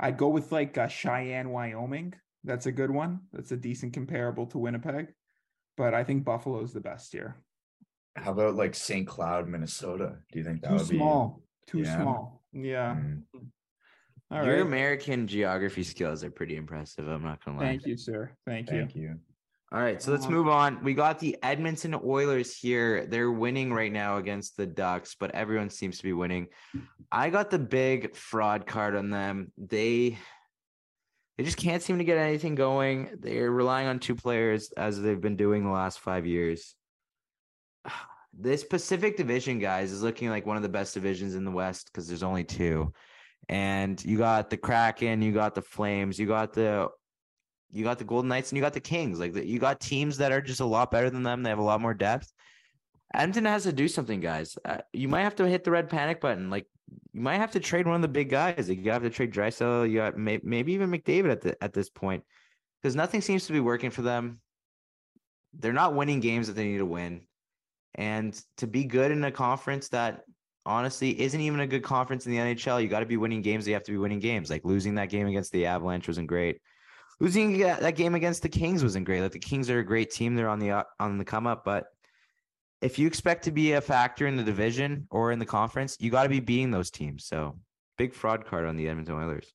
[0.00, 2.14] I'd go with like uh, Cheyenne, Wyoming.
[2.44, 3.20] That's a good one.
[3.32, 5.14] That's a decent comparable to Winnipeg,
[5.76, 7.36] but I think Buffalo's the best here.
[8.16, 9.06] How about like St.
[9.06, 10.18] Cloud, Minnesota?
[10.32, 11.42] Do you think that Too would small.
[11.66, 12.02] Too Yeah.
[12.02, 12.42] small.
[12.52, 12.96] Yeah.
[12.96, 13.22] Mm,
[14.30, 14.66] All Your right.
[14.66, 17.06] American geography skills are pretty impressive.
[17.06, 17.64] I'm not gonna lie.
[17.64, 18.32] Thank you, sir.
[18.46, 18.78] Thank you.
[18.80, 19.20] Thank you.
[19.72, 20.84] All right, so let's Um, move on.
[20.84, 23.06] We got the Edmonton Oilers here.
[23.06, 26.48] They're winning right now against the Ducks, but everyone seems to be winning.
[27.10, 29.50] I got the big fraud card on them.
[29.56, 30.18] They
[31.38, 33.16] they just can't seem to get anything going.
[33.18, 36.74] They're relying on two players as they've been doing the last 5 years.
[38.34, 41.90] This Pacific Division guys is looking like one of the best divisions in the West
[41.92, 42.90] because there's only two.
[43.50, 46.88] And you got the Kraken, you got the Flames, you got the
[47.72, 49.18] you got the Golden Knights and you got the Kings.
[49.18, 51.42] Like you got teams that are just a lot better than them.
[51.42, 52.30] They have a lot more depth.
[53.14, 54.56] Edmonton has to do something, guys.
[54.64, 56.50] Uh, you might have to hit the red panic button.
[56.50, 56.66] Like
[57.12, 58.68] you might have to trade one of the big guys.
[58.68, 59.90] You have to trade Draisaitl.
[59.90, 62.24] You got may, maybe even McDavid at the at this point
[62.80, 64.40] because nothing seems to be working for them.
[65.54, 67.22] They're not winning games that they need to win,
[67.94, 70.22] and to be good in a conference that
[70.64, 73.66] honestly isn't even a good conference in the NHL, you got to be winning games.
[73.66, 74.50] You have to be winning games.
[74.50, 76.60] Like losing that game against the Avalanche wasn't great
[77.22, 79.22] losing that game against the Kings wasn't great.
[79.22, 81.64] Like the Kings are a great team; they're on the on the come up.
[81.64, 81.86] But
[82.82, 86.10] if you expect to be a factor in the division or in the conference, you
[86.10, 87.24] got to be beating those teams.
[87.24, 87.56] So
[87.96, 89.54] big fraud card on the Edmonton Oilers.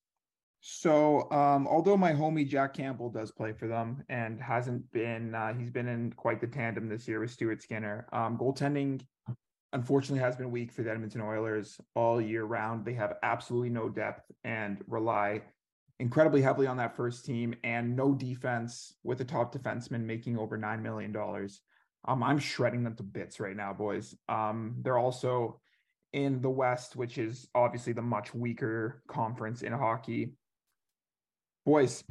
[0.60, 5.54] So, um, although my homie Jack Campbell does play for them and hasn't been, uh,
[5.54, 8.08] he's been in quite the tandem this year with Stuart Skinner.
[8.12, 9.00] Um, goaltending,
[9.72, 12.84] unfortunately, has been weak for the Edmonton Oilers all year round.
[12.84, 15.42] They have absolutely no depth and rely
[16.00, 20.56] incredibly heavily on that first team and no defense with a top defenseman making over
[20.56, 21.14] $9 million.
[22.06, 24.14] Um, I'm shredding them to bits right now, boys.
[24.28, 25.60] Um, they're also
[26.12, 30.34] in the West, which is obviously the much weaker conference in hockey.
[31.66, 32.04] Boys,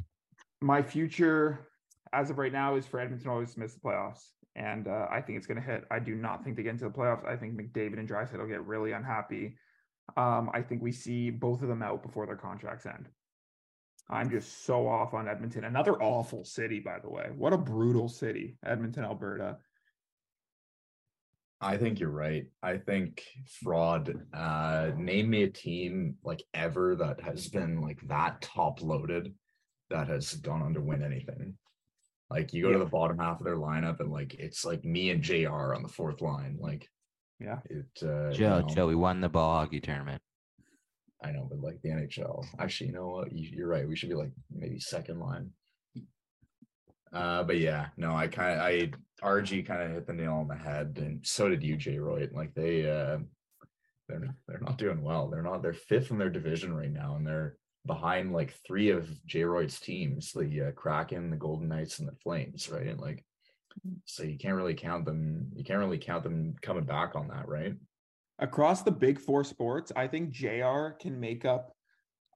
[0.60, 1.68] my future
[2.12, 4.22] as of right now is for Edmonton always to miss the playoffs.
[4.54, 5.84] And uh, I think it's going to hit.
[5.90, 7.26] I do not think they get into the playoffs.
[7.26, 9.56] I think McDavid and Draisaitl will get really unhappy.
[10.16, 13.08] Um, I think we see both of them out before their contracts end.
[14.10, 15.64] I'm just so off on Edmonton.
[15.64, 17.28] Another awful city, by the way.
[17.36, 19.58] What a brutal city, Edmonton, Alberta.
[21.60, 22.46] I think you're right.
[22.62, 23.22] I think
[23.62, 24.14] fraud.
[24.32, 29.34] Uh, name me a team like ever that has been like that top loaded
[29.90, 31.54] that has gone on to win anything.
[32.30, 35.10] Like you go to the bottom half of their lineup and like it's like me
[35.10, 36.58] and JR on the fourth line.
[36.60, 36.88] Like
[37.40, 37.58] Yeah.
[37.68, 37.86] it.
[38.02, 40.22] Uh, you Joe, know, Joe, we won the ball hockey tournament.
[41.22, 42.44] I know, but like the NHL.
[42.58, 43.32] Actually, you know what?
[43.32, 43.88] You, you're right.
[43.88, 45.50] We should be like maybe second line.
[47.12, 50.48] Uh, but yeah, no, I kind of, I RG kind of hit the nail on
[50.48, 52.28] the head, and so did you, Jay Roy.
[52.32, 53.18] Like they, uh,
[54.08, 55.28] they're they're not doing well.
[55.28, 55.62] They're not.
[55.62, 59.80] They're fifth in their division right now, and they're behind like three of Jay Roy's
[59.80, 62.68] teams: the uh, Kraken, the Golden Knights, and the Flames.
[62.68, 63.24] Right, and like,
[64.04, 65.50] so you can't really count them.
[65.56, 67.74] You can't really count them coming back on that, right?
[68.38, 71.74] Across the big four sports, I think JR can make up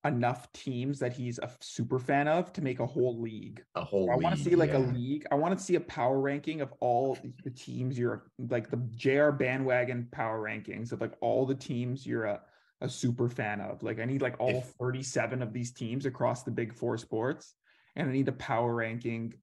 [0.04, 3.62] enough teams that he's a super fan of to make a whole league.
[3.76, 4.10] A whole.
[4.10, 5.24] I want to see like a league.
[5.30, 9.30] I want to see a power ranking of all the teams you're like the JR
[9.30, 12.40] bandwagon power rankings of like all the teams you're a,
[12.80, 13.82] a super fan of.
[13.82, 17.54] Like I need like all If- 37 of these teams across the big four sports.
[17.94, 19.34] And I need a power ranking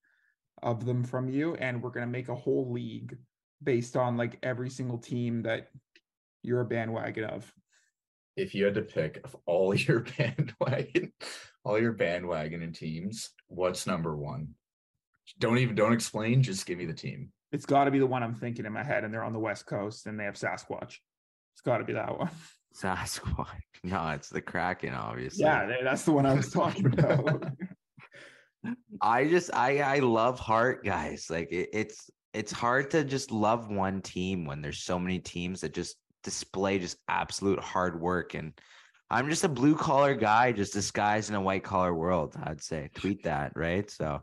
[0.62, 1.56] of them from you.
[1.56, 3.18] And we're gonna make a whole league
[3.64, 5.70] based on like every single team that
[6.44, 7.52] you're a bandwagon of.
[8.36, 11.12] if you had to pick of all your bandwagon,
[11.64, 14.50] all your bandwagon and teams, what's number one?
[15.40, 17.32] Don't even don't explain, just give me the team.
[17.52, 19.40] It's got to be the one I'm thinking in my head, and they're on the
[19.40, 20.96] West Coast, and they have Sasquatch.
[21.54, 22.30] It's got to be that one.
[22.76, 23.48] Sasquatch.
[23.84, 25.44] No, it's the Kraken, obviously.
[25.44, 27.48] Yeah, that's the one I was talking about.
[29.02, 31.28] I just I I love heart guys.
[31.30, 35.62] Like it, it's it's hard to just love one team when there's so many teams
[35.62, 38.54] that just display just absolute hard work and
[39.12, 42.92] I'm just a blue collar guy just disguised in a white collar world, I'd say.
[42.94, 43.90] Tweet that, right?
[43.90, 44.22] So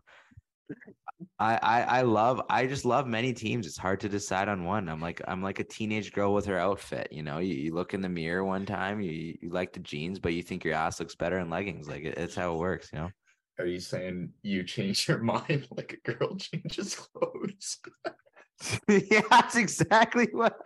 [1.38, 3.66] I, I I love I just love many teams.
[3.66, 4.88] It's hard to decide on one.
[4.88, 7.08] I'm like I'm like a teenage girl with her outfit.
[7.10, 10.20] You know, you, you look in the mirror one time, you you like the jeans,
[10.20, 11.88] but you think your ass looks better in leggings.
[11.88, 13.10] Like it, it's how it works, you know.
[13.58, 17.78] Are you saying you change your mind like a girl changes clothes?
[18.88, 20.60] yeah, that's exactly what.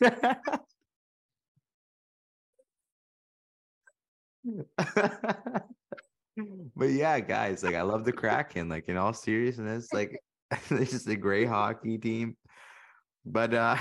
[6.74, 8.68] But yeah, guys, like I love the Kraken.
[8.68, 10.18] Like in all seriousness, like
[10.70, 12.36] it's just a great hockey team.
[13.24, 13.76] But uh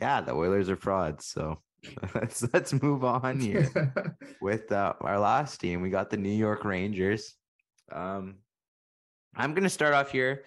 [0.00, 1.26] yeah, the Oilers are frauds.
[1.26, 1.60] So
[2.14, 3.94] let's let's move on here
[4.40, 5.80] with uh, our last team.
[5.80, 7.34] We got the New York Rangers.
[7.90, 8.36] Um,
[9.34, 10.44] I'm gonna start off here.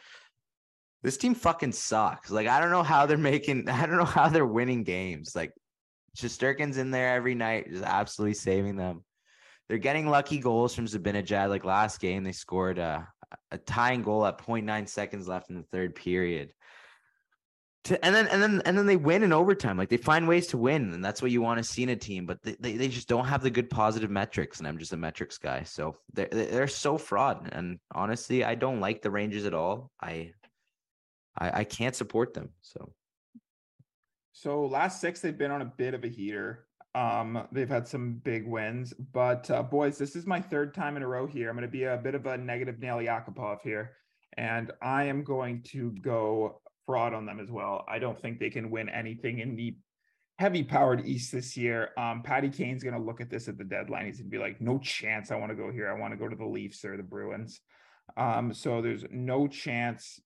[1.04, 2.32] This team fucking sucks.
[2.32, 3.70] Like I don't know how they're making.
[3.70, 5.36] I don't know how they're winning games.
[5.36, 5.54] Like
[6.18, 9.04] Shesterkin's in there every night, just absolutely saving them.
[9.68, 11.50] They're getting lucky goals from Zibanejad.
[11.50, 13.08] Like last game, they scored a,
[13.52, 16.54] a tying goal at 0.9 seconds left in the third period.
[17.86, 19.78] To, and then and then and then they win in overtime.
[19.78, 21.98] Like they find ways to win, and that's what you want to see in a
[21.98, 22.26] team.
[22.26, 24.98] But they, they, they just don't have the good positive metrics, and I'm just a
[24.98, 25.64] metrics guy.
[25.64, 27.50] So they're they're so fraud.
[27.52, 29.92] And honestly, I don't like the Rangers at all.
[30.02, 30.32] I
[31.38, 32.50] I, I can't support them.
[32.62, 32.94] So
[34.34, 36.66] so last six, they've been on a bit of a heater.
[36.96, 41.04] Um, they've had some big wins, but uh, boys, this is my third time in
[41.04, 41.50] a row here.
[41.50, 43.92] I'm going to be a bit of a negative Nail Yakupov here,
[44.38, 47.86] and I am going to go fraud on them as well.
[47.88, 49.78] I don't think they can win anything in the
[50.40, 51.90] heavy powered East this year.
[51.98, 54.06] Um, Patty Kane's going to look at this at the deadline.
[54.06, 55.90] He's going to be like, no chance I want to go here.
[55.90, 57.62] I want to go to the Leafs or the Bruins.
[58.18, 60.20] Um, so there's no chance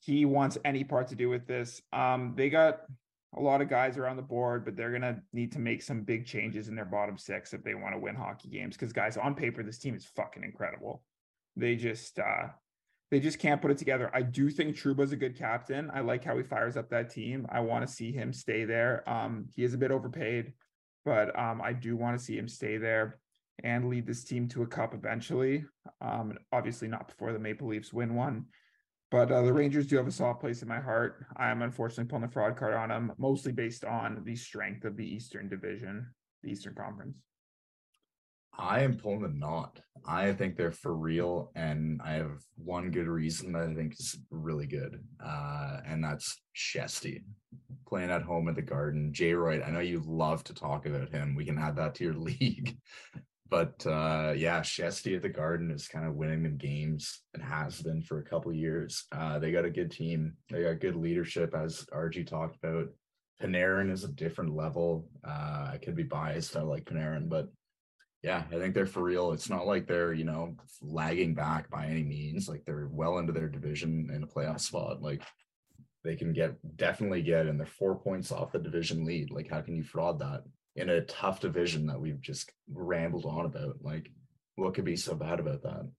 [0.00, 1.82] he wants any part to do with this.
[1.92, 2.82] Um, they got
[3.36, 6.02] a lot of guys around the board, but they're going to need to make some
[6.02, 8.76] big changes in their bottom six if they want to win hockey games.
[8.76, 11.02] Because guys, on paper, this team is fucking incredible.
[11.56, 12.48] They just uh,
[13.10, 14.10] they just can't put it together.
[14.14, 15.90] I do think Trouba's a good captain.
[15.92, 17.46] I like how he fires up that team.
[17.50, 19.08] I want to see him stay there.
[19.08, 20.52] Um, he is a bit overpaid,
[21.04, 23.18] but um, I do want to see him stay there
[23.64, 25.64] and lead this team to a cup eventually.
[26.00, 28.46] Um, obviously not before the Maple Leafs win one.
[29.10, 31.24] But uh, the Rangers do have a soft place in my heart.
[31.36, 34.96] I am unfortunately pulling the fraud card on them, mostly based on the strength of
[34.96, 36.06] the Eastern Division,
[36.42, 37.16] the Eastern Conference.
[38.58, 39.80] I am pulling the knot.
[40.04, 44.18] I think they're for real, and I have one good reason that I think is
[44.30, 47.22] really good, uh, and that's Shesty
[47.86, 49.12] playing at home at the Garden.
[49.12, 51.34] Jay Roy, I know you love to talk about him.
[51.34, 52.76] We can add that to your league.
[53.50, 57.80] But uh, yeah, Shesty at the Garden is kind of winning them games and has
[57.80, 59.06] been for a couple years.
[59.10, 60.34] Uh, they got a good team.
[60.50, 62.88] They got good leadership, as RG talked about.
[63.42, 65.08] Panarin is a different level.
[65.26, 66.56] Uh, I could be biased.
[66.56, 67.48] I like Panarin, but
[68.22, 69.32] yeah, I think they're for real.
[69.32, 72.48] It's not like they're, you know, lagging back by any means.
[72.48, 75.00] Like they're well into their division in a playoff spot.
[75.00, 75.22] Like
[76.04, 79.30] they can get definitely get, and they're four points off the division lead.
[79.30, 80.42] Like, how can you fraud that?
[80.78, 83.76] In a tough division that we've just rambled on about.
[83.82, 84.10] Like,
[84.56, 85.90] what could be so bad about that?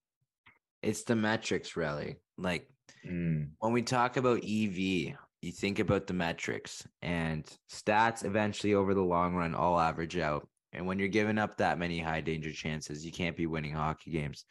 [0.81, 2.17] It's the metrics, really.
[2.37, 2.67] Like
[3.05, 3.49] mm.
[3.59, 9.01] when we talk about EV, you think about the metrics and stats eventually over the
[9.01, 10.47] long run all average out.
[10.71, 14.11] And when you're giving up that many high danger chances, you can't be winning hockey
[14.11, 14.45] games.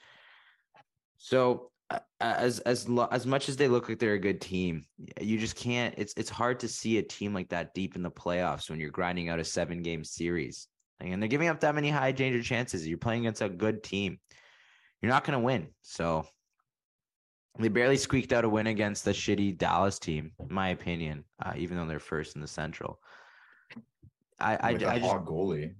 [1.17, 1.71] So
[2.21, 4.85] as as as much as they look like they're a good team,
[5.21, 5.95] you just can't.
[5.97, 8.91] It's it's hard to see a team like that deep in the playoffs when you're
[8.91, 10.69] grinding out a seven game series,
[11.01, 12.87] and they're giving up that many high danger chances.
[12.87, 14.19] You're playing against a good team,
[15.01, 15.69] you're not going to win.
[15.83, 16.27] So
[17.59, 21.25] they barely squeaked out a win against the shitty Dallas team, in my opinion.
[21.43, 23.01] Uh, even though they're first in the Central.
[24.39, 25.75] I I, with I just goalie.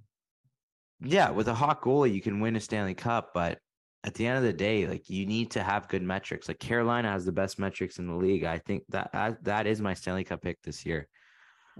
[1.01, 3.59] Yeah, with a hot goalie, you can win a Stanley Cup, but
[4.03, 6.47] at the end of the day, like you need to have good metrics.
[6.47, 8.45] Like Carolina has the best metrics in the league.
[8.45, 11.07] I think that that, that is my Stanley Cup pick this year.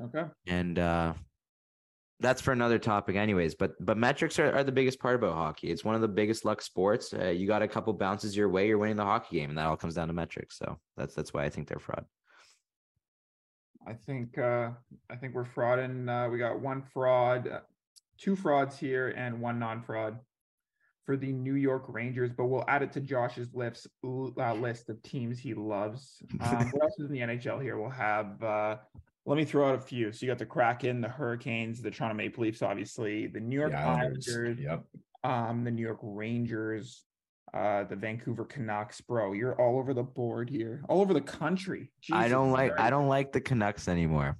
[0.02, 0.26] Okay.
[0.48, 1.14] And uh
[2.20, 5.70] that's for another topic anyways but but metrics are, are the biggest part about hockey
[5.70, 8.68] it's one of the biggest luck sports uh, you got a couple bounces your way
[8.68, 11.34] you're winning the hockey game and that all comes down to metrics so that's that's
[11.34, 12.06] why i think they're fraud
[13.88, 14.70] i think uh
[15.10, 17.60] i think we're frauding uh we got one fraud uh,
[18.18, 20.20] two frauds here and one non-fraud
[21.10, 25.02] for the New York Rangers, but we'll add it to Josh's list uh, list of
[25.02, 26.22] teams he loves.
[26.40, 27.80] Um, what else is in the NHL here?
[27.80, 28.44] We'll have.
[28.44, 28.76] Uh,
[29.26, 30.12] let me throw out a few.
[30.12, 33.74] So you got the Kraken, the Hurricanes, the Toronto Maple Leafs, obviously, the New York
[33.74, 34.84] Islanders, yep.
[35.24, 37.06] um, the New York Rangers,
[37.56, 39.02] uh, the Vancouver Canucks.
[39.02, 41.92] Bro, you're all over the board here, all over the country.
[42.02, 42.74] Jesus I don't like.
[42.76, 42.84] Christ.
[42.84, 44.38] I don't like the Canucks anymore.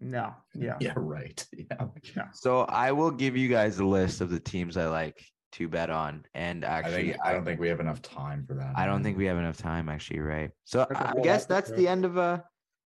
[0.00, 0.34] No.
[0.54, 0.76] Yeah.
[0.80, 0.94] Yeah.
[0.96, 1.46] Right.
[1.58, 1.86] Yeah.
[2.16, 2.30] yeah.
[2.32, 5.22] So I will give you guys a list of the teams I like
[5.52, 6.24] to bet on.
[6.34, 8.72] And actually, I, think, I don't think we have enough time for that.
[8.76, 9.88] I don't think we have enough time.
[9.88, 10.50] Actually, right?
[10.64, 12.20] So I, I guess that's the end of a.
[12.20, 12.38] Uh,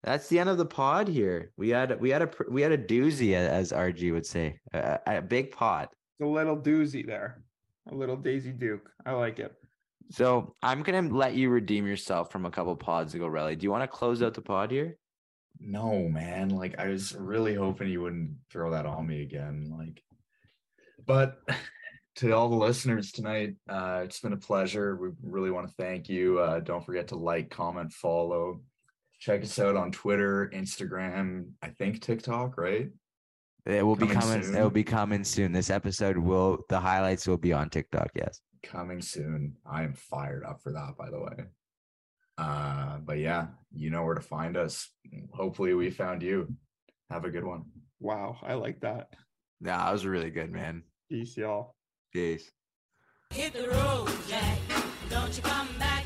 [0.03, 1.53] that's the end of the pod here.
[1.59, 5.23] We had we had a we had a doozy, as RG would say, a, a
[5.23, 5.89] big pod.
[6.19, 7.43] It's a little doozy there,
[7.91, 8.89] a little Daisy Duke.
[9.05, 9.55] I like it.
[10.11, 13.59] So I'm gonna let you redeem yourself from a couple pods ago, Relly.
[13.59, 14.97] Do you want to close out the pod here?
[15.61, 16.49] No, man.
[16.49, 19.73] Like I was really hoping you wouldn't throw that on me again.
[19.77, 20.03] Like,
[21.07, 21.41] but
[22.17, 24.97] to all the listeners tonight, uh, it's been a pleasure.
[24.97, 26.39] We really want to thank you.
[26.39, 28.61] Uh, don't forget to like, comment, follow.
[29.21, 32.89] Check us out on Twitter, Instagram, I think TikTok, right?
[33.67, 34.41] It will be Coming coming.
[34.41, 34.55] It soon.
[34.63, 35.53] will be coming soon.
[35.53, 36.65] This episode will.
[36.71, 38.09] The highlights will be on TikTok.
[38.15, 38.41] Yes.
[38.63, 39.57] Coming soon.
[39.71, 41.45] I am fired up for that, by the way.
[42.39, 44.89] Uh, but yeah, you know where to find us.
[45.35, 46.49] Hopefully, we found you.
[47.11, 47.65] Have a good one.
[48.01, 49.09] Wow, I like that.
[49.61, 50.83] Nah, that was really good, man.
[51.11, 51.75] Peace, y'all.
[52.13, 52.51] Peace.
[53.33, 54.59] Hit the road, Jack.
[55.09, 56.00] Don't you come back